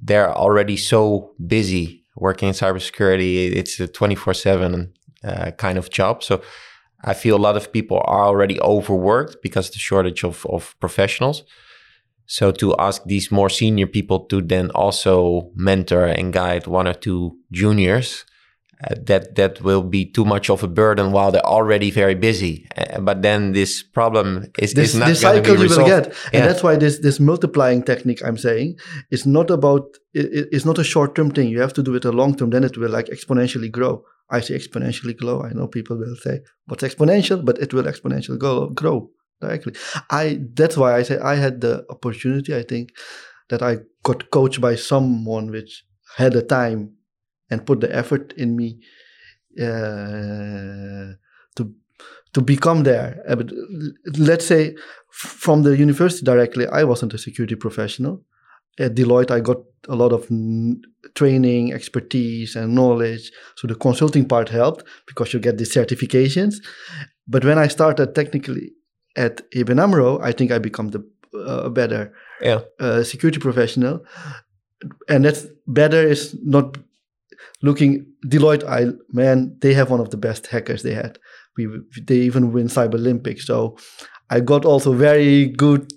they're 0.00 0.32
already 0.32 0.76
so 0.76 1.34
busy 1.46 2.04
working 2.16 2.48
in 2.48 2.54
cybersecurity. 2.54 3.52
It's 3.54 3.80
a 3.80 3.88
24 3.88 4.34
7 4.34 4.92
uh, 5.22 5.50
kind 5.52 5.78
of 5.78 5.90
job. 5.90 6.22
So 6.22 6.42
I 7.02 7.14
feel 7.14 7.36
a 7.36 7.38
lot 7.38 7.56
of 7.56 7.72
people 7.72 7.98
are 8.06 8.24
already 8.24 8.60
overworked 8.60 9.36
because 9.42 9.68
of 9.68 9.74
the 9.74 9.78
shortage 9.78 10.24
of, 10.24 10.46
of 10.46 10.74
professionals. 10.80 11.44
So 12.26 12.52
to 12.52 12.74
ask 12.78 13.04
these 13.04 13.30
more 13.30 13.50
senior 13.50 13.86
people 13.86 14.20
to 14.26 14.40
then 14.40 14.70
also 14.70 15.50
mentor 15.54 16.06
and 16.06 16.32
guide 16.32 16.66
one 16.66 16.88
or 16.88 16.94
two 16.94 17.36
juniors 17.52 18.24
uh, 18.84 18.94
that 19.06 19.34
that 19.36 19.62
will 19.62 19.82
be 19.82 20.04
too 20.04 20.24
much 20.24 20.50
of 20.50 20.62
a 20.62 20.68
burden 20.68 21.12
while 21.12 21.30
they're 21.30 21.46
already 21.46 21.90
very 21.90 22.14
busy. 22.14 22.66
Uh, 22.76 23.00
but 23.00 23.22
then 23.22 23.52
this 23.52 23.82
problem 23.82 24.46
is, 24.58 24.74
this, 24.74 24.94
is 24.94 25.00
not 25.00 25.08
this 25.08 25.20
cycle 25.20 25.58
you 25.58 25.68
will 25.68 25.86
get, 25.86 26.08
yeah. 26.08 26.40
and 26.40 26.48
that's 26.48 26.62
why 26.62 26.76
this 26.76 26.98
this 26.98 27.18
multiplying 27.20 27.82
technique 27.82 28.22
I'm 28.24 28.36
saying 28.36 28.78
is 29.10 29.26
not 29.26 29.50
about 29.50 29.86
it, 30.12 30.48
it's 30.52 30.64
not 30.64 30.78
a 30.78 30.84
short 30.84 31.14
term 31.14 31.30
thing. 31.30 31.48
You 31.48 31.60
have 31.60 31.72
to 31.74 31.82
do 31.82 31.94
it 31.94 32.04
a 32.04 32.12
long 32.12 32.34
term. 32.36 32.50
Then 32.50 32.64
it 32.64 32.76
will 32.76 32.90
like 32.90 33.06
exponentially 33.06 33.70
grow. 33.70 34.04
I 34.30 34.40
say 34.40 34.58
exponentially 34.58 35.16
grow. 35.16 35.42
I 35.42 35.52
know 35.52 35.68
people 35.68 35.96
will 35.96 36.16
say 36.16 36.40
what's 36.66 36.82
exponential, 36.82 37.44
but 37.44 37.58
it 37.58 37.72
will 37.72 37.84
exponentially 37.84 38.38
grow 38.38 38.68
grow 38.70 39.10
directly. 39.40 39.74
I 40.10 40.40
that's 40.54 40.76
why 40.76 40.96
I 40.96 41.02
say 41.02 41.18
I 41.18 41.36
had 41.36 41.60
the 41.60 41.84
opportunity. 41.90 42.54
I 42.54 42.62
think 42.62 42.90
that 43.48 43.62
I 43.62 43.78
got 44.02 44.30
coached 44.30 44.60
by 44.60 44.74
someone 44.74 45.50
which 45.50 45.84
had 46.16 46.32
the 46.32 46.42
time 46.42 46.93
and 47.50 47.66
put 47.66 47.80
the 47.80 47.94
effort 47.94 48.32
in 48.36 48.56
me 48.56 48.80
uh, 49.60 51.14
to 51.56 51.72
to 52.32 52.40
become 52.40 52.82
there. 52.82 53.22
Uh, 53.28 53.36
but 53.36 53.52
let's 54.18 54.46
say 54.46 54.74
from 55.10 55.62
the 55.62 55.76
university 55.76 56.24
directly, 56.24 56.66
I 56.66 56.84
wasn't 56.84 57.14
a 57.14 57.18
security 57.18 57.54
professional. 57.54 58.24
At 58.78 58.96
Deloitte, 58.96 59.30
I 59.30 59.38
got 59.38 59.58
a 59.88 59.94
lot 59.94 60.12
of 60.12 60.28
training, 61.14 61.72
expertise, 61.72 62.56
and 62.56 62.74
knowledge. 62.74 63.30
So 63.54 63.68
the 63.68 63.76
consulting 63.76 64.26
part 64.26 64.48
helped 64.48 64.82
because 65.06 65.32
you 65.32 65.38
get 65.38 65.58
the 65.58 65.64
certifications. 65.64 66.56
But 67.28 67.44
when 67.44 67.58
I 67.58 67.68
started 67.68 68.14
technically 68.16 68.72
at 69.16 69.48
ABN 69.52 69.80
AMRO, 69.80 70.20
I 70.20 70.32
think 70.32 70.50
I 70.50 70.58
become 70.58 70.88
the 70.88 71.06
uh, 71.46 71.68
better 71.68 72.12
yeah. 72.40 72.60
uh, 72.80 73.04
security 73.04 73.38
professional. 73.38 74.04
And 75.08 75.24
that's 75.24 75.46
better 75.68 76.02
is 76.02 76.36
not 76.42 76.76
looking 77.62 78.06
Deloitte, 78.26 78.64
I 78.64 78.92
man, 79.10 79.56
they 79.60 79.74
have 79.74 79.90
one 79.90 80.00
of 80.00 80.10
the 80.10 80.16
best 80.16 80.46
hackers 80.46 80.82
they 80.82 80.94
had. 80.94 81.18
We 81.56 81.68
they 82.02 82.16
even 82.16 82.52
win 82.52 82.68
Cyber 82.68 82.94
Olympics. 82.94 83.46
So 83.46 83.76
I 84.30 84.40
got 84.40 84.64
also 84.64 84.92
very 84.92 85.46
good 85.46 85.92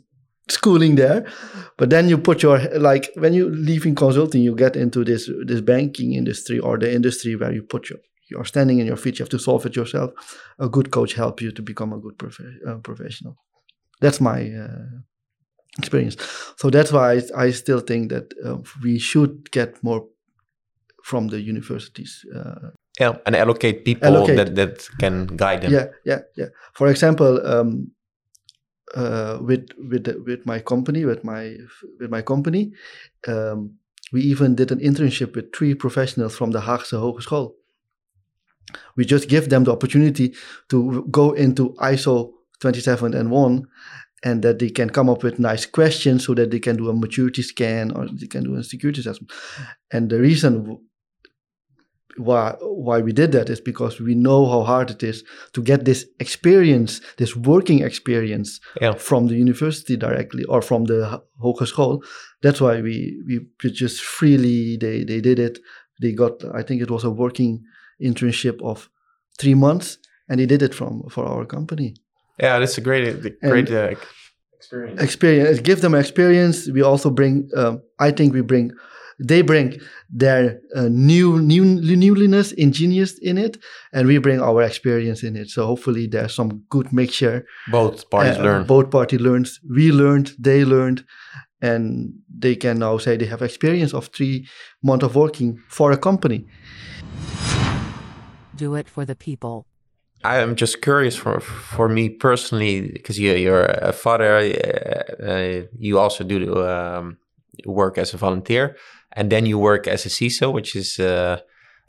schooling 0.49 0.95
there. 0.95 1.25
But 1.77 1.89
then 1.89 2.09
you 2.09 2.17
put 2.17 2.43
your 2.43 2.59
like 2.77 3.09
when 3.15 3.33
you 3.33 3.49
leave 3.49 3.85
in 3.85 3.95
consulting, 3.95 4.41
you 4.41 4.55
get 4.55 4.75
into 4.75 5.03
this 5.03 5.29
this 5.45 5.61
banking 5.61 6.13
industry 6.13 6.59
or 6.59 6.77
the 6.77 6.93
industry 6.93 7.35
where 7.35 7.53
you 7.53 7.63
put 7.63 7.89
your 7.89 7.99
you're 8.29 8.45
standing 8.45 8.79
in 8.79 8.87
your 8.87 8.97
feet. 8.97 9.19
You 9.19 9.23
have 9.23 9.29
to 9.29 9.39
solve 9.39 9.65
it 9.65 9.75
yourself. 9.75 10.11
A 10.59 10.69
good 10.69 10.91
coach 10.91 11.13
help 11.13 11.41
you 11.41 11.51
to 11.51 11.61
become 11.61 11.93
a 11.93 11.99
good 11.99 12.17
prof- 12.17 12.41
uh, 12.67 12.75
professional. 12.83 13.37
That's 14.01 14.19
my 14.19 14.51
uh, 14.51 14.85
experience. 15.77 16.17
So 16.57 16.69
that's 16.69 16.91
why 16.91 17.13
I, 17.13 17.45
I 17.45 17.51
still 17.51 17.79
think 17.79 18.09
that 18.09 18.33
uh, 18.45 18.57
we 18.83 18.99
should 18.99 19.51
get 19.51 19.81
more 19.83 20.07
from 21.07 21.29
the 21.29 21.39
universities. 21.53 22.25
Uh, 22.35 22.69
Yeah, 22.99 23.17
and 23.25 23.35
allocate 23.35 23.85
people 23.85 24.07
Allocate. 24.07 24.37
that 24.37 24.55
that 24.55 24.89
can 24.99 25.27
guide 25.37 25.61
them. 25.61 25.71
yeah, 25.71 25.85
yeah, 26.03 26.21
yeah. 26.35 26.49
For 26.73 26.87
example, 26.89 27.31
um, 27.45 27.91
uh, 28.95 29.37
with 29.47 29.65
with 29.89 30.07
with 30.25 30.45
my 30.45 30.59
company, 30.63 31.05
with 31.05 31.23
my 31.23 31.43
with 31.99 32.09
my 32.09 32.23
company, 32.23 32.73
um, 33.27 33.77
we 34.13 34.21
even 34.21 34.55
did 34.55 34.71
an 34.71 34.79
internship 34.79 35.35
with 35.35 35.53
three 35.57 35.75
professionals 35.75 36.35
from 36.35 36.51
the 36.51 36.59
Haagse 36.59 36.97
Hogeschool. 36.97 37.53
We 38.95 39.05
just 39.05 39.29
give 39.29 39.47
them 39.49 39.63
the 39.63 39.71
opportunity 39.71 40.33
to 40.69 41.05
go 41.11 41.35
into 41.35 41.75
ISO 41.91 42.31
27 42.59 43.13
and 43.13 43.29
1 43.29 43.67
and 44.23 44.41
that 44.41 44.59
they 44.59 44.69
can 44.69 44.89
come 44.89 45.09
up 45.09 45.23
with 45.23 45.39
nice 45.39 45.65
questions 45.65 46.25
so 46.25 46.33
that 46.33 46.49
they 46.51 46.59
can 46.59 46.75
do 46.77 46.89
a 46.89 46.93
maturity 46.93 47.43
scan 47.43 47.91
or 47.91 48.07
they 48.07 48.27
can 48.27 48.43
do 48.43 48.55
a 48.55 48.63
security 48.63 48.99
assessment. 49.01 49.31
And 49.91 50.09
the 50.09 50.19
reason 50.19 50.79
why 52.17 52.55
why 52.61 52.99
we 53.01 53.11
did 53.13 53.31
that 53.31 53.49
is 53.49 53.61
because 53.61 53.99
we 53.99 54.15
know 54.15 54.45
how 54.45 54.61
hard 54.63 54.89
it 54.91 55.03
is 55.03 55.23
to 55.53 55.61
get 55.61 55.85
this 55.85 56.05
experience, 56.19 57.01
this 57.17 57.35
working 57.35 57.79
experience 57.83 58.59
Yeah. 58.81 58.93
from 58.97 59.27
the 59.27 59.35
university 59.35 59.97
directly 59.97 60.43
or 60.45 60.61
from 60.61 60.85
the 60.85 61.21
hogeschool. 61.43 62.01
That's 62.41 62.59
why 62.61 62.81
we 62.81 62.95
we 63.27 63.39
we 63.63 63.71
just 63.71 64.01
freely 64.01 64.77
they 64.77 65.03
they 65.03 65.21
did 65.21 65.39
it. 65.39 65.59
They 66.01 66.11
got 66.13 66.43
I 66.59 66.63
think 66.63 66.81
it 66.81 66.89
was 66.91 67.03
a 67.03 67.09
working 67.09 67.63
internship 67.99 68.61
of 68.61 68.89
three 69.39 69.55
months, 69.55 69.97
and 70.29 70.39
they 70.39 70.45
did 70.47 70.61
it 70.61 70.73
from 70.75 71.03
for 71.09 71.25
our 71.25 71.45
company 71.45 71.95
Yeah, 72.39 72.59
that's 72.59 72.77
a 72.77 72.81
great, 72.81 73.03
great 73.41 73.71
uh, 73.71 73.95
experience. 74.59 75.01
experience 75.01 75.59
give 75.61 75.81
them 75.81 75.95
experience 75.95 76.69
we 76.75 76.81
also 76.83 77.09
bring 77.09 77.49
um, 77.55 77.81
i 77.99 78.11
think 78.11 78.33
we 78.33 78.41
bring 78.41 78.71
they 79.19 79.41
bring 79.41 79.79
their 80.09 80.59
uh, 80.75 80.87
new 80.89 81.41
new 81.41 81.65
newliness 81.97 82.51
ingenious 82.53 83.17
in 83.21 83.37
it 83.37 83.57
and 83.93 84.07
we 84.07 84.17
bring 84.19 84.39
our 84.41 84.61
experience 84.61 85.23
in 85.27 85.35
it 85.35 85.49
so 85.49 85.65
hopefully 85.65 86.07
there's 86.07 86.33
some 86.35 86.61
good 86.69 86.91
mixture 86.93 87.45
Both 87.71 88.09
parties 88.09 88.37
Uh, 88.37 88.43
learn. 88.43 88.63
both 88.67 88.89
party 88.91 89.17
learns 89.17 89.59
we 89.69 89.91
learned 89.91 90.31
they 90.39 90.63
learned 90.65 91.03
and 91.61 92.13
they 92.39 92.55
can 92.55 92.77
now 92.79 92.97
say 92.99 93.17
they 93.17 93.25
have 93.29 93.41
experience 93.45 93.93
of 93.97 94.07
three 94.07 94.47
months 94.83 95.05
of 95.05 95.15
working 95.15 95.57
for 95.67 95.91
a 95.91 95.97
company 95.97 96.45
Do 98.55 98.75
it 98.75 98.89
for 98.89 99.05
the 99.05 99.15
people. 99.15 99.65
I 100.23 100.37
am 100.41 100.55
just 100.55 100.81
curious 100.81 101.15
for 101.15 101.39
for 101.39 101.87
me 101.89 102.09
personally 102.09 102.81
because 102.93 103.19
you 103.19 103.33
you're 103.35 103.65
a 103.65 103.93
father. 103.93 104.37
Uh, 104.37 105.23
uh, 105.23 105.61
you 105.77 105.99
also 105.99 106.23
do 106.23 106.37
um, 106.67 107.17
work 107.65 107.97
as 107.97 108.13
a 108.13 108.17
volunteer, 108.17 108.75
and 109.13 109.29
then 109.31 109.45
you 109.45 109.57
work 109.59 109.87
as 109.87 110.05
a 110.05 110.09
CISO, 110.09 110.51
which 110.53 110.75
is 110.75 110.99
uh, 110.99 111.39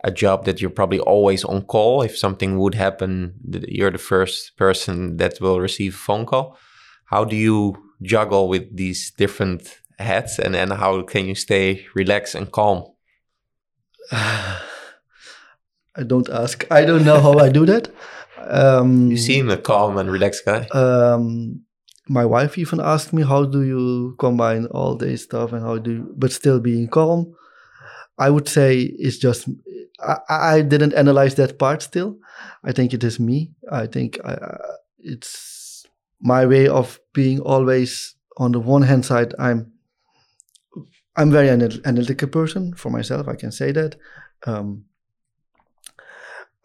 a 0.05 0.11
job 0.11 0.45
that 0.45 0.61
you're 0.61 0.71
probably 0.71 1.01
always 1.01 1.45
on 1.45 1.63
call. 1.63 2.03
If 2.03 2.17
something 2.17 2.59
would 2.59 2.75
happen, 2.75 3.35
you're 3.69 3.91
the 3.91 3.99
first 3.99 4.57
person 4.57 5.17
that 5.19 5.41
will 5.41 5.61
receive 5.61 5.95
a 5.95 5.99
phone 5.99 6.27
call. 6.27 6.57
How 7.07 7.25
do 7.25 7.37
you 7.37 7.77
juggle 8.03 8.49
with 8.49 8.77
these 8.77 9.11
different 9.17 9.79
hats, 9.99 10.39
and 10.39 10.55
and 10.55 10.73
how 10.73 11.03
can 11.03 11.27
you 11.27 11.35
stay 11.35 11.87
relaxed 11.95 12.35
and 12.35 12.51
calm? 12.53 12.85
i 15.97 16.03
don't 16.07 16.29
ask 16.31 16.65
i 16.71 16.85
don't 16.85 17.05
know 17.05 17.21
how 17.21 17.39
i 17.39 17.49
do 17.49 17.67
that 17.67 17.89
um, 18.39 19.11
You 19.11 19.17
seem 19.17 19.51
a 19.51 19.57
calm 19.57 19.99
and 19.99 20.11
relaxed 20.11 20.45
guy. 20.47 20.67
um, 20.73 21.63
my 22.09 22.25
wife 22.25 22.59
even 22.59 22.81
asked 22.81 23.13
me 23.13 23.23
how 23.23 23.45
do 23.45 23.63
you 23.63 24.17
combine 24.19 24.67
all 24.67 24.97
this 24.97 25.25
stuff 25.25 25.53
and 25.53 25.63
how 25.63 25.79
do 25.79 25.93
you, 25.93 26.15
but 26.17 26.33
still 26.33 26.61
being 26.61 26.89
calm? 26.89 27.35
I 28.19 28.31
would 28.31 28.49
say 28.49 28.81
it's 28.81 29.19
just 29.19 29.49
i, 30.01 30.17
I 30.29 30.63
didn't 30.63 30.95
analyze 30.95 31.35
that 31.37 31.59
part 31.59 31.83
still. 31.83 32.17
I 32.65 32.73
think 32.73 32.95
it 32.95 33.05
is 33.05 33.21
me. 33.21 33.53
I 33.71 33.87
think 33.87 34.19
I, 34.25 34.33
uh, 34.35 34.59
it's 34.99 35.87
my 36.21 36.47
way 36.47 36.69
of 36.69 36.99
being 37.13 37.41
always 37.41 38.15
on 38.37 38.53
the 38.53 38.61
one 38.61 38.83
hand 38.83 39.05
side 39.05 39.35
i'm 39.39 39.73
i'm 41.17 41.31
very 41.31 41.49
anal- 41.49 41.81
analytical 41.85 42.29
person 42.29 42.75
for 42.75 42.91
myself 42.91 43.29
i 43.29 43.35
can 43.35 43.53
say 43.53 43.73
that. 43.73 43.97
Um, 44.47 44.85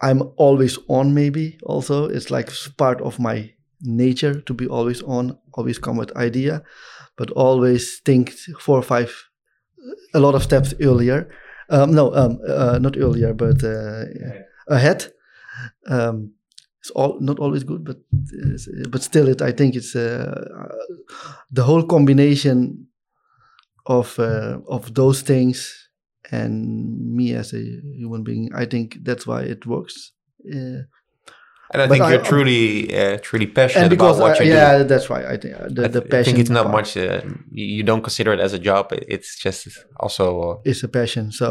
i'm 0.00 0.22
always 0.36 0.78
on 0.88 1.14
maybe 1.14 1.58
also. 1.62 2.06
It's 2.06 2.30
like 2.30 2.50
part 2.76 3.00
of 3.00 3.18
my 3.18 3.53
nature 3.84 4.40
to 4.42 4.54
be 4.54 4.66
always 4.66 5.02
on, 5.02 5.38
always 5.54 5.78
come 5.78 5.96
with 5.98 6.16
idea, 6.16 6.62
but 7.16 7.30
always 7.32 8.00
think 8.04 8.32
four 8.60 8.78
or 8.78 8.82
five, 8.82 9.12
a 10.14 10.20
lot 10.20 10.34
of 10.34 10.42
steps 10.42 10.74
earlier. 10.80 11.28
Um, 11.70 11.92
no, 11.94 12.14
um, 12.14 12.38
uh, 12.48 12.78
not 12.78 12.96
earlier, 12.96 13.32
but 13.34 13.62
uh, 13.64 14.04
ahead. 14.68 15.12
Um, 15.88 16.32
it's 16.80 16.90
all 16.90 17.18
not 17.20 17.38
always 17.38 17.64
good, 17.64 17.84
but 17.84 17.98
it's- 18.32 18.68
but 18.90 19.02
still, 19.02 19.28
it 19.28 19.42
I 19.42 19.52
think 19.52 19.74
it's 19.76 19.96
uh, 19.96 20.68
the 21.50 21.62
whole 21.64 21.84
combination 21.86 22.88
of 23.86 24.18
uh, 24.18 24.58
of 24.68 24.94
those 24.94 25.22
things 25.22 25.88
and 26.30 27.14
me 27.16 27.34
as 27.34 27.52
a 27.52 27.60
human 27.96 28.22
being. 28.24 28.50
I 28.54 28.64
think 28.66 28.98
that's 29.02 29.26
why 29.26 29.42
it 29.42 29.66
works. 29.66 30.12
And 31.74 31.82
I 31.82 31.86
But 31.88 31.92
think 31.94 32.04
I- 32.04 32.10
you're 32.12 32.22
truly, 32.32 32.64
uh, 33.00 33.18
truly 33.26 33.48
passionate 33.58 33.88
because 33.90 34.16
about 34.18 34.28
what 34.30 34.38
you 34.38 34.46
do. 34.52 34.56
yeah, 34.56 34.82
that's 34.90 35.10
right. 35.10 35.26
I 35.34 35.36
think 35.36 35.52
uh, 35.60 35.66
the, 35.76 35.84
I, 35.84 35.88
the 35.88 36.02
passion. 36.02 36.18
I 36.20 36.22
think 36.24 36.38
it's 36.38 36.50
not 36.58 36.66
part. 36.66 36.76
much. 36.78 36.96
Uh, 36.96 37.20
you 37.50 37.82
don't 37.82 38.02
consider 38.08 38.32
it 38.36 38.40
as 38.46 38.52
a 38.52 38.60
job. 38.70 38.84
It's 39.14 39.30
just 39.44 39.60
also. 40.04 40.24
Uh, 40.48 40.70
is 40.70 40.84
a 40.84 40.88
passion. 40.88 41.24
So, 41.40 41.48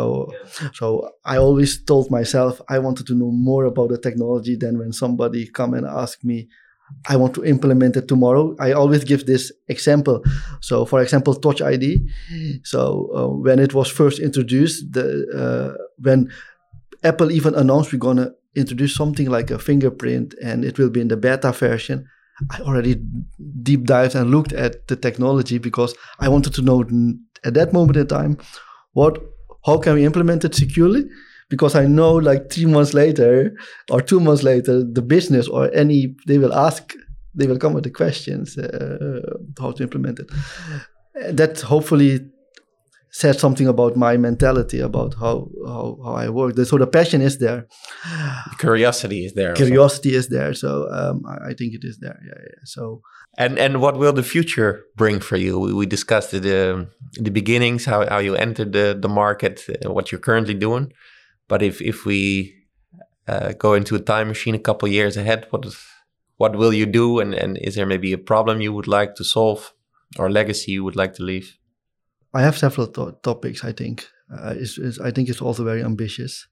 so 0.80 0.86
I 1.26 1.36
always 1.45 1.71
told 1.91 2.05
myself 2.09 2.61
I 2.76 2.78
wanted 2.80 3.05
to 3.07 3.15
know 3.21 3.32
more 3.49 3.65
about 3.71 3.89
the 3.93 3.97
technology 4.07 4.55
than 4.63 4.74
when 4.80 4.91
somebody 4.93 5.41
come 5.59 5.74
and 5.78 5.86
ask 5.86 6.24
me, 6.24 6.47
I 7.09 7.15
want 7.17 7.34
to 7.36 7.43
implement 7.43 7.97
it 7.97 8.07
tomorrow. 8.07 8.55
I 8.59 8.71
always 8.82 9.03
give 9.03 9.26
this 9.26 9.51
example. 9.67 10.17
So, 10.61 10.86
for 10.86 11.01
example, 11.01 11.34
Touch 11.36 11.61
ID. 11.61 11.86
So, 12.63 12.80
uh, 13.17 13.28
when 13.45 13.59
it 13.59 13.74
was 13.74 13.88
first 13.89 14.19
introduced, 14.19 14.78
the 14.95 15.05
uh, 15.41 15.71
when 16.07 16.19
Apple 17.03 17.30
even 17.32 17.53
announced 17.55 17.91
we're 17.91 17.99
gonna 18.09 18.32
introduce 18.56 18.95
something 18.95 19.30
like 19.30 19.51
a 19.51 19.60
fingerprint 19.60 20.36
and 20.43 20.64
it 20.64 20.78
will 20.78 20.89
be 20.89 21.01
in 21.01 21.08
the 21.08 21.18
beta 21.18 21.51
version. 21.51 22.08
I 22.49 22.60
already 22.62 22.95
deep 23.62 23.86
dived 23.86 24.16
and 24.16 24.32
looked 24.32 24.54
at 24.54 24.88
the 24.88 24.95
technology 24.95 25.58
because 25.58 25.95
I 26.20 26.30
wanted 26.30 26.54
to 26.56 26.62
know 26.62 26.84
at 27.43 27.54
that 27.54 27.74
moment 27.74 27.97
in 27.97 28.08
time 28.08 28.38
what 28.93 29.22
how 29.66 29.78
can 29.78 29.95
we 29.95 30.06
implement 30.06 30.43
it 30.45 30.56
securely 30.56 31.06
because 31.49 31.76
i 31.76 31.86
know 31.86 32.14
like 32.14 32.49
three 32.51 32.66
months 32.66 32.93
later 32.93 33.56
or 33.91 34.01
two 34.01 34.20
months 34.20 34.43
later 34.43 34.84
the 34.84 35.01
business 35.01 35.47
or 35.47 35.72
any 35.74 36.16
they 36.28 36.38
will 36.38 36.54
ask 36.54 36.93
they 37.36 37.47
will 37.47 37.58
come 37.58 37.74
with 37.74 37.84
the 37.84 37.89
questions 37.91 38.58
uh, 38.58 39.20
how 39.60 39.72
to 39.72 39.84
implement 39.84 40.20
it 40.20 40.30
that 41.36 41.62
hopefully 41.62 42.20
said 43.14 43.39
something 43.39 43.68
about 43.68 43.95
my 43.95 44.18
mentality 44.18 44.80
about 44.80 45.14
how 45.14 45.47
how, 45.66 45.97
how 46.03 46.14
i 46.14 46.28
work 46.30 46.57
so 46.57 46.78
the 46.78 46.88
passion 46.88 47.22
is 47.22 47.38
there 47.38 47.68
curiosity 48.59 49.26
is 49.26 49.34
there. 49.34 49.53
curiosity 49.53 50.16
is 50.16 50.28
there 50.30 50.53
so 50.53 50.70
um, 50.91 51.24
I, 51.34 51.49
I 51.49 51.53
think 51.53 51.74
it 51.74 51.84
is 51.84 51.99
there 51.99 52.20
yeah, 52.28 52.39
yeah. 52.47 52.61
so 52.66 53.01
And 53.38 53.57
and 53.57 53.82
what 53.82 53.97
will 53.97 54.14
the 54.14 54.24
future 54.24 54.86
bring 54.95 55.20
for 55.20 55.38
you? 55.38 55.57
We, 55.57 55.74
we 55.74 55.86
discussed 55.88 56.32
the 56.32 56.74
um, 56.74 56.88
the 57.14 57.32
beginnings, 57.32 57.86
how, 57.86 58.07
how 58.07 58.20
you 58.20 58.36
entered 58.36 58.74
the 58.74 58.97
the 58.99 59.09
market, 59.09 59.66
uh, 59.68 59.91
what 59.91 60.11
you're 60.11 60.22
currently 60.22 60.53
doing. 60.53 60.93
But 61.47 61.61
if 61.64 61.82
if 61.82 62.05
we 62.05 62.53
uh, 63.28 63.53
go 63.53 63.74
into 63.74 63.95
a 63.95 63.99
time 63.99 64.28
machine 64.28 64.53
a 64.55 64.59
couple 64.59 64.88
years 64.88 65.18
ahead, 65.18 65.47
what 65.49 65.66
is, 65.66 65.78
what 66.38 66.55
will 66.55 66.74
you 66.74 66.86
do? 66.86 67.20
And 67.20 67.34
and 67.34 67.57
is 67.57 67.74
there 67.74 67.88
maybe 67.88 68.14
a 68.14 68.18
problem 68.20 68.61
you 68.61 68.72
would 68.74 68.88
like 68.88 69.16
to 69.16 69.24
solve, 69.24 69.74
or 70.20 70.30
legacy 70.30 70.72
you 70.74 70.84
would 70.84 70.95
like 70.95 71.14
to 71.16 71.24
leave? 71.24 71.57
I 72.34 72.42
have 72.42 72.58
several 72.58 72.88
to- 72.88 73.16
topics 73.22 73.64
i 73.64 73.72
think 73.74 74.08
uh, 74.32 74.54
is, 74.56 74.78
is, 74.78 75.00
i 75.00 75.12
think 75.12 75.30
it's 75.30 75.42
also 75.42 75.64
very 75.64 75.84
ambitious 75.84 76.48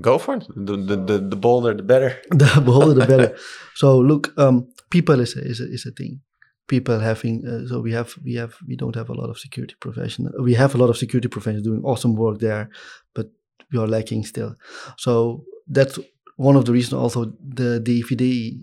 Go 0.00 0.18
for 0.18 0.36
it. 0.36 0.46
The 0.56 0.76
the 0.76 0.96
the, 0.96 1.18
the 1.18 1.36
bolder, 1.36 1.74
the 1.74 1.82
better. 1.82 2.18
the 2.30 2.62
bolder 2.64 2.94
the 2.94 3.06
better. 3.06 3.36
So 3.74 3.98
look, 3.98 4.32
um, 4.38 4.68
people 4.90 5.20
is 5.20 5.36
a, 5.36 5.40
is 5.44 5.60
a, 5.60 5.64
is 5.70 5.84
a 5.86 5.90
thing. 5.90 6.20
People 6.66 6.98
having 6.98 7.44
uh, 7.46 7.68
so 7.68 7.80
we 7.80 7.92
have 7.92 8.14
we 8.24 8.34
have 8.34 8.54
we 8.66 8.76
don't 8.76 8.96
have 8.96 9.10
a 9.10 9.14
lot 9.14 9.28
of 9.28 9.38
security 9.38 9.74
professionals. 9.80 10.34
We 10.40 10.54
have 10.54 10.74
a 10.74 10.78
lot 10.78 10.88
of 10.88 10.96
security 10.96 11.28
professionals 11.28 11.66
doing 11.66 11.82
awesome 11.84 12.14
work 12.16 12.38
there, 12.38 12.70
but 13.14 13.26
we 13.70 13.78
are 13.78 13.86
lacking 13.86 14.24
still. 14.24 14.54
So 14.96 15.44
that's 15.68 15.98
one 16.36 16.56
of 16.56 16.64
the 16.64 16.72
reasons 16.72 16.94
also 16.94 17.34
the 17.46 17.80
DIVD 17.84 18.62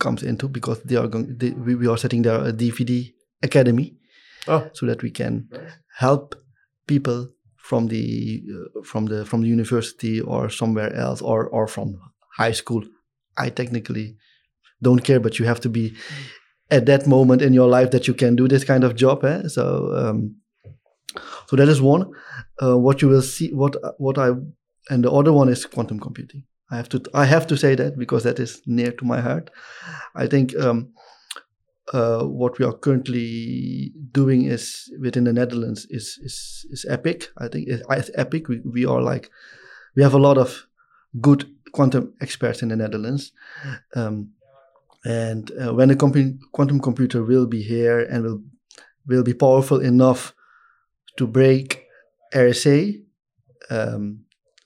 comes 0.00 0.22
into 0.24 0.48
because 0.48 0.82
they 0.82 0.96
are 0.96 1.06
going. 1.06 1.36
They, 1.38 1.50
we, 1.50 1.76
we 1.76 1.86
are 1.86 1.98
setting 1.98 2.22
there 2.22 2.44
a 2.44 2.52
DIVD 2.52 3.12
academy 3.42 3.99
Oh. 4.50 4.68
so 4.72 4.86
that 4.86 5.02
we 5.02 5.10
can 5.10 5.48
help 5.96 6.34
people 6.86 7.28
from 7.56 7.86
the 7.86 8.42
uh, 8.56 8.82
from 8.82 9.06
the 9.06 9.24
from 9.24 9.42
the 9.42 9.48
university 9.48 10.20
or 10.20 10.50
somewhere 10.50 10.92
else 10.94 11.22
or 11.22 11.46
or 11.48 11.68
from 11.68 12.00
high 12.36 12.52
school 12.52 12.82
i 13.38 13.48
technically 13.48 14.16
don't 14.82 15.04
care 15.04 15.20
but 15.20 15.38
you 15.38 15.46
have 15.46 15.60
to 15.60 15.68
be 15.68 15.94
at 16.70 16.86
that 16.86 17.06
moment 17.06 17.42
in 17.42 17.52
your 17.52 17.68
life 17.68 17.90
that 17.92 18.08
you 18.08 18.14
can 18.14 18.34
do 18.34 18.48
this 18.48 18.64
kind 18.64 18.82
of 18.82 18.96
job 18.96 19.24
eh? 19.24 19.42
so 19.46 19.64
um, 19.94 20.34
so 21.46 21.56
that 21.56 21.68
is 21.68 21.80
one 21.80 22.10
uh, 22.62 22.76
what 22.76 23.02
you 23.02 23.08
will 23.08 23.22
see 23.22 23.52
what 23.52 23.76
what 23.98 24.18
i 24.18 24.30
and 24.90 25.04
the 25.04 25.12
other 25.12 25.32
one 25.32 25.48
is 25.48 25.66
quantum 25.66 26.00
computing 26.00 26.42
i 26.72 26.76
have 26.76 26.88
to 26.88 27.00
i 27.14 27.24
have 27.24 27.46
to 27.46 27.56
say 27.56 27.74
that 27.76 27.96
because 27.98 28.24
that 28.24 28.38
is 28.40 28.62
near 28.66 28.90
to 28.92 29.04
my 29.04 29.20
heart 29.20 29.50
i 30.16 30.26
think 30.26 30.56
um, 30.56 30.88
uh, 31.92 32.24
what 32.24 32.58
we 32.58 32.64
are 32.64 32.72
currently 32.72 33.92
doing 34.12 34.44
is 34.44 34.92
within 35.00 35.24
the 35.24 35.32
Netherlands 35.32 35.86
is 35.90 36.18
is 36.22 36.66
is 36.70 36.86
epic. 36.88 37.30
I 37.38 37.48
think 37.48 37.68
it's 37.68 38.10
epic. 38.14 38.48
We 38.48 38.60
we 38.60 38.86
are 38.86 39.02
like 39.02 39.30
we 39.96 40.02
have 40.02 40.14
a 40.14 40.18
lot 40.18 40.38
of 40.38 40.66
good 41.20 41.50
quantum 41.72 42.14
experts 42.20 42.62
in 42.62 42.68
the 42.68 42.76
Netherlands, 42.76 43.32
um, 43.96 44.30
and 45.04 45.50
uh, 45.60 45.74
when 45.74 45.90
a 45.90 45.94
compu- 45.94 46.38
quantum 46.52 46.80
computer 46.80 47.24
will 47.24 47.46
be 47.46 47.62
here 47.62 48.00
and 48.00 48.24
will 48.24 48.42
will 49.06 49.24
be 49.24 49.34
powerful 49.34 49.80
enough 49.80 50.34
to 51.16 51.26
break 51.26 51.86
RSA, 52.32 53.02
um, 53.70 54.20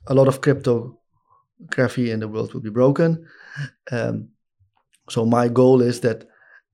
a 0.07 0.15
lot 0.15 0.29
of 0.29 0.43
cryptography 0.43 2.11
in 2.11 2.21
the 2.21 2.29
world 2.29 2.53
will 2.53 2.61
be 2.61 2.71
broken. 2.71 3.27
Um, 3.91 4.29
so 5.09 5.25
my 5.25 5.49
goal 5.49 5.81
is 5.81 6.01
that 6.01 6.27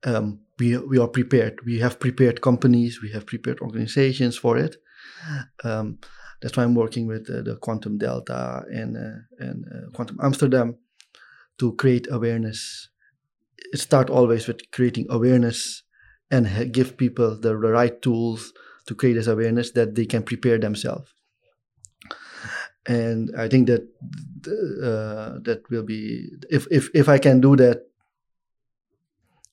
um, 0.03 0.39
we 0.59 0.77
we 0.77 0.97
are 0.99 1.07
prepared. 1.07 1.59
We 1.65 1.79
have 1.79 1.99
prepared 1.99 2.41
companies, 2.41 3.01
we 3.01 3.11
have 3.11 3.25
prepared 3.25 3.59
organizations 3.59 4.37
for 4.37 4.57
it. 4.57 4.77
Um, 5.63 5.99
that's 6.41 6.57
why 6.57 6.63
I'm 6.63 6.75
working 6.75 7.07
with 7.07 7.29
uh, 7.29 7.41
the 7.43 7.55
Quantum 7.57 7.97
Delta 7.97 8.63
and 8.71 8.97
uh, 8.97 9.45
and 9.45 9.65
uh, 9.65 9.91
Quantum 9.91 10.19
Amsterdam 10.21 10.77
to 11.59 11.73
create 11.73 12.07
awareness. 12.09 12.89
It 13.73 13.79
start 13.79 14.09
always 14.09 14.47
with 14.47 14.71
creating 14.71 15.07
awareness 15.09 15.83
and 16.31 16.73
give 16.73 16.97
people 16.97 17.39
the, 17.39 17.49
the 17.49 17.55
right 17.55 18.01
tools 18.01 18.53
to 18.87 18.95
create 18.95 19.13
this 19.13 19.27
awareness 19.27 19.71
that 19.71 19.95
they 19.95 20.05
can 20.05 20.23
prepare 20.23 20.57
themselves. 20.57 21.13
And 22.87 23.29
I 23.37 23.47
think 23.47 23.67
that 23.67 23.81
uh, 24.47 25.37
that 25.43 25.61
will 25.69 25.83
be 25.83 26.29
if 26.49 26.65
if 26.71 26.89
if 26.95 27.07
I 27.07 27.19
can 27.19 27.39
do 27.39 27.55
that 27.57 27.90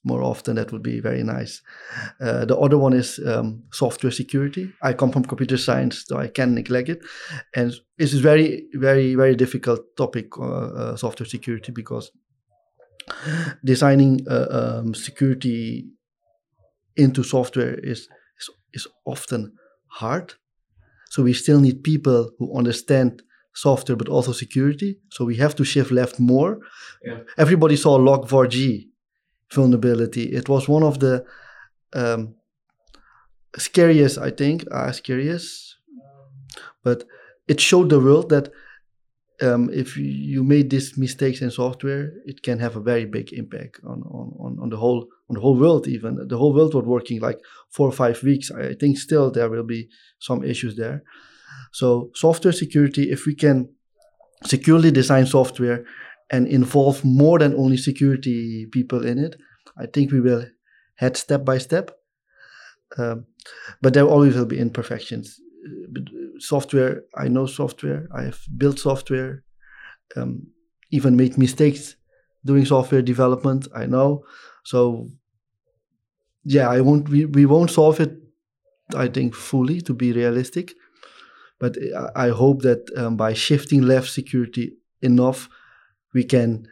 more 0.05 0.23
often 0.23 0.57
that 0.57 0.73
would 0.73 0.83
be 0.83 1.01
very 1.01 1.23
nice. 1.23 1.63
Uh, 2.21 2.45
the 2.45 2.57
other 2.57 2.79
one 2.79 2.93
is 2.93 3.19
um, 3.27 3.63
software 3.73 4.13
security. 4.13 4.73
I 4.83 4.93
come 4.93 5.11
from 5.11 5.25
computer 5.25 5.57
science 5.57 6.05
so 6.07 6.19
i 6.19 6.29
can 6.29 6.55
neglect 6.55 6.89
it. 6.89 7.01
And 7.55 7.75
it's 7.99 8.15
a 8.15 8.21
very 8.21 8.67
very 8.75 9.15
very 9.15 9.37
difficult 9.37 9.81
topic 9.97 10.27
uh, 10.39 10.69
uh, 10.83 10.97
software 10.97 11.27
security 11.27 11.73
because 11.73 12.11
designing 13.65 14.21
uh, 14.31 14.47
um, 14.51 14.95
security 14.95 15.87
into 16.97 17.23
software 17.23 17.75
is, 17.75 18.09
is 18.39 18.51
is 18.73 18.87
often 19.05 19.53
hard. 19.87 20.35
So 21.11 21.23
we 21.23 21.33
still 21.33 21.61
need 21.61 21.83
people 21.83 22.31
who 22.39 22.57
understand 22.57 23.23
software 23.55 23.97
but 23.97 24.09
also 24.09 24.33
security. 24.33 24.99
So 25.11 25.25
we 25.25 25.37
have 25.37 25.55
to 25.57 25.65
shift 25.65 25.91
left 25.91 26.21
more. 26.21 26.59
Yeah. 27.05 27.21
everybody 27.37 27.77
saw 27.77 27.99
log4j 27.99 28.88
vulnerability. 29.53 30.25
It 30.33 30.49
was 30.49 30.69
one 30.69 30.83
of 30.83 31.01
the 31.01 31.25
um, 31.95 32.35
scariest, 33.57 34.19
I 34.19 34.31
think, 34.31 34.65
uh, 34.71 34.93
scariest. 34.93 35.77
But 36.83 37.05
it 37.47 37.61
showed 37.61 37.91
the 37.91 38.01
world 38.01 38.29
that 38.31 38.51
um, 39.43 39.71
if 39.73 39.97
you- 39.97 40.45
made 40.45 40.71
these 40.71 40.99
mistakes 40.99 41.43
in 41.43 41.51
software, 41.51 42.13
it 42.27 42.43
can 42.43 42.59
have 42.61 42.77
a 42.77 42.81
very 42.81 43.05
big 43.07 43.33
impact 43.33 43.81
on, 43.85 44.03
on, 44.03 44.59
on 44.63 44.71
the 44.71 44.77
whole 44.77 45.09
on 45.31 45.35
the 45.35 45.41
whole 45.41 45.57
world. 45.59 45.89
Even 45.89 46.13
the 46.29 46.39
whole 46.39 46.55
world 46.55 46.75
was 46.75 46.85
working 46.87 47.21
like 47.21 47.41
four 47.71 47.89
or 47.89 47.93
five 47.93 48.23
weeks. 48.23 48.51
I 48.51 48.75
think 48.75 48.99
still 48.99 49.31
there 49.31 49.51
will 49.51 49.65
be 49.65 49.89
some 50.21 50.45
issues 50.45 50.77
there. 50.77 51.03
So 51.73 52.11
software 52.15 52.53
security, 52.53 53.11
if 53.13 53.27
we 53.27 53.35
can 53.35 53.69
securely 54.45 54.91
design 54.91 55.27
software 55.27 55.85
and 56.31 56.47
involve 56.47 57.05
more 57.05 57.39
than 57.39 57.55
only 57.55 57.77
security 57.77 58.67
people 58.67 59.05
in 59.05 59.19
it, 59.19 59.37
I 59.77 59.87
think 59.87 60.13
we 60.13 60.21
will 60.21 60.45
head 60.97 61.17
step 61.17 61.45
by 61.45 61.59
step. 61.59 61.91
Um, 62.97 63.27
but 63.83 63.95
there 63.95 64.07
always 64.07 64.35
will 64.35 64.47
be 64.47 64.59
imperfections. 64.59 65.41
Software, 66.39 67.03
I 67.17 67.29
know 67.29 67.47
software. 67.47 68.09
I 68.15 68.23
have 68.25 68.41
built 68.57 68.79
software, 68.79 69.45
um, 70.17 70.47
even 70.91 71.17
made 71.17 71.39
mistakes 71.39 71.97
doing 72.45 72.65
software 72.65 73.03
development. 73.03 73.69
I 73.75 73.87
know. 73.87 74.25
So, 74.65 75.11
yeah, 76.45 76.69
I 76.69 76.81
won't. 76.81 77.09
We, 77.09 77.27
we 77.27 77.47
won't 77.47 77.71
solve 77.71 78.01
it. 78.01 78.13
I 78.95 79.09
think 79.09 79.35
fully 79.35 79.81
to 79.83 79.93
be 79.93 80.13
realistic, 80.13 80.73
but 81.59 81.77
I, 82.17 82.27
I 82.27 82.29
hope 82.31 82.63
that 82.63 82.91
um, 82.97 83.17
by 83.17 83.35
shifting 83.35 83.83
left 83.83 84.09
security 84.11 84.79
enough, 85.03 85.49
we 86.15 86.25
can 86.25 86.67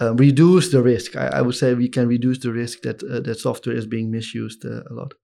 uh, 0.00 0.14
reduce 0.14 0.70
the 0.70 0.82
risk. 0.82 1.16
I, 1.16 1.26
I 1.28 1.40
would 1.42 1.54
say 1.54 1.74
we 1.74 1.88
can 1.88 2.08
reduce 2.08 2.38
the 2.38 2.52
risk 2.52 2.82
that 2.82 3.02
uh, 3.02 3.20
that 3.20 3.38
software 3.38 3.76
is 3.76 3.86
being 3.86 4.10
misused 4.10 4.64
uh, 4.64 4.82
a 4.90 4.92
lot. 4.92 5.14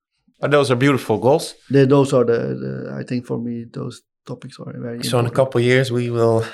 But 0.40 0.50
those 0.50 0.70
are 0.70 0.76
beautiful 0.76 1.18
goals. 1.18 1.54
They, 1.70 1.86
those 1.86 2.12
are 2.12 2.24
the, 2.24 2.38
the. 2.62 2.96
I 3.00 3.04
think 3.04 3.26
for 3.26 3.38
me, 3.38 3.64
those 3.72 4.02
topics 4.26 4.58
are 4.58 4.72
very. 4.76 5.02
So 5.02 5.18
in 5.18 5.26
a 5.26 5.30
couple 5.30 5.60
of 5.60 5.64
years, 5.64 5.90
we 5.90 6.10
will 6.10 6.44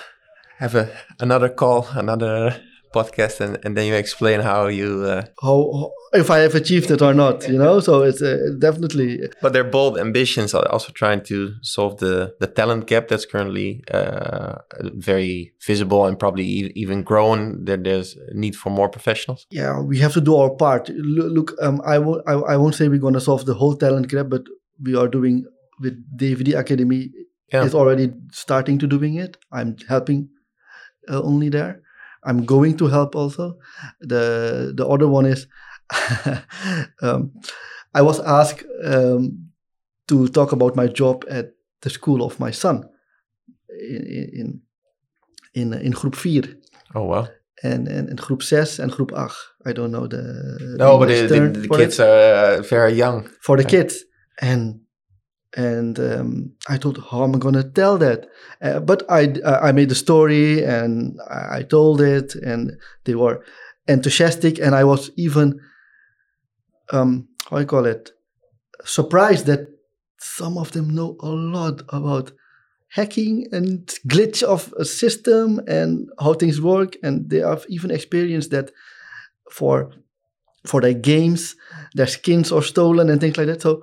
have 0.58 0.74
a 0.74 0.88
another 1.18 1.48
call, 1.48 1.86
another 1.94 2.60
podcast, 2.92 3.40
and, 3.40 3.58
and 3.64 3.76
then 3.76 3.86
you 3.86 3.94
explain 3.94 4.40
how 4.40 4.66
you. 4.66 5.04
Uh, 5.04 5.24
how, 5.42 5.92
if 6.12 6.30
I 6.30 6.38
have 6.38 6.54
achieved 6.54 6.90
it 6.90 7.02
or 7.02 7.14
not, 7.14 7.48
you 7.48 7.58
know. 7.58 7.80
So 7.80 8.02
it's 8.02 8.22
uh, 8.22 8.38
definitely 8.58 9.20
but 9.42 9.52
they're 9.52 9.64
bold 9.64 9.98
ambitions, 9.98 10.54
are 10.54 10.66
also 10.70 10.92
trying 10.92 11.22
to 11.24 11.54
solve 11.62 11.98
the 11.98 12.34
the 12.40 12.46
talent 12.46 12.86
gap 12.86 13.08
that's 13.08 13.26
currently 13.26 13.82
uh, 13.92 14.56
very 14.94 15.52
visible 15.66 16.06
and 16.06 16.18
probably 16.18 16.44
e- 16.44 16.72
even 16.74 17.02
growing. 17.02 17.64
That 17.64 17.84
there's 17.84 18.16
need 18.32 18.56
for 18.56 18.70
more 18.70 18.88
professionals. 18.88 19.46
yeah. 19.50 19.80
We 19.80 19.98
have 19.98 20.12
to 20.14 20.20
do 20.20 20.36
our 20.36 20.50
part. 20.50 20.88
Look, 20.88 21.32
look 21.32 21.62
um, 21.62 21.80
I 21.84 21.98
won't. 21.98 22.22
I, 22.26 22.32
I 22.32 22.56
won't 22.56 22.74
say 22.74 22.88
we're 22.88 22.98
gonna 22.98 23.20
solve 23.20 23.46
the 23.46 23.54
whole 23.54 23.76
talent 23.76 24.08
gap, 24.08 24.28
but 24.28 24.42
we 24.82 24.94
are 24.96 25.08
doing 25.08 25.44
with 25.80 25.94
DIVD 26.16 26.58
Academy. 26.58 27.10
Yeah. 27.52 27.64
Is 27.64 27.74
already 27.74 28.12
starting 28.30 28.78
to 28.78 28.86
doing 28.86 29.16
it. 29.16 29.36
I'm 29.52 29.76
helping 29.88 30.28
uh, 31.08 31.20
only 31.20 31.48
there. 31.48 31.82
I'm 32.22 32.44
going 32.44 32.76
to 32.76 32.86
help 32.88 33.14
also. 33.14 33.58
The 34.00 34.72
the 34.76 34.86
other 34.86 35.08
one 35.08 35.26
is 35.26 35.46
um, 37.02 37.32
I 37.94 38.02
was 38.02 38.20
asked 38.20 38.64
um, 38.84 39.50
to 40.06 40.28
talk 40.28 40.52
about 40.52 40.76
my 40.76 40.86
job 40.86 41.24
at 41.28 41.46
the 41.82 41.90
school 41.90 42.22
of 42.22 42.38
my 42.38 42.52
son 42.52 42.84
in 43.68 44.30
in 44.40 44.60
in, 45.54 45.72
in 45.72 45.92
groep 45.92 46.14
4 46.14 46.42
Oh 46.94 47.04
wow! 47.06 47.26
en, 47.62 47.86
en, 47.86 48.08
en 48.08 48.20
groep 48.20 48.42
6 48.42 48.78
en 48.78 48.90
groep 48.90 49.12
8. 49.12 49.54
I 49.66 49.72
don't 49.72 49.90
know 49.92 50.06
the 50.06 50.74
No, 50.78 50.98
but 50.98 51.08
the, 51.08 51.26
the, 51.26 51.60
the 51.60 51.68
kids 51.68 51.98
it. 51.98 52.04
are 52.04 52.58
uh, 52.58 52.62
very 52.62 52.92
young. 52.94 53.28
for 53.40 53.56
the 53.56 53.64
kids 53.64 54.04
and 54.40 54.80
and 55.56 55.98
um, 55.98 56.52
I 56.68 56.76
thought 56.76 56.98
how 57.10 57.24
am 57.24 57.34
I 57.34 57.38
gonna 57.38 57.64
tell 57.64 57.98
that? 57.98 58.28
Uh, 58.62 58.80
but 58.80 59.02
I 59.08 59.34
I 59.44 59.72
made 59.72 59.90
a 59.90 59.94
story 59.96 60.64
and 60.64 61.18
I, 61.28 61.58
I 61.58 61.62
told 61.62 62.00
it 62.00 62.34
and 62.36 62.72
they 63.04 63.14
were 63.14 63.44
enthusiastic 63.88 64.58
and 64.58 64.74
I 64.74 64.84
was 64.84 65.10
even 65.16 65.60
um 66.92 67.28
how 67.48 67.56
I 67.56 67.64
call 67.64 67.86
it 67.86 68.10
surprised 68.84 69.46
that 69.46 69.68
some 70.20 70.58
of 70.58 70.72
them 70.72 70.90
know 70.94 71.16
a 71.20 71.28
lot 71.28 71.82
about 71.90 72.32
hacking 72.90 73.46
and 73.52 73.86
glitch 74.08 74.42
of 74.42 74.74
a 74.78 74.84
system 74.84 75.60
and 75.68 76.08
how 76.20 76.34
things 76.34 76.60
work. 76.60 76.96
And 77.02 77.30
they 77.30 77.38
have 77.40 77.66
even 77.68 77.90
experienced 77.90 78.50
that 78.52 78.72
for 79.50 79.92
for 80.66 80.80
their 80.80 80.94
games 80.94 81.56
their 81.94 82.06
skins 82.06 82.52
are 82.52 82.62
stolen 82.62 83.10
and 83.10 83.20
things 83.20 83.38
like 83.38 83.48
that. 83.48 83.62
So 83.62 83.82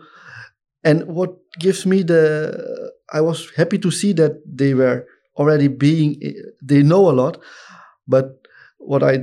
and 0.84 1.05
what 1.07 1.36
gives 1.59 1.86
me 1.86 2.03
the 2.03 2.91
i 3.13 3.21
was 3.21 3.51
happy 3.55 3.78
to 3.78 3.91
see 3.91 4.13
that 4.13 4.41
they 4.45 4.73
were 4.73 5.05
already 5.36 5.67
being 5.67 6.15
they 6.61 6.82
know 6.82 7.09
a 7.09 7.13
lot 7.13 7.38
but 8.07 8.47
what 8.78 9.03
i 9.03 9.19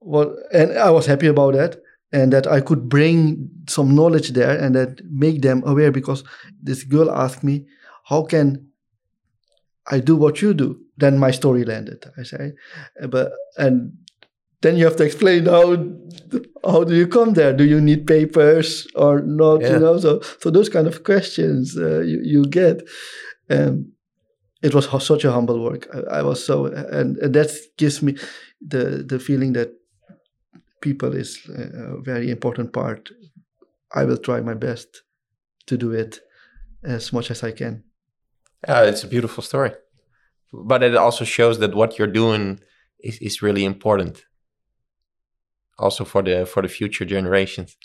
what 0.00 0.28
and 0.52 0.72
i 0.78 0.90
was 0.90 1.06
happy 1.06 1.26
about 1.26 1.54
that 1.54 1.76
and 2.12 2.32
that 2.32 2.46
i 2.46 2.60
could 2.60 2.88
bring 2.88 3.48
some 3.68 3.94
knowledge 3.94 4.30
there 4.30 4.58
and 4.58 4.74
that 4.74 5.00
make 5.10 5.42
them 5.42 5.62
aware 5.66 5.90
because 5.92 6.24
this 6.62 6.84
girl 6.84 7.10
asked 7.10 7.44
me 7.44 7.66
how 8.04 8.22
can 8.22 8.66
i 9.90 9.98
do 9.98 10.16
what 10.16 10.42
you 10.42 10.54
do? 10.54 10.78
Then 10.96 11.18
my 11.18 11.30
story 11.30 11.64
landed 11.64 12.04
i 12.18 12.22
say. 12.22 12.52
But 13.08 13.32
and 13.56 13.92
then 14.62 14.76
you 14.76 14.84
have 14.84 14.96
to 14.96 15.04
explain 15.04 15.46
how 15.46 15.76
how 16.64 16.84
do 16.84 16.94
you 16.94 17.06
come 17.06 17.32
there? 17.32 17.52
Do 17.52 17.64
you 17.64 17.80
need 17.80 18.06
papers 18.06 18.86
or 18.94 19.20
not? 19.20 19.62
Yeah. 19.62 19.72
You 19.72 19.78
know, 19.80 19.98
so 19.98 20.20
so 20.40 20.50
those 20.50 20.68
kind 20.68 20.86
of 20.86 21.02
questions 21.04 21.76
uh, 21.76 22.00
you 22.00 22.20
you 22.22 22.44
get. 22.44 22.82
Um, 23.48 23.92
it 24.62 24.74
was 24.74 24.86
such 25.02 25.24
a 25.24 25.32
humble 25.32 25.62
work. 25.62 25.88
I, 25.94 26.18
I 26.18 26.22
was 26.22 26.44
so, 26.44 26.66
and, 26.66 27.16
and 27.16 27.34
that 27.34 27.50
gives 27.78 28.02
me 28.02 28.16
the 28.60 29.04
the 29.06 29.18
feeling 29.18 29.54
that 29.54 29.70
people 30.80 31.14
is 31.14 31.40
a 31.48 31.96
a 31.96 32.02
very 32.02 32.30
important 32.30 32.72
part. 32.72 33.10
I 33.94 34.04
will 34.04 34.18
try 34.18 34.40
my 34.40 34.54
best 34.54 35.02
to 35.66 35.76
do 35.76 35.92
it 35.92 36.20
as 36.84 37.12
much 37.12 37.30
as 37.30 37.42
I 37.42 37.52
can. 37.52 37.84
Yeah, 38.68 38.82
it's 38.82 39.04
a 39.04 39.08
beautiful 39.08 39.42
story. 39.42 39.72
But 40.52 40.82
it 40.82 40.96
also 40.96 41.24
shows 41.24 41.58
that 41.58 41.74
what 41.74 41.98
you're 41.98 42.12
doing 42.12 42.60
is, 42.98 43.18
is 43.18 43.42
really 43.42 43.64
important. 43.64 44.24
Also 45.80 46.04
for 46.04 46.22
the 46.22 46.46
for 46.46 46.62
the 46.62 46.68
future 46.68 47.04
generations. 47.04 47.76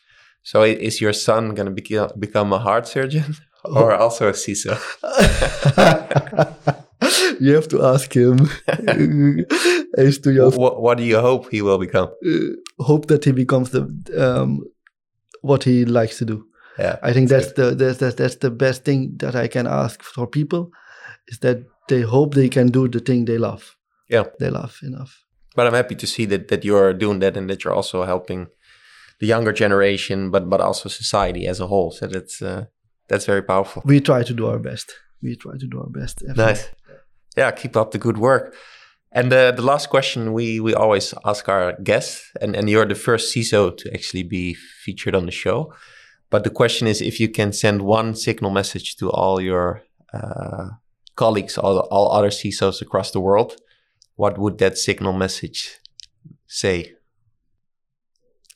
So 0.43 0.63
is 0.63 1.01
your 1.01 1.13
son 1.13 1.55
gonna 1.55 1.71
become 1.71 2.09
become 2.19 2.53
a 2.53 2.59
heart 2.59 2.87
surgeon 2.87 3.35
or 3.63 3.93
also 3.93 4.27
a 4.27 4.33
CISO? 4.33 4.77
you 7.39 7.55
have 7.55 7.67
to 7.69 7.83
ask 7.83 8.13
him 8.13 8.49
as 9.97 10.19
to 10.19 10.31
your 10.31 10.51
what, 10.51 10.81
what 10.81 10.97
do 10.97 11.03
you 11.03 11.19
hope 11.19 11.49
he 11.51 11.61
will 11.61 11.79
become? 11.79 12.09
uh, 12.25 12.83
hope 12.83 13.07
that 13.07 13.25
he 13.25 13.31
becomes 13.31 13.69
the 13.71 13.81
um, 14.17 14.63
what 15.41 15.63
he 15.63 15.85
likes 15.85 16.17
to 16.19 16.25
do. 16.25 16.45
Yeah, 16.77 16.97
I 17.01 17.13
think 17.13 17.29
that's 17.29 17.53
the 17.53 17.75
that's, 17.75 17.97
that's 17.97 18.15
that's 18.15 18.35
the 18.35 18.51
best 18.51 18.83
thing 18.83 19.17
that 19.17 19.35
I 19.35 19.47
can 19.47 19.67
ask 19.67 20.03
for 20.03 20.27
people 20.27 20.71
is 21.27 21.39
that 21.39 21.63
they 21.87 22.01
hope 22.01 22.35
they 22.35 22.49
can 22.49 22.67
do 22.67 22.87
the 22.87 22.99
thing 22.99 23.25
they 23.25 23.37
love. 23.37 23.75
Yeah. 24.09 24.25
they 24.39 24.49
love 24.49 24.77
enough. 24.83 25.24
But 25.55 25.65
I'm 25.67 25.73
happy 25.73 25.95
to 25.95 26.07
see 26.07 26.25
that 26.27 26.47
that 26.47 26.63
you're 26.65 26.93
doing 26.93 27.19
that 27.19 27.37
and 27.37 27.49
that 27.49 27.63
you're 27.63 27.73
also 27.75 28.03
helping 28.05 28.47
the 29.19 29.27
younger 29.27 29.53
generation, 29.53 30.31
but 30.31 30.49
but 30.49 30.61
also 30.61 30.89
society 30.89 31.47
as 31.47 31.59
a 31.59 31.67
whole. 31.67 31.91
So 31.91 32.07
that's 32.07 32.41
uh, 32.41 32.65
that's 33.07 33.25
very 33.25 33.41
powerful. 33.43 33.81
We 33.85 33.99
try 33.99 34.23
to 34.23 34.33
do 34.33 34.47
our 34.47 34.59
best. 34.59 34.93
We 35.21 35.35
try 35.35 35.57
to 35.57 35.67
do 35.67 35.79
our 35.79 35.89
best. 35.89 36.21
every- 36.29 36.45
Nice. 36.45 36.69
Yeah, 37.37 37.51
keep 37.51 37.75
up 37.75 37.91
the 37.91 37.97
good 37.97 38.17
work. 38.17 38.55
And 39.11 39.31
the 39.31 39.53
the 39.55 39.61
last 39.61 39.89
question 39.89 40.33
we 40.33 40.59
we 40.59 40.73
always 40.73 41.13
ask 41.23 41.47
our 41.49 41.73
guests, 41.83 42.31
and 42.41 42.55
and 42.55 42.69
you're 42.69 42.87
the 42.87 42.95
first 42.95 43.33
CISO 43.33 43.71
to 43.77 43.93
actually 43.93 44.23
be 44.23 44.53
featured 44.83 45.15
on 45.15 45.25
the 45.25 45.31
show. 45.31 45.73
But 46.29 46.43
the 46.43 46.49
question 46.49 46.87
is, 46.87 47.01
if 47.01 47.19
you 47.19 47.29
can 47.31 47.53
send 47.53 47.81
one 47.81 48.15
signal 48.15 48.51
message 48.51 48.95
to 48.97 49.09
all 49.11 49.39
your 49.41 49.81
uh, 50.13 50.67
colleagues, 51.15 51.57
all 51.57 51.77
all 51.91 52.11
other 52.17 52.31
CISOs 52.31 52.81
across 52.81 53.11
the 53.11 53.19
world, 53.21 53.55
what 54.15 54.37
would 54.37 54.57
that 54.59 54.77
signal 54.77 55.13
message 55.13 55.79
say? 56.47 56.93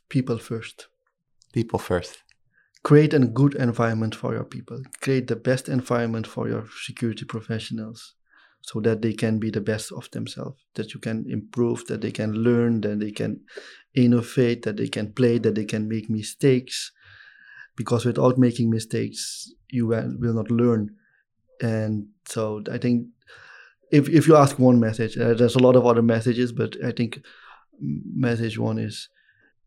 People 0.08 0.38
first. 0.38 0.88
People 1.54 1.80
first. 1.80 2.24
Create 2.84 3.14
a 3.14 3.20
good 3.20 3.56
environment 3.56 4.16
for 4.16 4.34
your 4.34 4.46
people. 4.46 4.82
Create 5.02 5.28
the 5.28 5.36
best 5.36 5.68
environment 5.68 6.26
for 6.26 6.48
your 6.48 6.66
security 6.84 7.26
professionals 7.26 8.16
so 8.62 8.80
that 8.82 9.02
they 9.02 9.14
can 9.14 9.40
be 9.40 9.50
the 9.50 9.62
best 9.62 9.92
of 9.92 10.10
themselves, 10.12 10.62
that 10.76 10.94
you 10.94 11.00
can 11.00 11.26
improve, 11.30 11.86
that 11.88 12.02
they 12.02 12.12
can 12.12 12.34
learn, 12.34 12.82
that 12.82 13.00
they 13.00 13.12
can 13.12 13.42
innovate, 13.96 14.64
that 14.64 14.78
they 14.78 14.88
can 14.88 15.12
play, 15.14 15.38
that 15.40 15.56
they 15.56 15.66
can 15.66 15.88
make 15.88 16.10
mistakes. 16.10 16.92
Because 17.76 18.06
without 18.06 18.38
making 18.38 18.70
mistakes, 18.70 19.52
you 19.70 19.88
will 19.88 20.34
not 20.34 20.52
learn. 20.52 20.90
And 21.62 22.08
so 22.28 22.62
I 22.72 22.78
think 22.78 23.08
if, 23.92 24.10
if 24.10 24.28
you 24.28 24.36
ask 24.36 24.60
one 24.60 24.80
message, 24.80 25.18
uh, 25.18 25.34
there's 25.34 25.56
a 25.56 25.60
lot 25.60 25.76
of 25.76 25.86
other 25.86 26.02
messages, 26.02 26.52
but 26.52 26.76
I 26.84 26.92
think 26.92 27.22
message 28.16 28.58
one 28.60 28.78
is 28.78 29.10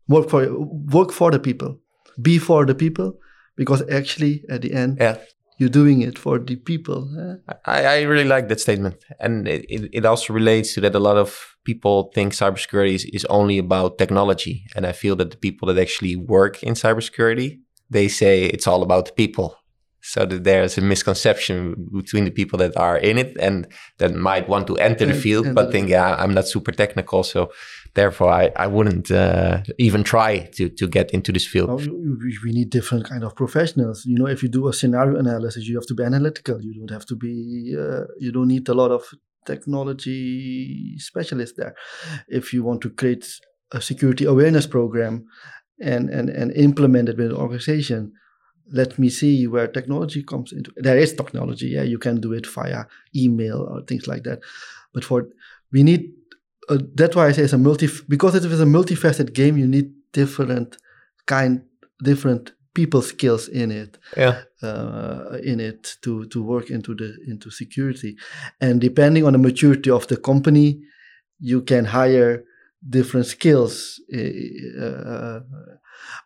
work 0.07 0.29
for 0.29 0.47
work 0.93 1.11
for 1.11 1.31
the 1.31 1.39
people, 1.39 1.79
be 2.21 2.37
for 2.37 2.65
the 2.65 2.75
people, 2.75 3.17
because 3.55 3.81
actually 3.89 4.43
at 4.49 4.61
the 4.61 4.73
end 4.73 4.97
Yeah. 4.99 5.17
you're 5.57 5.69
doing 5.69 6.01
it 6.01 6.17
for 6.17 6.39
the 6.39 6.55
people. 6.55 6.99
I, 7.65 7.85
I 7.85 8.01
really 8.01 8.27
like 8.27 8.47
that 8.49 8.59
statement. 8.59 8.95
And 9.19 9.47
it, 9.47 9.65
it, 9.69 9.89
it 9.93 10.05
also 10.05 10.33
relates 10.33 10.73
to 10.73 10.81
that 10.81 10.95
a 10.95 10.99
lot 10.99 11.17
of 11.17 11.55
people 11.63 12.11
think 12.13 12.33
cybersecurity 12.33 12.95
is, 12.95 13.05
is 13.05 13.25
only 13.25 13.57
about 13.57 13.97
technology. 13.97 14.65
And 14.75 14.85
I 14.85 14.91
feel 14.91 15.15
that 15.17 15.31
the 15.31 15.37
people 15.37 15.67
that 15.67 15.81
actually 15.81 16.15
work 16.15 16.61
in 16.63 16.73
cybersecurity, 16.73 17.59
they 17.89 18.07
say 18.07 18.45
it's 18.45 18.67
all 18.67 18.83
about 18.83 19.05
the 19.05 19.13
people. 19.13 19.55
So 20.05 20.25
that 20.25 20.43
there's 20.43 20.77
a 20.77 20.81
misconception 20.81 21.87
between 21.93 22.25
the 22.25 22.31
people 22.31 22.59
that 22.59 22.75
are 22.75 22.97
in 22.97 23.17
it 23.17 23.37
and 23.39 23.65
that 23.99 24.13
might 24.13 24.49
want 24.49 24.67
to 24.67 24.75
enter 24.75 25.05
the 25.05 25.13
field, 25.13 25.45
and 25.45 25.55
but 25.55 25.71
think, 25.71 25.87
yeah, 25.87 26.15
I'm 26.15 26.33
not 26.33 26.45
super 26.45 26.73
technical. 26.73 27.23
So 27.23 27.53
therefore, 27.93 28.29
I, 28.29 28.51
I 28.57 28.67
wouldn't 28.67 29.09
uh, 29.11 29.61
even 29.77 30.03
try 30.03 30.39
to, 30.55 30.67
to 30.67 30.87
get 30.87 31.11
into 31.11 31.31
this 31.31 31.47
field. 31.47 31.69
We 32.43 32.51
need 32.51 32.69
different 32.69 33.05
kind 33.07 33.23
of 33.23 33.33
professionals. 33.33 34.05
You 34.05 34.17
know, 34.19 34.27
if 34.27 34.43
you 34.43 34.49
do 34.49 34.67
a 34.67 34.73
scenario 34.73 35.17
analysis, 35.17 35.69
you 35.69 35.75
have 35.75 35.87
to 35.87 35.93
be 35.93 36.03
analytical. 36.03 36.61
You 36.61 36.73
don't 36.79 36.91
have 36.91 37.05
to 37.05 37.15
be. 37.15 37.73
Uh, 37.79 38.03
you 38.19 38.33
don't 38.33 38.49
need 38.49 38.67
a 38.67 38.73
lot 38.73 38.91
of 38.91 39.03
technology 39.45 40.97
specialists 40.97 41.55
there. 41.57 41.75
If 42.27 42.51
you 42.51 42.61
want 42.63 42.81
to 42.81 42.89
create 42.89 43.25
a 43.71 43.79
security 43.79 44.25
awareness 44.25 44.67
program 44.67 45.27
and 45.79 46.09
and 46.09 46.29
and 46.29 46.51
implement 46.51 47.07
it 47.07 47.17
with 47.17 47.31
an 47.31 47.37
organization, 47.37 48.11
let 48.71 48.97
me 48.97 49.09
see 49.09 49.47
where 49.47 49.67
technology 49.67 50.23
comes 50.23 50.51
into. 50.53 50.71
There 50.77 50.97
is 50.97 51.13
technology. 51.13 51.67
Yeah, 51.67 51.83
you 51.83 51.99
can 51.99 52.21
do 52.21 52.33
it 52.33 52.47
via 52.47 52.85
email 53.15 53.57
or 53.69 53.81
things 53.83 54.07
like 54.07 54.23
that. 54.23 54.39
But 54.93 55.03
for 55.03 55.27
we 55.71 55.83
need. 55.83 56.11
Uh, 56.69 56.77
that's 56.95 57.15
why 57.15 57.27
I 57.27 57.33
say 57.33 57.43
it's 57.43 57.53
a 57.53 57.57
multi 57.57 57.89
because 58.07 58.35
it 58.35 58.45
is 58.45 58.61
a 58.61 58.65
multifaceted 58.65 59.33
game. 59.33 59.57
You 59.57 59.67
need 59.67 59.91
different 60.13 60.77
kind 61.25 61.63
different 62.01 62.53
people 62.73 63.01
skills 63.01 63.47
in 63.49 63.69
it 63.71 63.97
Yeah. 64.17 64.41
uh, 64.63 65.37
in 65.43 65.59
it 65.59 65.97
to 66.01 66.25
to 66.27 66.41
work 66.41 66.69
into 66.69 66.95
the 66.95 67.15
into 67.27 67.51
security 67.51 68.17
and 68.59 68.81
depending 68.81 69.25
on 69.25 69.33
the 69.33 69.39
maturity 69.39 69.91
of 69.91 70.07
the 70.07 70.17
company 70.17 70.81
you 71.39 71.61
can 71.61 71.85
hire 71.85 72.43
different 72.89 73.27
skills 73.27 73.99
uh, 74.11 75.39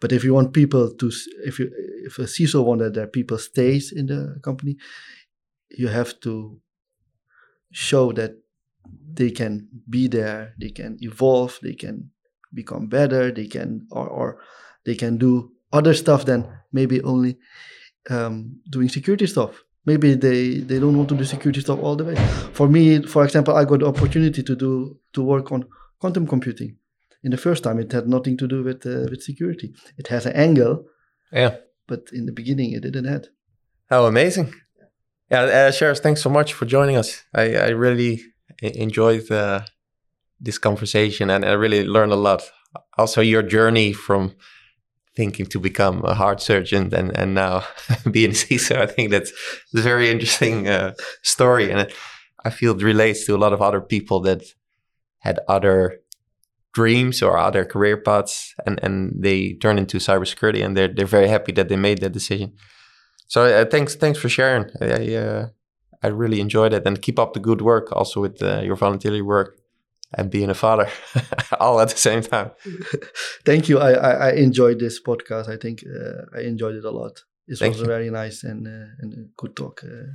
but 0.01 0.11
if 0.11 0.23
you 0.23 0.33
want 0.33 0.53
people 0.53 0.93
to 0.93 1.11
if 1.45 1.59
you 1.59 1.71
if 2.05 2.19
a 2.19 2.23
CISO 2.23 2.63
want 2.63 2.79
that 2.79 2.93
their 2.93 3.07
people 3.07 3.37
stays 3.37 3.91
in 3.91 4.07
the 4.07 4.39
company 4.43 4.77
you 5.69 5.87
have 5.87 6.19
to 6.21 6.59
show 7.71 8.11
that 8.13 8.37
they 9.13 9.31
can 9.31 9.67
be 9.89 10.07
there 10.07 10.53
they 10.59 10.69
can 10.69 10.97
evolve 11.01 11.59
they 11.61 11.73
can 11.73 12.09
become 12.53 12.87
better 12.87 13.31
they 13.31 13.47
can 13.47 13.85
or, 13.91 14.07
or 14.07 14.41
they 14.85 14.95
can 14.95 15.17
do 15.17 15.51
other 15.73 15.93
stuff 15.93 16.25
than 16.25 16.47
maybe 16.71 17.01
only 17.03 17.37
um, 18.09 18.59
doing 18.69 18.89
security 18.89 19.27
stuff. 19.27 19.63
Maybe 19.85 20.15
they 20.15 20.59
they 20.59 20.79
don't 20.79 20.97
want 20.97 21.09
to 21.09 21.15
do 21.15 21.23
security 21.23 21.61
stuff 21.61 21.79
all 21.81 21.95
the 21.95 22.05
way. 22.05 22.15
For 22.53 22.67
me 22.67 23.01
for 23.03 23.23
example 23.23 23.55
i 23.55 23.63
got 23.63 23.79
the 23.79 23.87
opportunity 23.87 24.43
to 24.43 24.55
do 24.55 24.97
to 25.13 25.21
work 25.23 25.51
on 25.51 25.65
quantum 25.99 26.27
computing 26.27 26.77
in 27.27 27.31
the 27.35 27.41
first 27.47 27.61
time 27.65 27.77
it 27.83 27.91
had 27.97 28.07
nothing 28.07 28.37
to 28.41 28.47
do 28.53 28.59
with 28.67 28.81
uh, 28.93 29.05
with 29.11 29.21
security 29.31 29.67
it 30.01 30.07
has 30.13 30.23
an 30.29 30.35
angle 30.47 30.75
Yeah. 31.41 31.53
but 31.91 32.01
in 32.17 32.23
the 32.29 32.35
beginning 32.39 32.69
it 32.75 32.81
didn't 32.87 33.09
have 33.13 33.25
How 33.91 34.05
amazing. 34.13 34.47
Yeah, 35.33 35.43
uh, 35.59 35.71
Shairesh, 35.77 35.99
thanks 36.05 36.21
so 36.21 36.29
much 36.29 36.49
for 36.57 36.65
joining 36.77 36.97
us. 37.03 37.09
I, 37.43 37.45
I 37.67 37.69
really 37.85 38.13
enjoyed 38.61 39.25
uh, 39.31 39.59
this 40.45 40.57
conversation 40.59 41.29
and 41.29 41.43
I 41.45 41.53
really 41.63 41.83
learned 41.95 42.13
a 42.13 42.21
lot. 42.29 42.41
Also, 42.97 43.21
your 43.21 43.43
journey 43.55 43.93
from 43.93 44.21
thinking 45.15 45.47
to 45.49 45.59
become 45.59 45.97
a 46.05 46.13
heart 46.21 46.39
surgeon 46.41 46.93
and, 46.99 47.09
and 47.21 47.33
now 47.33 47.63
being 48.11 48.31
a 48.31 48.33
CISO, 48.43 48.75
I 48.77 48.85
think 48.93 49.11
that's 49.11 49.31
a 49.75 49.81
very 49.81 50.07
interesting 50.09 50.67
uh, 50.67 50.91
story. 51.23 51.71
And 51.71 51.79
it, 51.81 51.93
I 52.47 52.49
feel 52.49 52.71
it 52.75 52.83
relates 52.83 53.25
to 53.25 53.35
a 53.35 53.41
lot 53.43 53.53
of 53.53 53.61
other 53.61 53.81
people 53.81 54.19
that 54.27 54.41
had 55.19 55.39
other 55.47 55.99
dreams 56.79 57.21
or 57.25 57.31
other 57.47 57.63
career 57.73 57.97
paths 58.07 58.35
and, 58.65 58.79
and 58.85 58.95
they 59.25 59.39
turn 59.63 59.77
into 59.77 59.97
cybersecurity 59.99 60.61
and 60.63 60.71
they're, 60.75 60.93
they're 60.95 61.15
very 61.17 61.29
happy 61.35 61.53
that 61.53 61.67
they 61.69 61.77
made 61.77 61.99
that 62.01 62.13
decision. 62.13 62.49
So 63.27 63.39
uh, 63.45 63.65
thanks, 63.73 63.95
thanks 63.95 64.19
for 64.19 64.29
sharing. 64.29 64.65
I 64.81 65.15
uh, 65.15 65.47
I 66.05 66.07
really 66.09 66.39
enjoyed 66.39 66.73
it, 66.73 66.87
and 66.87 67.01
keep 67.01 67.17
up 67.19 67.33
the 67.33 67.39
good 67.49 67.61
work 67.61 67.87
also 67.91 68.21
with 68.21 68.41
uh, 68.41 68.61
your 68.67 68.77
volunteer 68.77 69.23
work 69.23 69.49
and 70.17 70.29
being 70.29 70.49
a 70.49 70.53
father, 70.53 70.87
all 71.59 71.79
at 71.81 71.89
the 71.89 71.97
same 71.97 72.21
time. 72.21 72.49
thank 73.45 73.67
you 73.69 73.79
I, 73.79 73.91
I 74.09 74.11
i 74.29 74.31
enjoyed 74.47 74.77
this 74.79 75.01
podcast 75.01 75.47
i 75.55 75.57
think 75.63 75.77
uh, 75.83 76.37
i 76.39 76.41
enjoyed 76.53 76.75
it 76.75 76.85
a 76.85 76.91
lot 77.01 77.15
It 77.47 77.57
Thank 77.59 77.73
was 77.73 77.81
you. 77.81 77.87
very 77.95 78.09
nice 78.09 78.37
and 78.49 78.67
uh, 78.67 79.01
and 79.01 79.13
a 79.13 79.23
good 79.41 79.53
talk 79.55 79.75
uh, 79.83 80.07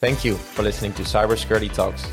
Thank 0.00 0.24
you 0.24 0.34
for 0.54 0.62
listening 0.62 0.92
to 0.94 1.02
Cybersecurity 1.02 1.70
Talks. 1.72 2.04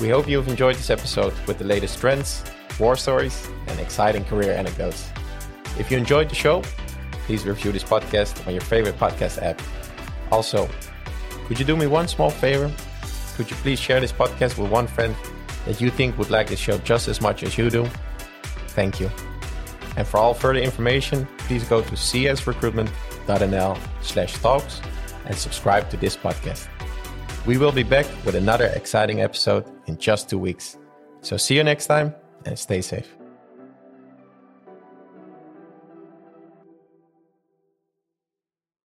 We 0.00 0.08
hope 0.08 0.28
you've 0.28 0.46
enjoyed 0.48 0.76
this 0.76 0.90
episode 0.90 1.34
with 1.46 1.58
the 1.58 1.64
latest 1.64 1.98
trends, 1.98 2.44
war 2.78 2.96
stories, 2.96 3.48
and 3.66 3.80
exciting 3.80 4.24
career 4.24 4.52
anecdotes. 4.52 5.10
If 5.78 5.90
you 5.90 5.98
enjoyed 5.98 6.28
the 6.30 6.36
show, 6.36 6.62
please 7.26 7.44
review 7.44 7.72
this 7.72 7.82
podcast 7.82 8.46
on 8.46 8.52
your 8.54 8.62
favorite 8.62 8.96
podcast 8.96 9.42
app. 9.42 9.60
Also, 10.30 10.68
could 11.46 11.58
you 11.58 11.64
do 11.64 11.76
me 11.76 11.86
one 11.86 12.06
small 12.06 12.30
favor? 12.30 12.70
Could 13.36 13.50
you 13.50 13.56
please 13.56 13.80
share 13.80 14.00
this 14.00 14.12
podcast 14.12 14.56
with 14.56 14.70
one 14.70 14.86
friend 14.86 15.16
that 15.66 15.80
you 15.80 15.90
think 15.90 16.16
would 16.16 16.30
like 16.30 16.48
this 16.48 16.60
show 16.60 16.78
just 16.78 17.08
as 17.08 17.20
much 17.20 17.42
as 17.42 17.58
you 17.58 17.68
do, 17.68 17.84
thank 18.68 19.00
you. 19.00 19.10
And 19.96 20.06
for 20.06 20.18
all 20.18 20.32
further 20.32 20.60
information, 20.60 21.26
please 21.38 21.64
go 21.64 21.82
to 21.82 21.90
csrecruitment.nl 21.90 23.78
slash 24.00 24.34
talks 24.34 24.80
and 25.26 25.34
subscribe 25.36 25.90
to 25.90 25.96
this 25.96 26.16
podcast. 26.16 26.68
We 27.46 27.56
will 27.56 27.72
be 27.72 27.82
back 27.82 28.06
with 28.24 28.34
another 28.34 28.66
exciting 28.66 29.20
episode 29.20 29.64
in 29.86 29.96
just 29.96 30.28
two 30.28 30.38
weeks. 30.38 30.78
So 31.22 31.36
see 31.36 31.56
you 31.56 31.64
next 31.64 31.86
time 31.86 32.14
and 32.44 32.58
stay 32.58 32.80
safe. 32.80 33.17